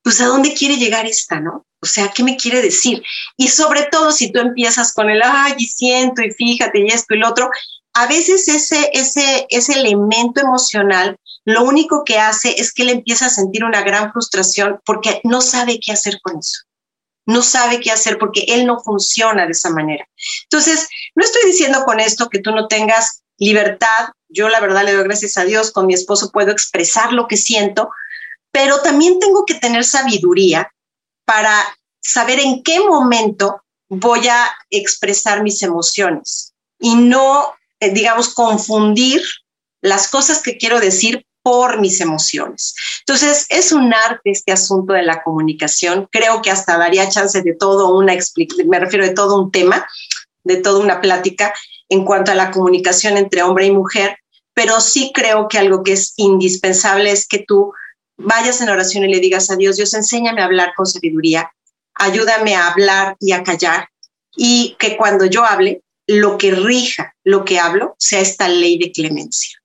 pues 0.03 0.21
a 0.21 0.27
dónde 0.27 0.55
quiere 0.55 0.77
llegar 0.77 1.05
esta, 1.05 1.41
¿no? 1.41 1.67
O 1.83 1.87
sea, 1.87 2.13
¿qué 2.15 2.23
me 2.23 2.37
quiere 2.37 2.63
decir? 2.63 3.03
Y 3.37 3.49
sobre 3.49 3.85
todo 3.85 4.13
si 4.13 4.31
tú 4.31 4.39
empiezas 4.39 4.93
con 4.93 5.11
el, 5.11 5.21
ay, 5.23 5.55
y 5.59 5.67
siento, 5.67 6.23
y 6.23 6.31
fíjate, 6.31 6.81
y 6.81 6.87
esto 6.87 7.15
y 7.15 7.19
lo 7.19 7.29
otro, 7.29 7.51
a 7.99 8.07
veces 8.07 8.47
ese, 8.49 8.91
ese, 8.93 9.47
ese 9.49 9.73
elemento 9.73 10.43
emocional 10.43 11.19
lo 11.47 11.65
único 11.65 12.05
que 12.05 12.19
hace 12.19 12.61
es 12.61 12.73
que 12.75 12.83
él 12.83 12.91
empieza 12.91 13.27
a 13.27 13.31
sentir 13.31 13.65
una 13.65 13.81
gran 13.83 14.13
frustración 14.13 14.81
porque 14.85 15.23
no 15.25 15.41
sabe 15.41 15.81
qué 15.81 15.93
hacer 15.93 16.21
con 16.23 16.39
eso. 16.39 16.65
No 17.25 17.41
sabe 17.41 17.81
qué 17.81 17.91
hacer 17.91 18.19
porque 18.19 18.45
él 18.49 18.67
no 18.67 18.81
funciona 18.81 19.47
de 19.47 19.53
esa 19.53 19.71
manera. 19.71 20.07
Entonces, 20.43 20.89
no 21.15 21.25
estoy 21.25 21.47
diciendo 21.47 21.85
con 21.85 21.99
esto 21.99 22.29
que 22.29 22.41
tú 22.41 22.51
no 22.51 22.69
tengas 22.69 23.23
libertad. 23.39 24.11
Yo 24.29 24.51
la 24.51 24.61
verdad 24.61 24.85
le 24.85 24.93
doy 24.93 25.05
gracias 25.05 25.39
a 25.39 25.45
Dios, 25.45 25.71
con 25.71 25.87
mi 25.87 25.95
esposo 25.95 26.31
puedo 26.31 26.51
expresar 26.51 27.15
lo 27.15 27.27
que 27.27 27.39
siento, 27.39 27.89
pero 28.53 28.83
también 28.83 29.19
tengo 29.21 29.47
que 29.47 29.55
tener 29.55 29.85
sabiduría 29.85 30.71
para 31.25 31.65
saber 32.03 32.41
en 32.41 32.63
qué 32.63 32.81
momento 32.81 33.63
voy 33.89 34.29
a 34.29 34.55
expresar 34.69 35.43
mis 35.43 35.63
emociones 35.63 36.53
y 36.79 36.95
no, 36.95 37.55
eh, 37.81 37.91
digamos, 37.93 38.35
confundir 38.35 39.23
las 39.83 40.09
cosas 40.09 40.43
que 40.43 40.57
quiero 40.57 40.81
decir 40.81 41.27
por 41.43 41.81
mis 41.81 42.01
emociones. 42.01 42.75
Entonces, 43.07 43.47
es 43.51 43.71
un 43.71 43.95
arte 43.95 44.31
este 44.31 44.51
asunto 44.51 44.95
de 44.95 45.05
la 45.05 45.23
comunicación. 45.23 46.09
Creo 46.11 46.43
que 46.43 46.51
hasta 46.51 46.77
daría 46.77 47.09
chance 47.09 47.41
de 47.41 47.55
todo 47.55 47.97
una 47.97 48.17
me 48.67 48.81
refiero 48.81 49.05
de 49.05 49.15
todo 49.15 49.41
un 49.41 49.53
tema, 49.53 49.87
de 50.43 50.57
toda 50.57 50.81
una 50.81 51.01
plática 51.01 51.55
en 51.89 52.05
cuanto 52.05 52.33
a 52.33 52.35
la 52.35 52.51
comunicación 52.51 53.17
entre 53.17 53.43
hombre 53.43 53.67
y 53.67 53.71
mujer, 53.71 54.19
pero 54.55 54.81
sí 54.81 55.13
creo 55.15 55.47
que 55.49 55.59
algo 55.59 55.83
que 55.83 55.93
es 55.93 56.15
indispensable 56.17 57.13
es 57.13 57.29
que 57.29 57.45
tú 57.47 57.73
vayas 58.17 58.61
en 58.61 58.71
oración 58.71 59.05
y 59.05 59.13
le 59.13 59.21
digas 59.21 59.51
a 59.51 59.57
Dios, 59.57 59.77
Dios, 59.77 59.95
enséñame 59.95 60.43
a 60.43 60.47
hablar 60.47 60.73
con 60.75 60.87
sabiduría, 60.87 61.53
ayúdame 61.95 62.57
a 62.57 62.69
hablar 62.69 63.17
y 63.21 63.33
a 63.33 63.45
callar, 63.45 63.89
y 64.37 64.77
que 64.79 64.97
cuando 64.97 65.27
yo 65.27 65.45
hable, 65.45 65.83
lo 66.07 66.39
que 66.39 66.53
rija 66.53 67.15
lo 67.25 67.45
que 67.45 67.59
hablo 67.59 67.97
sea 67.99 68.21
esta 68.21 68.49
ley 68.49 68.79
de 68.79 68.93
clemencia. 68.93 69.59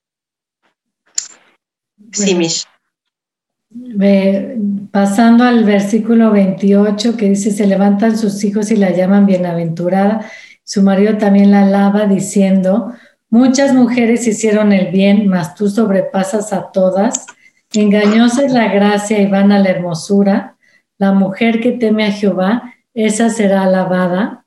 sí, 2.11 2.35
Mish. 2.35 2.65
Pasando 4.91 5.45
al 5.45 5.63
versículo 5.63 6.31
28 6.31 7.15
que 7.15 7.29
dice, 7.29 7.51
se 7.51 7.67
levantan 7.67 8.17
sus 8.17 8.43
hijos 8.43 8.71
y 8.71 8.75
la 8.75 8.91
llaman 8.91 9.25
bienaventurada, 9.25 10.29
su 10.63 10.81
marido 10.81 11.17
también 11.17 11.51
la 11.51 11.63
alaba 11.63 12.05
diciendo, 12.05 12.93
muchas 13.29 13.73
mujeres 13.73 14.27
hicieron 14.27 14.73
el 14.73 14.91
bien, 14.91 15.27
mas 15.27 15.55
tú 15.55 15.69
sobrepasas 15.69 16.51
a 16.51 16.71
todas 16.71 17.27
Engañosa 17.73 18.43
es 18.43 18.51
la 18.51 18.67
gracia 18.67 19.21
y 19.21 19.27
vana 19.27 19.59
la 19.59 19.69
hermosura. 19.69 20.57
La 20.97 21.13
mujer 21.13 21.61
que 21.61 21.71
teme 21.71 22.05
a 22.05 22.11
Jehová, 22.11 22.73
esa 22.93 23.29
será 23.29 23.63
alabada. 23.63 24.40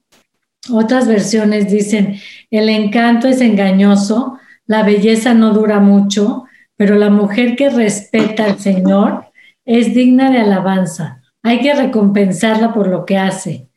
Otras 0.70 1.06
versiones 1.06 1.70
dicen, 1.70 2.20
el 2.50 2.68
encanto 2.68 3.28
es 3.28 3.40
engañoso, 3.40 4.38
la 4.66 4.82
belleza 4.82 5.34
no 5.34 5.52
dura 5.52 5.80
mucho, 5.80 6.44
pero 6.76 6.96
la 6.96 7.10
mujer 7.10 7.54
que 7.56 7.68
respeta 7.70 8.44
al 8.44 8.58
Señor 8.58 9.26
es 9.64 9.94
digna 9.94 10.30
de 10.30 10.38
alabanza. 10.38 11.22
Hay 11.42 11.60
que 11.60 11.74
recompensarla 11.74 12.72
por 12.72 12.88
lo 12.88 13.04
que 13.04 13.18
hace. 13.18 13.68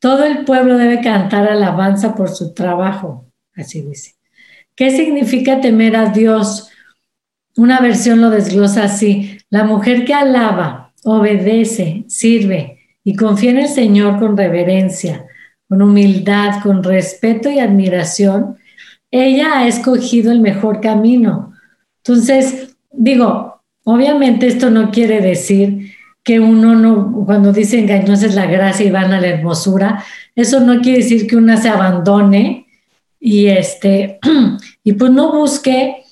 Todo 0.00 0.24
el 0.24 0.44
pueblo 0.44 0.76
debe 0.76 1.00
cantar 1.00 1.48
alabanza 1.48 2.14
por 2.14 2.28
su 2.28 2.52
trabajo, 2.52 3.30
así 3.54 3.82
dice. 3.82 4.16
¿Qué 4.76 4.90
significa 4.90 5.60
temer 5.60 5.96
a 5.96 6.06
Dios? 6.06 6.70
Una 7.56 7.78
versión 7.78 8.20
lo 8.20 8.30
desglosa 8.30 8.84
así, 8.84 9.38
la 9.48 9.62
mujer 9.62 10.04
que 10.04 10.12
alaba, 10.12 10.92
obedece, 11.04 12.04
sirve 12.08 12.80
y 13.04 13.14
confía 13.14 13.50
en 13.50 13.58
el 13.58 13.68
Señor 13.68 14.18
con 14.18 14.36
reverencia, 14.36 15.26
con 15.68 15.82
humildad, 15.82 16.62
con 16.62 16.82
respeto 16.82 17.50
y 17.50 17.58
admiración, 17.58 18.56
ella 19.10 19.58
ha 19.58 19.68
escogido 19.68 20.32
el 20.32 20.40
mejor 20.40 20.80
camino. 20.80 21.52
Entonces, 21.98 22.76
digo, 22.90 23.62
obviamente 23.84 24.46
esto 24.46 24.70
no 24.70 24.90
quiere 24.90 25.20
decir 25.20 25.92
que 26.22 26.40
uno 26.40 26.74
no, 26.74 27.24
cuando 27.26 27.52
dice 27.52 27.78
engañosa 27.78 28.26
es 28.26 28.34
la 28.34 28.46
gracia 28.46 28.86
y 28.86 28.90
van 28.90 29.12
a 29.12 29.20
la 29.20 29.28
hermosura, 29.28 30.02
eso 30.34 30.60
no 30.60 30.80
quiere 30.80 30.98
decir 30.98 31.26
que 31.26 31.36
una 31.36 31.58
se 31.58 31.68
abandone 31.68 32.66
y 33.20 33.46
este, 33.46 34.18
y 34.84 34.94
pues 34.94 35.10
no 35.12 35.32
busque 35.32 36.04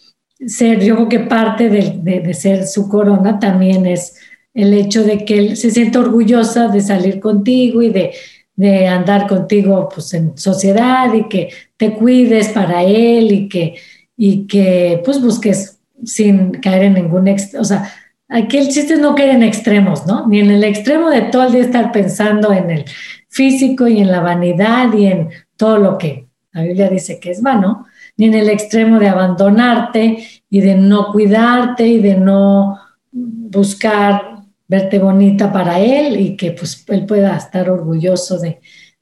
ser, 0.47 0.81
yo 0.85 0.97
creo 0.97 1.09
que 1.09 1.21
parte 1.21 1.71
de, 1.71 2.35
ser 2.35 2.67
su 2.67 2.89
corona 2.89 3.39
también 3.39 3.87
es 3.87 4.17
el 4.55 4.75
hecho 4.75 5.03
de 5.03 5.25
que 5.25 5.39
él 5.39 5.57
se 5.57 5.71
siente 5.71 5.99
orgullosa 5.99 6.69
de 6.69 6.83
salir 6.83 7.21
contigo 7.21 7.81
y 7.81 7.89
de, 7.89 8.13
de 8.55 8.87
andar 8.87 9.27
contigo 9.27 9.89
pues, 9.93 10.13
en 10.15 10.37
sociedad 10.37 11.13
y 11.15 11.29
que 11.29 11.51
te 11.77 11.93
cuides 11.95 12.51
para 12.51 12.83
él 12.83 13.33
y 13.33 13.49
que, 13.49 13.75
y 14.17 14.47
que 14.47 15.01
pues 15.05 15.21
busques 15.21 15.81
sin 16.05 16.53
caer 16.53 16.85
en 16.85 16.95
ningún, 16.95 17.29
o 17.59 17.65
sea, 17.65 17.93
aquí 18.29 18.59
el 18.59 18.69
chiste 18.69 18.97
no 18.97 19.15
caer 19.15 19.31
en 19.31 19.43
extremos, 19.43 20.07
¿no? 20.07 20.27
Ni 20.27 20.41
en 20.41 20.51
el 20.51 20.65
extremo 20.65 21.11
de 21.11 21.23
todo 21.23 21.45
el 21.45 21.53
día 21.53 21.63
estar 21.63 21.93
pensando 21.93 22.53
en 22.53 22.71
el 22.71 22.85
físico 23.29 23.87
y 23.87 24.01
en 24.01 24.11
la 24.11 24.21
vanidad 24.21 24.93
y 24.93 25.07
en 25.07 25.31
todo 25.57 25.79
lo 25.79 25.99
que 25.99 26.27
la 26.53 26.63
Biblia 26.63 26.89
dice 26.89 27.19
que 27.19 27.31
es 27.31 27.41
vano, 27.41 27.87
ni 28.17 28.27
en 28.27 28.35
el 28.35 28.51
extremo 28.51 28.99
de 28.99 29.09
abandonarte 29.09 30.19
y 30.51 30.61
de 30.61 30.75
no 30.75 31.13
cuidarte 31.13 31.87
y 31.87 31.99
de 31.99 32.17
no 32.17 32.79
buscar 33.11 34.32
verte 34.73 34.99
bonita 34.99 35.53
para 35.53 35.79
él 35.81 36.19
y 36.19 36.35
que 36.35 36.53
pues 36.53 36.83
él 36.89 37.05
pueda 37.05 37.37
estar 37.37 37.69
orgulloso 37.69 38.39
de, 38.39 38.59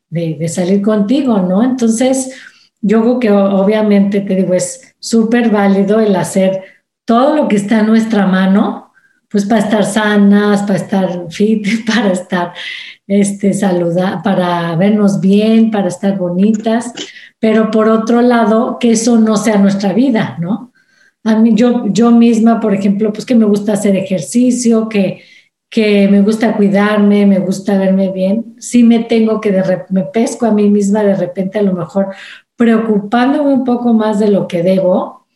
de, 0.09 0.49
salir 0.49 0.83
contigo, 0.83 1.39
¿no? 1.39 1.62
Entonces, 1.62 2.35
yo 2.81 3.01
creo 3.03 3.21
que 3.21 3.31
obviamente 3.31 4.21
te 4.21 4.35
digo, 4.35 4.53
es 4.53 4.97
súper 4.99 5.49
válido 5.49 6.01
el 6.01 6.16
hacer 6.16 6.61
todo 7.05 7.37
lo 7.37 7.47
que 7.47 7.55
está 7.55 7.79
en 7.81 7.87
nuestra 7.87 8.27
mano, 8.27 8.93
pues 9.29 9.45
para 9.45 9.61
estar 9.61 9.85
sanas, 9.85 10.62
para 10.62 10.77
estar 10.77 11.27
fit, 11.31 11.64
para 11.87 12.11
estar 12.11 12.53
este, 13.07 13.53
saludar, 13.53 14.25
para 14.25 14.75
vernos 14.75 15.21
bien, 15.21 15.71
para 15.71 15.87
estar 15.87 16.18
bonitas, 16.18 16.93
pero 17.39 17.71
por 17.71 17.89
otro 17.89 18.23
lado, 18.23 18.77
que 18.81 18.91
eso 18.91 19.21
no 19.21 19.37
sea 19.37 19.57
nuestra 19.59 19.93
vida, 19.93 20.37
¿no? 20.41 20.73
A 21.23 21.37
mí, 21.37 21.53
yo, 21.55 21.87
yo 21.87 22.11
misma, 22.11 22.59
por 22.59 22.75
ejemplo, 22.75 23.12
pues 23.12 23.25
que 23.25 23.37
me 23.37 23.45
gusta 23.45 23.75
hacer 23.75 23.95
ejercicio, 23.95 24.89
que, 24.89 25.23
que 25.71 26.09
me 26.09 26.21
gusta 26.21 26.57
cuidarme, 26.57 27.27
me 27.27 27.39
gusta 27.39 27.79
verme 27.79 28.11
bien, 28.11 28.57
sí 28.59 28.83
me 28.83 29.05
tengo 29.05 29.41
que, 29.41 29.62
me 29.91 30.03
pesco 30.03 30.47
a 30.47 30.51
mí 30.53 30.68
misma 30.68 31.05
de 31.05 31.14
repente 31.14 31.61
a 31.61 31.62
lo 31.62 31.73
mejor 31.73 32.09
preocupándome 32.57 33.55
un 33.55 33.64
poco 33.64 33.95
más 33.95 34.18
de 34.18 34.29
lo 34.29 34.49
que 34.49 34.62
debo 34.62 35.27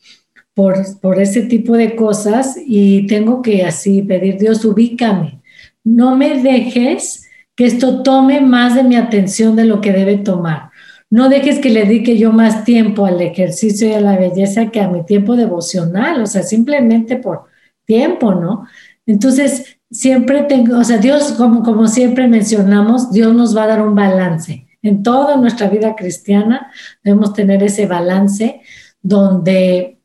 por, 0.52 0.76
por 1.00 1.20
ese 1.20 1.42
tipo 1.42 1.76
de 1.76 1.94
cosas 1.94 2.56
y 2.66 3.06
tengo 3.06 3.42
que 3.42 3.64
así 3.64 4.02
pedir, 4.02 4.38
Dios, 4.38 4.64
ubícame, 4.64 5.40
no 5.84 6.16
me 6.16 6.42
dejes 6.42 7.28
que 7.54 7.66
esto 7.66 8.02
tome 8.02 8.40
más 8.40 8.74
de 8.74 8.82
mi 8.82 8.96
atención 8.96 9.54
de 9.54 9.64
lo 9.64 9.80
que 9.80 9.92
debe 9.92 10.16
tomar. 10.16 10.70
No 11.10 11.28
dejes 11.28 11.60
que 11.60 11.70
le 11.70 11.84
dedique 11.84 12.18
yo 12.18 12.32
más 12.32 12.64
tiempo 12.64 13.06
al 13.06 13.20
ejercicio 13.20 13.88
y 13.88 13.92
a 13.92 14.00
la 14.00 14.18
belleza 14.18 14.72
que 14.72 14.80
a 14.80 14.88
mi 14.88 15.04
tiempo 15.04 15.36
devocional, 15.36 16.20
o 16.20 16.26
sea, 16.26 16.42
simplemente 16.42 17.16
por 17.16 17.44
tiempo, 17.84 18.34
¿no? 18.34 18.66
Entonces, 19.06 19.78
siempre 19.94 20.42
tengo, 20.42 20.78
o 20.78 20.84
sea, 20.84 20.98
Dios, 20.98 21.32
como, 21.32 21.62
como 21.62 21.86
siempre 21.86 22.26
mencionamos, 22.28 23.12
Dios 23.12 23.32
nos 23.32 23.56
va 23.56 23.62
a 23.62 23.68
dar 23.68 23.82
un 23.82 23.94
balance. 23.94 24.66
En 24.82 25.02
toda 25.02 25.36
nuestra 25.36 25.68
vida 25.68 25.94
cristiana 25.94 26.70
debemos 27.02 27.32
tener 27.32 27.62
ese 27.62 27.86
balance 27.86 28.60
donde 29.00 29.98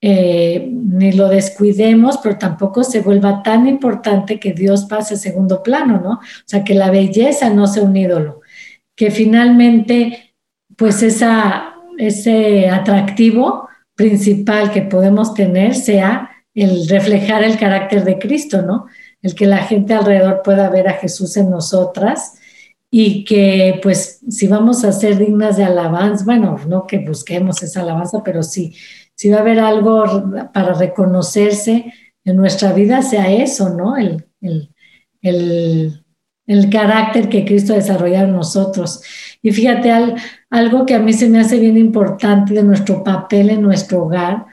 eh, 0.00 0.68
ni 0.70 1.12
lo 1.12 1.28
descuidemos, 1.28 2.18
pero 2.18 2.36
tampoco 2.36 2.82
se 2.84 3.00
vuelva 3.00 3.42
tan 3.42 3.66
importante 3.66 4.38
que 4.38 4.52
Dios 4.52 4.84
pase 4.84 5.14
a 5.14 5.16
segundo 5.18 5.62
plano, 5.62 6.00
¿no? 6.00 6.10
O 6.10 6.44
sea, 6.44 6.64
que 6.64 6.74
la 6.74 6.90
belleza 6.90 7.48
no 7.48 7.66
sea 7.66 7.84
un 7.84 7.96
ídolo, 7.96 8.40
que 8.94 9.10
finalmente, 9.10 10.34
pues 10.76 11.02
esa, 11.02 11.74
ese 11.98 12.68
atractivo 12.68 13.68
principal 13.94 14.70
que 14.70 14.82
podemos 14.82 15.34
tener 15.34 15.74
sea 15.74 16.30
el 16.52 16.88
reflejar 16.88 17.44
el 17.44 17.58
carácter 17.58 18.04
de 18.04 18.18
Cristo, 18.18 18.62
¿no? 18.62 18.86
El 19.26 19.34
que 19.34 19.46
la 19.46 19.58
gente 19.58 19.92
alrededor 19.92 20.42
pueda 20.44 20.70
ver 20.70 20.86
a 20.86 20.92
Jesús 20.92 21.36
en 21.36 21.50
nosotras 21.50 22.34
y 22.92 23.24
que 23.24 23.80
pues 23.82 24.20
si 24.30 24.46
vamos 24.46 24.84
a 24.84 24.92
ser 24.92 25.18
dignas 25.18 25.56
de 25.56 25.64
alabanza, 25.64 26.24
bueno, 26.24 26.56
no 26.68 26.86
que 26.86 27.00
busquemos 27.00 27.60
esa 27.60 27.80
alabanza, 27.80 28.22
pero 28.24 28.44
sí, 28.44 28.76
si 29.16 29.28
va 29.28 29.38
a 29.38 29.40
haber 29.40 29.58
algo 29.58 30.04
para 30.54 30.74
reconocerse 30.74 31.92
en 32.24 32.36
nuestra 32.36 32.72
vida, 32.72 33.02
sea 33.02 33.28
eso, 33.32 33.70
¿no? 33.70 33.96
El, 33.96 34.28
el, 35.22 36.70
carácter 36.70 37.28
que 37.28 37.44
Cristo 37.44 37.72
ha 37.72 37.76
desarrollado 37.76 38.26
en 38.26 38.32
nosotros. 38.32 39.02
Y 39.42 39.50
fíjate, 39.50 39.90
algo 40.50 40.86
que 40.86 40.94
a 40.94 41.00
mí 41.00 41.12
se 41.12 41.28
me 41.28 41.40
hace 41.40 41.58
bien 41.58 41.76
importante 41.76 42.54
de 42.54 42.62
nuestro 42.62 43.02
papel 43.02 43.50
en 43.50 43.62
nuestro 43.62 44.04
hogar, 44.04 44.46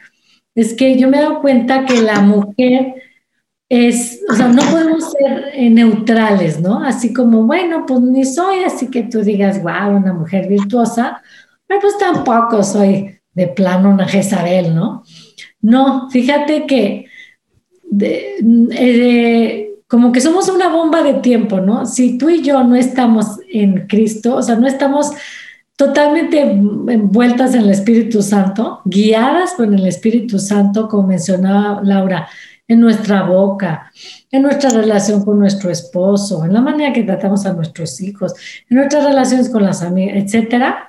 es 0.56 0.74
que 0.74 0.98
yo 0.98 1.08
me 1.10 1.20
he 1.20 1.22
dado 1.22 1.42
cuenta 1.42 1.86
que 1.86 2.02
la 2.02 2.22
mujer 2.22 3.03
es, 3.70 4.22
o 4.30 4.36
sea, 4.36 4.48
no 4.48 4.62
podemos 4.62 5.12
ser 5.12 5.52
eh, 5.54 5.70
neutrales, 5.70 6.60
¿no? 6.60 6.84
Así 6.84 7.14
como, 7.14 7.44
bueno, 7.44 7.86
pues 7.86 8.02
ni 8.02 8.26
soy 8.26 8.64
así 8.64 8.90
que 8.90 9.04
tú 9.04 9.22
digas, 9.22 9.62
wow, 9.64 9.96
una 9.96 10.14
mujer 10.14 10.48
virtuosa, 10.48 11.22
pero 11.66 11.82
pues 11.82 11.98
tampoco 11.98 12.64
soy 12.64 13.20
de 13.34 13.48
plano 13.48 13.90
una 13.90 14.08
Jezabel, 14.08 14.76
¿no? 14.76 15.04
No, 15.62 16.10
fíjate 16.10 16.68
que 16.68 17.08
eh, 18.00 19.70
como 19.88 20.12
que 20.12 20.22
somos 20.22 20.50
una 20.50 20.70
bomba 20.70 21.04
de 21.04 21.16
tiempo, 21.16 21.60
¿no? 21.60 21.86
Si 21.86 22.18
tú 22.18 22.30
y 22.30 22.42
yo 22.42 22.64
no 22.64 22.76
estamos 22.76 23.40
en 23.52 23.88
Cristo, 23.88 24.36
o 24.36 24.42
sea, 24.42 24.56
no 24.56 24.68
estamos 24.68 25.12
totalmente 25.76 26.42
envueltas 26.42 27.56
en 27.56 27.62
el 27.62 27.70
Espíritu 27.72 28.22
Santo, 28.22 28.82
guiadas 28.86 29.54
por 29.54 29.66
el 29.66 29.86
Espíritu 29.86 30.40
Santo, 30.40 30.88
como 30.88 31.08
mencionaba 31.08 31.82
Laura, 31.84 32.28
en 32.68 32.80
nuestra 32.80 33.24
boca, 33.24 33.92
en 34.32 34.42
nuestra 34.42 34.70
relación 34.70 35.24
con 35.24 35.40
nuestro 35.40 35.70
esposo, 35.70 36.46
en 36.46 36.54
la 36.54 36.62
manera 36.62 36.94
que 36.94 37.04
tratamos 37.04 37.46
a 37.46 37.54
nuestros 37.54 38.00
hijos, 38.02 38.34
en 38.70 38.78
nuestras 38.78 39.04
relaciones 39.04 39.50
con 39.50 39.64
las 39.64 39.82
amigas, 39.82 40.18
etcétera. 40.18 40.88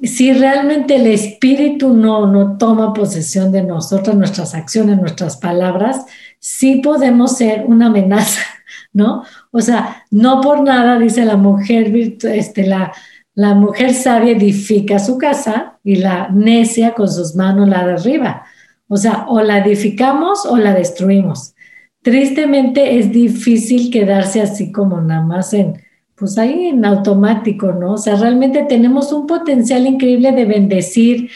Si 0.00 0.32
realmente 0.32 0.96
el 0.96 1.08
espíritu 1.08 1.92
no, 1.92 2.26
no 2.26 2.56
toma 2.56 2.94
posesión 2.94 3.50
de 3.50 3.64
nosotros, 3.64 4.16
nuestras 4.16 4.54
acciones, 4.54 4.98
nuestras 4.98 5.36
palabras, 5.36 6.06
sí 6.38 6.76
podemos 6.76 7.36
ser 7.36 7.64
una 7.66 7.86
amenaza, 7.86 8.42
¿no? 8.92 9.24
O 9.50 9.60
sea, 9.60 10.04
no 10.10 10.40
por 10.40 10.62
nada, 10.62 10.98
dice 10.98 11.24
la 11.24 11.36
mujer, 11.36 11.94
este, 12.22 12.66
la, 12.66 12.92
la 13.34 13.54
mujer 13.54 13.92
sabia 13.92 14.32
edifica 14.32 14.98
su 14.98 15.18
casa 15.18 15.78
y 15.84 15.96
la 15.96 16.28
necia 16.28 16.94
con 16.94 17.10
sus 17.10 17.34
manos 17.34 17.68
la 17.68 17.86
derriba. 17.86 18.44
O 18.88 18.96
sea, 18.96 19.26
o 19.28 19.40
la 19.40 19.58
edificamos 19.58 20.46
o 20.46 20.56
la 20.56 20.74
destruimos. 20.74 21.54
Tristemente 22.02 22.98
es 22.98 23.12
difícil 23.12 23.90
quedarse 23.90 24.40
así 24.40 24.72
como 24.72 25.00
nada 25.00 25.22
más 25.22 25.52
en, 25.52 25.82
pues 26.14 26.38
ahí 26.38 26.68
en 26.68 26.84
automático, 26.84 27.72
¿no? 27.72 27.94
O 27.94 27.98
sea, 27.98 28.16
realmente 28.16 28.64
tenemos 28.68 29.12
un 29.12 29.26
potencial 29.26 29.86
increíble 29.86 30.32
de 30.32 30.44
bendecir, 30.44 31.30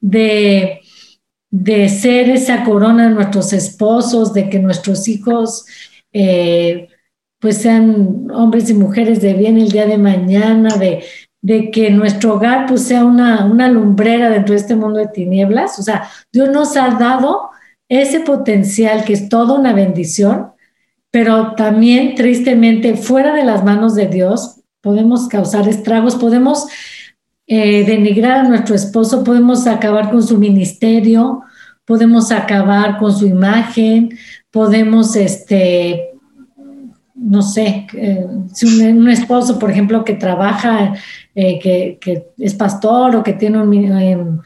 de, 0.00 0.80
de 1.50 1.88
ser 1.88 2.30
esa 2.30 2.64
corona 2.64 3.08
de 3.08 3.14
nuestros 3.14 3.52
esposos, 3.52 4.32
de 4.32 4.48
que 4.48 4.58
nuestros 4.58 5.08
hijos 5.08 5.66
eh, 6.12 6.88
pues 7.38 7.58
sean 7.58 8.30
hombres 8.32 8.70
y 8.70 8.74
mujeres 8.74 9.20
de 9.20 9.34
bien 9.34 9.58
el 9.58 9.70
día 9.70 9.86
de 9.86 9.98
mañana, 9.98 10.76
de, 10.76 11.02
de 11.42 11.70
que 11.70 11.90
nuestro 11.90 12.34
hogar 12.34 12.66
pues 12.66 12.84
sea 12.84 13.04
una, 13.04 13.44
una 13.44 13.68
lumbrera 13.68 14.30
dentro 14.30 14.54
de 14.54 14.60
este 14.60 14.76
mundo 14.76 15.00
de 15.00 15.08
tinieblas. 15.08 15.78
O 15.78 15.82
sea, 15.82 16.08
Dios 16.32 16.48
nos 16.50 16.76
ha 16.76 16.90
dado 16.90 17.50
ese 17.88 18.20
potencial 18.20 19.04
que 19.04 19.12
es 19.12 19.28
toda 19.28 19.58
una 19.58 19.72
bendición, 19.74 20.52
pero 21.10 21.54
también 21.56 22.14
tristemente 22.14 22.96
fuera 22.96 23.34
de 23.34 23.44
las 23.44 23.64
manos 23.64 23.94
de 23.94 24.06
Dios 24.06 24.60
podemos 24.80 25.28
causar 25.28 25.68
estragos, 25.68 26.16
podemos 26.16 26.66
eh, 27.46 27.84
denigrar 27.84 28.40
a 28.40 28.48
nuestro 28.48 28.74
esposo, 28.74 29.24
podemos 29.24 29.66
acabar 29.66 30.10
con 30.10 30.22
su 30.22 30.38
ministerio, 30.38 31.42
podemos 31.84 32.32
acabar 32.32 32.98
con 32.98 33.16
su 33.16 33.26
imagen, 33.26 34.18
podemos 34.50 35.16
este, 35.16 36.11
no 37.22 37.42
sé, 37.42 37.86
eh, 37.94 38.26
si 38.52 38.66
un, 38.82 39.08
esposo, 39.08 39.58
por 39.58 39.70
ejemplo, 39.70 40.04
que 40.04 40.14
trabaja, 40.14 40.94
eh, 41.34 41.58
que, 41.60 42.32
es 42.38 42.54
pastor 42.54 43.14
o 43.16 43.22
que 43.22 43.34
tiene 43.34 43.62
un, 43.62 44.42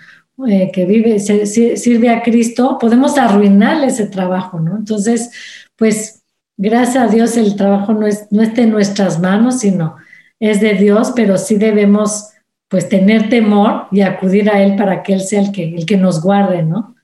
eh, 0.46 0.70
que 0.72 0.84
vive, 0.84 1.18
sirve 1.18 2.10
a 2.10 2.22
Cristo, 2.22 2.76
podemos 2.78 3.16
arruinarle 3.16 3.86
ese 3.86 4.06
trabajo, 4.06 4.60
¿no? 4.60 4.76
Entonces, 4.76 5.30
pues, 5.76 6.22
gracias 6.58 6.96
a 6.96 7.08
Dios 7.08 7.36
el 7.36 7.56
trabajo 7.56 7.94
no, 7.94 8.06
es, 8.06 8.26
no 8.30 8.42
está 8.42 8.62
en 8.62 8.70
nuestras 8.70 9.18
manos, 9.20 9.60
sino 9.60 9.96
es 10.38 10.60
de 10.60 10.74
Dios, 10.74 11.12
pero 11.16 11.38
sí 11.38 11.56
debemos, 11.56 12.30
pues, 12.68 12.88
tener 12.88 13.30
temor 13.30 13.86
y 13.90 14.02
acudir 14.02 14.50
a 14.50 14.62
Él 14.62 14.76
para 14.76 15.02
que 15.02 15.14
Él 15.14 15.22
sea 15.22 15.40
el 15.40 15.52
que, 15.52 15.74
el 15.74 15.86
que 15.86 15.96
nos 15.96 16.22
guarde, 16.22 16.62
¿no? 16.62 16.95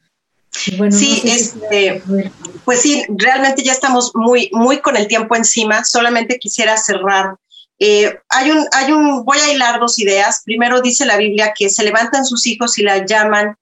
Sí, 0.91 1.23
este, 1.25 2.03
pues 2.65 2.81
sí, 2.81 3.05
realmente 3.09 3.63
ya 3.63 3.73
estamos 3.73 4.13
muy, 4.15 4.51
muy 4.53 4.81
con 4.81 4.97
el 4.97 5.09
tiempo 5.09 5.35
encima. 5.35 5.85
Solamente 5.85 6.39
quisiera 6.39 6.77
cerrar. 6.77 7.37
Eh, 7.79 8.17
hay 8.29 8.51
un, 8.51 8.67
hay 8.73 8.93
un, 8.93 9.25
voy 9.25 9.39
a 9.39 9.53
hilar 9.53 9.81
dos 9.81 9.99
ideas. 9.99 10.43
Primero 10.45 10.81
dice 10.81 11.07
la 11.07 11.17
Biblia 11.17 11.53
que 11.57 11.69
se 11.69 11.83
levantan 11.83 12.25
sus 12.25 12.47
hijos 12.47 12.79
y 12.79 12.83
la 12.83 13.05
llaman 13.05 13.57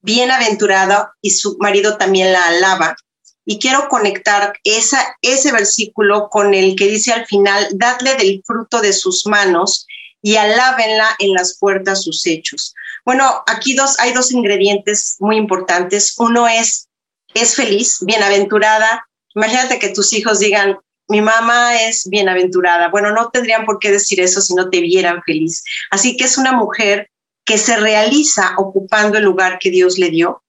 bienaventurada 0.00 1.12
y 1.20 1.30
su 1.30 1.56
marido 1.58 1.96
también 1.96 2.32
la 2.32 2.46
alaba. 2.46 2.96
y 3.44 3.58
quiero 3.58 3.88
conectar 3.88 4.52
esa, 4.62 5.16
ese 5.22 5.52
versículo 5.52 6.28
con 6.28 6.52
el 6.52 6.76
que 6.76 6.86
dice 6.86 7.12
al 7.12 7.26
final, 7.26 7.66
dadle 7.72 8.14
del 8.16 8.42
fruto 8.46 8.82
de 8.82 8.92
sus 8.92 9.26
manos 9.26 9.86
y 10.20 10.36
alábenla 10.36 11.16
en 11.18 11.32
las 11.32 11.56
puertas 11.58 12.02
sus 12.02 12.26
hechos. 12.26 12.74
Bueno, 13.08 13.42
aquí 13.46 13.72
dos, 13.72 13.98
hay 14.00 14.12
dos 14.12 14.32
ingredientes 14.32 15.16
muy 15.18 15.38
importantes. 15.38 16.14
Uno 16.18 16.46
es, 16.46 16.90
es 17.32 17.56
feliz, 17.56 18.00
bienaventurada. 18.02 19.08
Imagínate 19.34 19.78
que 19.78 19.88
tus 19.88 20.12
hijos 20.12 20.40
digan, 20.40 20.76
mi 21.08 21.22
mamá 21.22 21.80
es 21.80 22.06
bienaventurada. 22.10 22.88
Bueno, 22.88 23.10
no 23.12 23.30
tendrían 23.30 23.64
por 23.64 23.78
qué 23.78 23.90
decir 23.90 24.20
eso 24.20 24.42
si 24.42 24.52
no 24.52 24.68
te 24.68 24.82
vieran 24.82 25.22
feliz. 25.24 25.64
Así 25.90 26.18
que 26.18 26.24
es 26.24 26.36
una 26.36 26.52
mujer 26.52 27.08
que 27.46 27.56
se 27.56 27.78
realiza 27.78 28.52
ocupando 28.58 29.16
el 29.16 29.24
lugar 29.24 29.58
que 29.58 29.70
Dios 29.70 29.96
le 29.96 30.10
dio, 30.10 30.42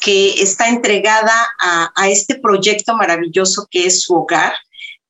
que 0.00 0.40
está 0.40 0.68
entregada 0.68 1.34
a, 1.58 2.08
este 2.08 2.36
proyecto 2.36 2.94
maravilloso 2.94 3.66
que 3.68 3.86
es 3.86 4.02
su 4.02 4.14
hogar, 4.14 4.54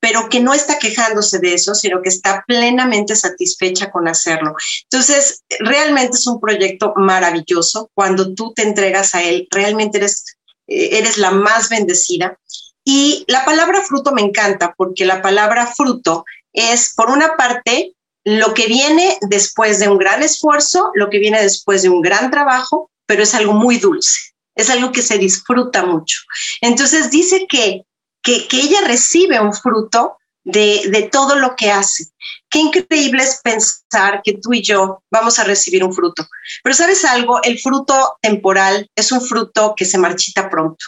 pero 0.00 0.28
que 0.28 0.40
no 0.40 0.54
está 0.54 0.78
quejándose 0.78 1.38
de 1.38 1.54
eso, 1.54 1.74
sino 1.74 2.02
que 2.02 2.08
está 2.08 2.44
plenamente 2.46 3.16
satisfecha 3.16 3.90
con 3.90 4.08
hacerlo. 4.08 4.54
Entonces, 4.84 5.42
realmente 5.60 6.16
es 6.16 6.26
un 6.26 6.40
proyecto 6.40 6.92
maravilloso. 6.96 7.90
Cuando 7.94 8.34
tú 8.34 8.52
te 8.54 8.62
entregas 8.62 9.14
a 9.14 9.22
él, 9.22 9.48
realmente 9.50 9.98
eres, 9.98 10.24
eh, 10.66 10.98
eres 10.98 11.18
la 11.18 11.30
más 11.30 11.68
bendecida. 11.68 12.38
Y 12.84 13.24
la 13.26 13.44
palabra 13.44 13.82
fruto 13.82 14.12
me 14.12 14.22
encanta 14.22 14.74
porque 14.76 15.04
la 15.04 15.22
palabra 15.22 15.66
fruto 15.66 16.24
es, 16.52 16.92
por 16.94 17.10
una 17.10 17.36
parte, 17.36 17.94
lo 18.24 18.54
que 18.54 18.66
viene 18.66 19.18
después 19.22 19.78
de 19.78 19.88
un 19.88 19.98
gran 19.98 20.22
esfuerzo, 20.22 20.90
lo 20.94 21.10
que 21.10 21.18
viene 21.18 21.42
después 21.42 21.82
de 21.82 21.88
un 21.88 22.00
gran 22.00 22.30
trabajo, 22.30 22.90
pero 23.06 23.22
es 23.22 23.34
algo 23.34 23.52
muy 23.52 23.78
dulce 23.78 24.36
es 24.56 24.70
algo 24.70 24.90
que 24.90 25.02
se 25.02 25.18
disfruta 25.18 25.84
mucho. 25.84 26.18
Entonces 26.60 27.10
dice 27.10 27.46
que, 27.48 27.82
que, 28.26 28.58
ella 28.58 28.80
recibe 28.86 29.40
un 29.40 29.52
fruto 29.52 30.18
de, 30.44 30.82
de, 30.90 31.02
todo 31.04 31.36
lo 31.36 31.54
que 31.56 31.70
hace. 31.70 32.06
Qué 32.50 32.58
increíble 32.58 33.22
es 33.22 33.40
pensar 33.42 34.20
que 34.22 34.34
tú 34.34 34.52
y 34.52 34.62
yo 34.62 35.02
vamos 35.10 35.38
a 35.38 35.44
recibir 35.44 35.84
un 35.84 35.94
fruto. 35.94 36.26
Pero 36.62 36.74
sabes 36.74 37.04
algo, 37.04 37.42
el 37.42 37.58
fruto 37.58 38.16
temporal 38.20 38.88
es 38.96 39.12
un 39.12 39.20
fruto 39.20 39.74
que 39.76 39.84
se 39.84 39.98
marchita 39.98 40.50
pronto. 40.50 40.84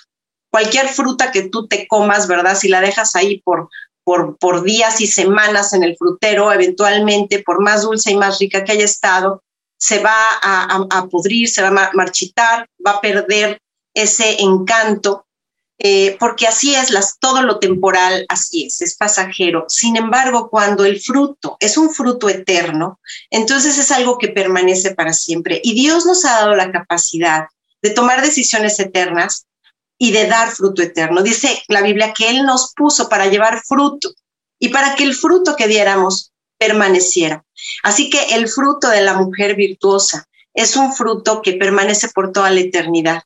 Cualquier 0.51 0.89
fruta 0.89 1.31
que 1.31 1.49
tú 1.49 1.67
te 1.69 1.87
comas, 1.87 2.27
¿verdad? 2.27 2.57
Si 2.57 2.69
la 2.69 2.81
dejas 2.81 3.15
ahí 3.15 3.41
por, 3.43 3.69
por, 4.05 4.37
por 4.39 4.63
días 4.63 5.01
y 5.01 5.07
semanas 5.07 5.73
en 5.73 5.83
el 5.83 5.97
frutero, 5.97 6.53
eventualmente, 6.53 7.43
por 7.43 7.63
más 7.63 7.83
dulce 7.83 8.13
y 8.13 8.17
más 8.17 8.39
rica 8.39 8.65
que 8.65 8.73
haya 8.73 8.85
estado, 8.85 9.43
se 9.79 10.01
va 10.01 10.17
a, 10.43 11.07
pudrir, 11.09 11.49
se 11.49 11.63
va 11.63 11.69
a 11.69 11.91
marchitar, 11.95 12.69
va 12.85 12.93
a 12.93 13.01
perder 13.01 13.61
ese 13.95 14.43
encanto, 14.43 15.27
eh, 15.81 16.17
porque 16.19 16.47
así 16.47 16.75
es, 16.75 16.91
las, 16.91 17.19
todo 17.21 17.43
lo 17.43 17.61
temporal, 17.61 18.27
así 18.29 18.67
es, 18.67 18.81
es 18.81 18.97
pasajero. 18.97 19.65
Sin 19.69 19.97
embargo, 19.97 20.51
cuando 20.51 20.85
el 20.85 21.01
fruto 21.01 21.57
es 21.61 21.79
un 21.79 21.95
fruto 21.95 22.29
eterno, 22.29 22.99
entonces 23.31 23.79
es 23.79 23.93
algo 23.93 24.19
que 24.19 24.29
permanece 24.29 24.95
para 24.95 25.13
siempre. 25.13 25.61
Y 25.63 25.75
Dios 25.75 26.05
nos 26.05 26.25
ha 26.25 26.41
dado 26.41 26.57
la 26.57 26.73
capacidad 26.73 27.47
de 27.81 27.91
tomar 27.91 28.23
decisiones 28.23 28.81
eternas 28.81 29.47
y 29.99 30.11
de 30.11 30.27
dar 30.27 30.51
fruto 30.51 30.83
eterno. 30.83 31.23
Dice 31.23 31.63
la 31.69 31.83
Biblia 31.83 32.13
que 32.13 32.29
Él 32.29 32.45
nos 32.45 32.73
puso 32.75 33.09
para 33.09 33.27
llevar 33.27 33.63
fruto 33.65 34.13
y 34.59 34.71
para 34.71 34.97
que 34.97 35.05
el 35.05 35.15
fruto 35.15 35.55
que 35.55 35.69
diéramos 35.69 36.33
permaneciera. 36.59 37.45
Así 37.85 38.11
que 38.11 38.35
el 38.35 38.49
fruto 38.49 38.89
de 38.89 39.03
la 39.03 39.15
mujer 39.15 39.55
virtuosa 39.55 40.29
es 40.55 40.77
un 40.77 40.93
fruto 40.93 41.43
que 41.43 41.55
permanece 41.55 42.09
por 42.09 42.33
toda 42.33 42.51
la 42.51 42.61
eternidad. 42.61 43.23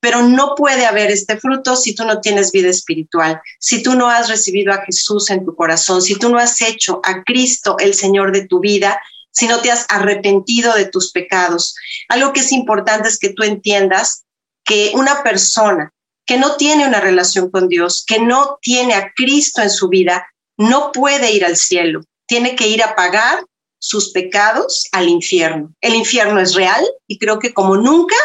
Pero 0.00 0.22
no 0.22 0.54
puede 0.54 0.86
haber 0.86 1.10
este 1.10 1.38
fruto 1.38 1.76
si 1.76 1.94
tú 1.94 2.04
no 2.04 2.20
tienes 2.20 2.52
vida 2.52 2.68
espiritual, 2.68 3.40
si 3.58 3.82
tú 3.82 3.94
no 3.94 4.08
has 4.08 4.28
recibido 4.28 4.72
a 4.72 4.84
Jesús 4.84 5.30
en 5.30 5.44
tu 5.44 5.54
corazón, 5.54 6.02
si 6.02 6.18
tú 6.18 6.28
no 6.28 6.38
has 6.38 6.60
hecho 6.60 7.00
a 7.04 7.22
Cristo 7.22 7.76
el 7.78 7.94
Señor 7.94 8.32
de 8.32 8.46
tu 8.46 8.60
vida, 8.60 9.00
si 9.30 9.48
no 9.48 9.60
te 9.60 9.70
has 9.70 9.86
arrepentido 9.88 10.74
de 10.74 10.86
tus 10.86 11.10
pecados. 11.10 11.74
Algo 12.08 12.32
que 12.32 12.40
es 12.40 12.52
importante 12.52 13.08
es 13.08 13.18
que 13.18 13.30
tú 13.30 13.42
entiendas 13.42 14.24
que 14.64 14.92
una 14.94 15.22
persona 15.22 15.92
que 16.26 16.38
no 16.38 16.56
tiene 16.56 16.86
una 16.86 17.00
relación 17.00 17.50
con 17.50 17.68
Dios, 17.68 18.04
que 18.06 18.18
no 18.18 18.58
tiene 18.62 18.94
a 18.94 19.12
Cristo 19.14 19.60
en 19.62 19.70
su 19.70 19.88
vida, 19.88 20.26
no 20.56 20.92
puede 20.92 21.32
ir 21.32 21.44
al 21.44 21.56
cielo 21.56 22.02
tiene 22.26 22.56
que 22.56 22.68
ir 22.68 22.82
a 22.82 22.94
pagar 22.94 23.44
sus 23.84 24.12
pecados 24.12 24.86
al 24.92 25.10
infierno. 25.10 25.74
El 25.82 25.94
infierno 25.94 26.40
es 26.40 26.54
real 26.54 26.82
y 27.06 27.18
creo 27.18 27.38
que 27.38 27.52
como 27.52 27.76
nunca, 27.76 28.16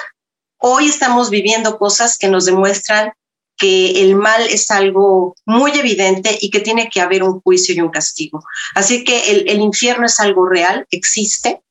hoy 0.58 0.88
estamos 0.88 1.30
viviendo 1.30 1.78
cosas 1.78 2.18
que 2.18 2.30
nos 2.30 2.46
demuestran 2.46 3.12
que 3.58 4.02
el 4.02 4.16
mal 4.16 4.42
es 4.48 4.72
algo 4.72 5.36
muy 5.46 5.72
evidente 5.72 6.38
y 6.40 6.50
que 6.50 6.62
tiene 6.62 6.90
que 6.90 7.02
haber 7.02 7.24
un 7.24 7.42
juicio 7.42 7.76
y 7.76 7.82
un 7.82 7.90
castigo. 7.90 8.42
Así 8.74 9.04
que 9.04 9.32
el, 9.32 9.60
infierno 9.60 10.06
es 10.06 10.22
algo 10.22 10.48
real, 10.48 10.88
existe, 10.92 11.62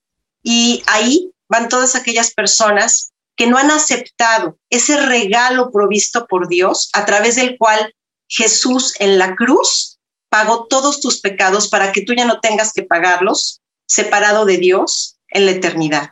y 0.43 0.83
ahí 0.87 1.33
van 1.49 1.71
todas 1.71 1.95
aquellas 1.95 2.35
personas 2.35 3.13
que 3.37 3.47
no 3.47 3.57
han 3.57 3.71
aceptado 3.71 4.59
ese 4.69 5.01
regalo 5.01 5.71
provisto 5.73 6.27
por 6.27 6.47
Dios 6.49 6.91
a 6.93 7.07
través 7.07 7.37
del 7.37 7.57
cual 7.57 7.95
Jesús 8.29 8.93
en 8.99 9.17
la 9.17 9.35
cruz 9.35 9.99
pagó 10.29 10.67
todos 10.67 11.01
tus 11.01 11.23
pecados 11.23 11.69
para 11.69 11.91
que 11.93 12.03
tú 12.03 12.13
ya 12.15 12.27
no 12.27 12.41
tengas 12.41 12.75
que 12.75 12.83
pagarlos, 12.83 13.58
separado 13.89 14.45
de 14.45 14.59
Dios 14.59 15.19
en 15.29 15.47
la 15.47 15.53
eternidad. 15.53 16.11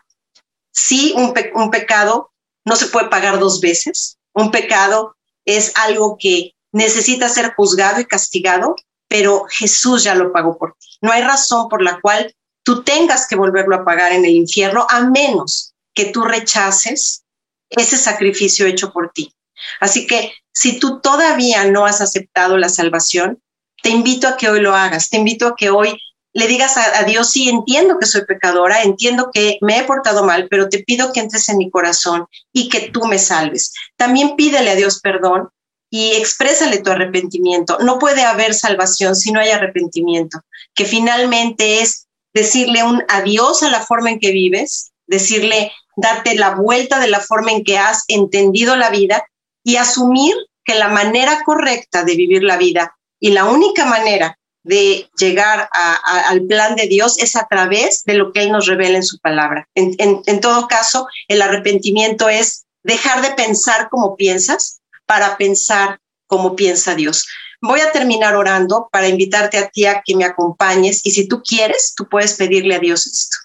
Sí, 0.73 1.13
un, 1.17 1.33
un 1.55 1.71
pecado 1.71 2.33
no 2.65 2.75
se 2.77 2.87
puede 2.87 3.09
pagar 3.09 3.39
dos 3.39 3.61
veces. 3.61 4.19
Un 4.33 4.51
pecado 4.51 5.17
es 5.45 5.73
algo 5.77 6.17
que 6.19 6.53
necesita 6.73 7.29
ser 7.29 7.55
juzgado 7.55 8.01
y 8.01 8.07
castigado, 8.07 8.75
pero 9.09 9.47
Jesús 9.49 10.03
ya 10.03 10.15
lo 10.15 10.33
pagó 10.33 10.59
por 10.59 10.75
ti. 10.79 10.89
No 11.01 11.13
hay 11.13 11.23
razón 11.23 11.69
por 11.69 11.83
la 11.83 12.01
cual 12.01 12.35
tú 12.63 12.83
tengas 12.83 13.29
que 13.29 13.37
volverlo 13.37 13.77
a 13.77 13.85
pagar 13.85 14.13
en 14.13 14.25
el 14.25 14.33
infierno, 14.33 14.87
a 14.91 15.03
menos 15.03 15.75
que 15.95 16.07
tú 16.07 16.25
rechaces 16.25 17.25
ese 17.71 17.97
sacrificio 17.97 18.67
hecho 18.67 18.93
por 18.93 19.13
ti. 19.13 19.33
Así 19.81 20.07
que 20.07 20.33
si 20.53 20.79
tú 20.79 21.01
todavía 21.01 21.65
no 21.65 21.87
has 21.87 22.01
aceptado 22.01 22.59
la 22.59 22.69
salvación, 22.69 23.41
te 23.83 23.91
invito 23.91 24.27
a 24.27 24.37
que 24.37 24.49
hoy 24.49 24.61
lo 24.61 24.75
hagas, 24.75 25.09
te 25.09 25.17
invito 25.17 25.47
a 25.47 25.57
que 25.57 25.71
hoy 25.71 25.99
le 26.37 26.49
digas 26.49 26.77
a, 26.77 27.03
Dios, 27.05 27.31
sí, 27.31 27.49
entiendo 27.49 27.99
que 27.99 28.05
soy 28.05 28.27
pecadora, 28.27 28.83
entiendo 28.83 29.31
que 29.33 29.57
me 29.63 29.79
he 29.79 29.85
portado 29.85 30.23
mal, 30.23 30.49
pero 30.51 30.69
te 30.69 30.81
pido 30.81 31.11
que 31.11 31.21
entres 31.21 31.49
en 31.49 31.57
mi 31.57 31.71
corazón 31.71 32.27
y 32.53 32.69
que 32.69 32.91
tú 32.91 33.07
me 33.07 33.19
salves. 33.19 33.73
También 33.97 34.37
pídele 34.37 34.69
a 34.69 34.75
Dios 34.75 35.01
perdón 35.01 35.49
y 35.89 36.13
exprésale 36.13 36.83
tu 36.83 36.91
arrepentimiento. 36.91 37.79
No 37.79 37.99
puede 37.99 38.21
haber 38.21 38.53
salvación 38.53 39.17
si 39.17 39.33
no 39.33 39.41
hay 39.41 39.49
arrepentimiento, 39.49 40.43
que 40.75 40.85
finalmente 40.85 41.81
es 41.81 42.07
decirle 42.35 42.83
un 42.83 43.03
adiós 43.09 43.63
a 43.63 43.71
la 43.71 43.81
forma 43.81 44.11
en 44.11 44.21
que 44.21 44.31
vives, 44.31 44.93
decirle, 45.07 45.73
darte 45.97 46.35
la 46.35 46.51
vuelta 46.51 47.01
de 47.01 47.09
la 47.09 47.21
forma 47.21 47.53
en 47.53 47.65
que 47.65 47.79
has 47.79 48.05
entendido 48.09 48.77
la 48.77 48.91
vida 48.91 49.25
y 49.65 49.77
asumir 49.77 50.35
que 50.67 50.75
la 50.75 50.89
manera 50.89 51.45
correcta 51.47 52.05
de 52.05 52.15
vivir 52.15 52.43
la 52.43 52.59
vida 52.59 52.95
y 53.19 53.31
la 53.31 53.47
única 53.47 53.87
manera 53.87 54.39
de 54.67 55.09
llegar 55.17 55.71
al 55.73 56.43
plan 56.47 56.75
de 56.75 56.89
Dios 56.89 57.21
es 57.21 57.37
a 57.37 57.47
través 57.49 58.03
de 58.03 58.15
lo 58.15 58.33
que 58.33 58.43
Él 58.43 58.51
nos 58.51 58.67
revela 58.67 58.97
en 58.97 59.05
su 59.05 59.21
palabra. 59.21 59.69
En, 59.77 60.41
todo 60.41 60.67
caso, 60.67 61.07
el 61.29 61.41
arrepentimiento 61.41 62.29
es 62.29 62.67
dejar 62.83 63.23
de 63.23 63.31
pensar 63.35 63.89
como 63.89 64.17
piensas 64.17 64.81
para 65.07 65.37
pensar 65.37 66.01
como 66.27 66.57
piensa 66.57 66.97
Dios. 66.97 67.29
Voy 67.63 67.79
a 67.79 67.93
terminar 67.93 68.35
orando 68.35 68.89
para 68.91 69.07
invitarte 69.07 69.59
a 69.59 69.69
ti 69.69 69.87
a 69.87 70.03
que 70.05 70.17
me 70.17 70.25
acompañes 70.25 71.01
y 71.05 71.13
si 71.13 71.29
tú 71.29 71.45
quieres, 71.45 71.95
tú 71.97 72.09
puedes 72.09 72.35
pedirle 72.35 72.75
a 72.75 72.81
Dios 72.81 73.07
esto. 73.07 73.37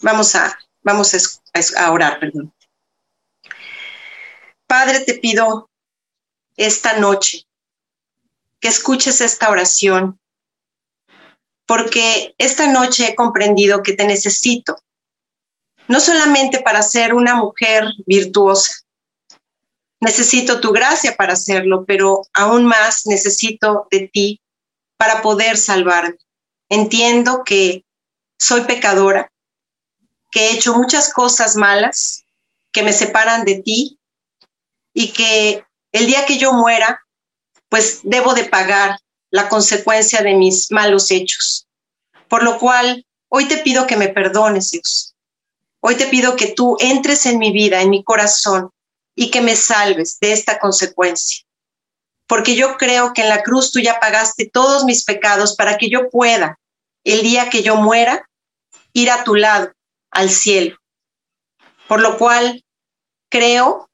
Vamos 0.00 0.34
a, 0.34 0.58
vamos 0.82 1.12
a, 1.12 1.84
a 1.84 1.92
orar, 1.92 2.20
perdón. 2.20 2.54
Padre, 4.66 5.00
te 5.00 5.12
pido 5.12 5.68
esta 6.56 6.98
noche 6.98 7.46
que 8.60 8.68
escuches 8.68 9.20
esta 9.20 9.50
oración, 9.50 10.18
porque 11.68 12.34
esta 12.38 12.66
noche 12.66 13.08
he 13.08 13.14
comprendido 13.14 13.82
que 13.82 13.92
te 13.92 14.06
necesito, 14.06 14.78
no 15.86 16.00
solamente 16.00 16.60
para 16.60 16.80
ser 16.80 17.12
una 17.12 17.34
mujer 17.34 17.84
virtuosa, 18.06 18.72
necesito 20.00 20.60
tu 20.60 20.72
gracia 20.72 21.14
para 21.14 21.34
hacerlo, 21.34 21.84
pero 21.86 22.22
aún 22.32 22.64
más 22.64 23.02
necesito 23.04 23.86
de 23.90 24.08
ti 24.10 24.40
para 24.96 25.20
poder 25.20 25.58
salvarme. 25.58 26.16
Entiendo 26.70 27.42
que 27.44 27.84
soy 28.38 28.62
pecadora, 28.62 29.30
que 30.30 30.46
he 30.46 30.54
hecho 30.54 30.74
muchas 30.74 31.12
cosas 31.12 31.54
malas 31.54 32.24
que 32.72 32.82
me 32.82 32.94
separan 32.94 33.44
de 33.44 33.60
ti 33.60 34.00
y 34.94 35.12
que 35.12 35.66
el 35.92 36.06
día 36.06 36.24
que 36.24 36.38
yo 36.38 36.54
muera 36.54 37.02
pues 37.68 38.00
debo 38.04 38.32
de 38.32 38.44
pagar 38.44 38.98
la 39.30 39.48
consecuencia 39.48 40.22
de 40.22 40.34
mis 40.34 40.70
malos 40.70 41.10
hechos. 41.10 41.66
Por 42.28 42.42
lo 42.42 42.58
cual, 42.58 43.06
hoy 43.28 43.46
te 43.46 43.58
pido 43.58 43.86
que 43.86 43.96
me 43.96 44.08
perdones, 44.08 44.70
Dios. 44.70 45.14
Hoy 45.80 45.96
te 45.96 46.06
pido 46.06 46.36
que 46.36 46.48
tú 46.48 46.76
entres 46.80 47.26
en 47.26 47.38
mi 47.38 47.52
vida, 47.52 47.82
en 47.82 47.90
mi 47.90 48.02
corazón, 48.02 48.70
y 49.14 49.30
que 49.30 49.40
me 49.40 49.56
salves 49.56 50.18
de 50.20 50.32
esta 50.32 50.58
consecuencia. 50.58 51.44
porque 52.28 52.54
yo 52.54 52.76
creo 52.76 53.14
que 53.14 53.22
en 53.22 53.30
la 53.30 53.42
cruz 53.42 53.72
tú 53.72 53.80
ya 53.80 53.98
pagaste 53.98 54.48
todos 54.52 54.84
mis 54.84 55.02
pecados 55.04 55.56
para 55.56 55.78
que 55.78 55.88
yo 55.88 56.10
pueda, 56.10 56.60
el 57.02 57.22
día 57.22 57.48
que 57.48 57.62
yo 57.62 57.76
muera, 57.76 58.28
ir 58.92 59.10
a 59.10 59.24
tu 59.24 59.34
lado, 59.34 59.72
al 60.10 60.30
cielo. 60.30 60.76
Por 61.88 62.00
lo 62.00 62.18
cual 62.18 62.62
creo 63.30 63.88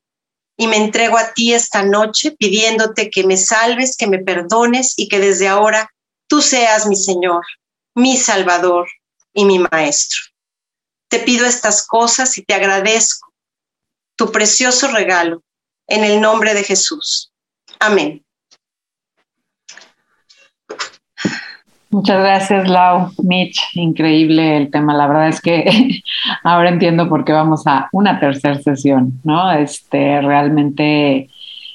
y 0.56 0.66
me 0.68 0.76
entrego 0.76 1.18
a 1.18 1.32
ti 1.32 1.52
esta 1.52 1.82
noche 1.82 2.32
pidiéndote 2.32 3.10
que 3.10 3.24
me 3.24 3.36
salves, 3.36 3.96
que 3.96 4.06
me 4.06 4.18
perdones 4.18 4.94
y 4.96 5.08
que 5.08 5.18
desde 5.18 5.48
ahora 5.48 5.90
tú 6.28 6.40
seas 6.40 6.86
mi 6.86 6.96
Señor, 6.96 7.44
mi 7.94 8.16
Salvador 8.16 8.88
y 9.32 9.44
mi 9.44 9.58
Maestro. 9.58 10.20
Te 11.08 11.18
pido 11.18 11.46
estas 11.46 11.86
cosas 11.86 12.38
y 12.38 12.44
te 12.44 12.54
agradezco 12.54 13.32
tu 14.16 14.30
precioso 14.30 14.88
regalo 14.88 15.42
en 15.88 16.04
el 16.04 16.20
nombre 16.20 16.54
de 16.54 16.64
Jesús. 16.64 17.32
Amén. 17.80 18.23
Muchas 21.94 22.18
gracias, 22.18 22.68
Lau, 22.68 23.12
Mitch. 23.22 23.56
Increíble 23.74 24.56
el 24.56 24.68
tema. 24.72 24.92
La 24.94 25.06
verdad 25.06 25.28
es 25.28 25.40
que 25.40 26.02
ahora 26.42 26.70
entiendo 26.70 27.08
por 27.08 27.24
qué 27.24 27.32
vamos 27.32 27.68
a 27.68 27.88
una 27.92 28.18
tercera 28.18 28.60
sesión, 28.60 29.20
¿no? 29.22 29.52
Este, 29.52 30.20
realmente, 30.20 31.30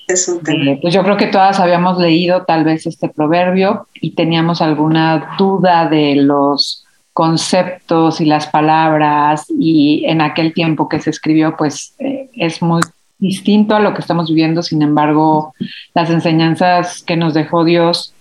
es 0.10 0.28
un 0.28 0.44
tema. 0.44 0.72
Eh, 0.72 0.80
pues 0.82 0.94
yo 0.94 1.04
creo 1.04 1.16
que 1.16 1.28
todas 1.28 1.62
habíamos 1.62 2.00
leído 2.00 2.44
tal 2.44 2.66
vez 2.66 2.86
este 2.86 3.08
proverbio 3.08 3.88
y 3.94 4.12
teníamos 4.12 4.62
alguna 4.62 5.36
duda 5.38 5.88
de 5.88 6.16
los 6.16 6.86
conceptos 7.14 8.20
y 8.20 8.26
las 8.26 8.48
palabras 8.48 9.46
y 9.58 10.04
en 10.06 10.20
aquel 10.20 10.54
tiempo 10.54 10.90
que 10.90 11.00
se 11.00 11.12
escribió, 11.12 11.56
pues 11.56 11.96
eh, 12.00 12.30
es 12.34 12.62
muy 12.62 12.82
distinto 13.20 13.76
a 13.76 13.80
lo 13.80 13.94
que 13.94 14.02
estamos 14.02 14.30
viviendo, 14.30 14.64
sin 14.64 14.82
embargo, 14.82 15.54
las 15.94 16.10
enseñanzas 16.10 17.04
que 17.04 17.18
nos 17.18 17.34
dejó 17.34 17.64
Dios 17.66 18.14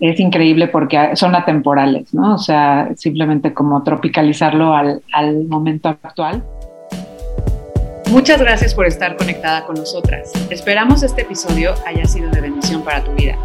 es 0.00 0.18
increíble 0.18 0.68
porque 0.68 1.14
son 1.16 1.34
atemporales, 1.34 2.12
¿no? 2.14 2.34
O 2.34 2.38
sea, 2.38 2.88
simplemente 2.96 3.52
como 3.52 3.82
tropicalizarlo 3.82 4.74
al, 4.74 5.02
al 5.12 5.44
momento 5.44 5.88
actual. 5.88 6.42
Muchas 8.10 8.40
gracias 8.40 8.74
por 8.74 8.86
estar 8.86 9.16
conectada 9.16 9.66
con 9.66 9.76
nosotras. 9.76 10.32
Esperamos 10.50 11.02
este 11.02 11.22
episodio 11.22 11.74
haya 11.86 12.06
sido 12.06 12.30
de 12.30 12.40
bendición 12.40 12.82
para 12.82 13.04
tu 13.04 13.12
vida. 13.12 13.36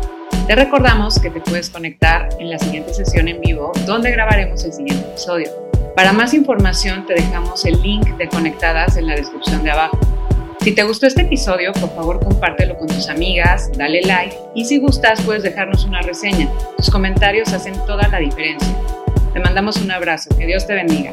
Te 0.48 0.56
recordamos 0.56 1.20
que 1.20 1.30
te 1.30 1.42
puedes 1.42 1.70
conectar 1.70 2.30
en 2.40 2.50
la 2.50 2.58
siguiente 2.60 2.94
sesión 2.94 3.28
en 3.28 3.42
vivo 3.42 3.72
donde 3.86 4.12
grabaremos 4.12 4.64
el 4.64 4.72
siguiente 4.72 5.06
episodio. 5.10 5.50
Para 5.96 6.14
más 6.14 6.34
información 6.34 7.06
te 7.06 7.14
dejamos 7.14 7.66
el 7.66 7.82
link 7.82 8.08
de 8.18 8.28
Conectadas 8.30 8.96
en 8.96 9.08
la 9.08 9.16
descripción 9.16 9.64
de 9.64 9.72
abajo. 9.72 10.00
Si 10.64 10.72
te 10.72 10.84
gustó 10.84 11.08
este 11.08 11.24
episodio, 11.24 11.74
por 11.74 11.94
favor 11.94 12.24
compártelo 12.24 12.78
con 12.78 12.88
tus 12.88 13.10
amigas, 13.10 13.70
dale 13.78 14.02
like 14.04 14.34
y 14.56 14.64
si 14.64 14.80
gustas 14.80 15.22
puedes 15.24 15.44
dejarnos 15.44 15.84
una 15.84 16.02
reseña. 16.02 16.50
Tus 16.78 16.90
comentarios 16.90 17.52
hacen 17.52 17.74
toda 17.86 18.08
la 18.08 18.20
diferencia. 18.20 18.74
Te 19.34 19.42
mandamos 19.42 19.76
un 19.82 19.92
abrazo, 19.92 20.30
que 20.38 20.46
Dios 20.46 20.66
te 20.66 20.74
bendiga. 20.74 21.12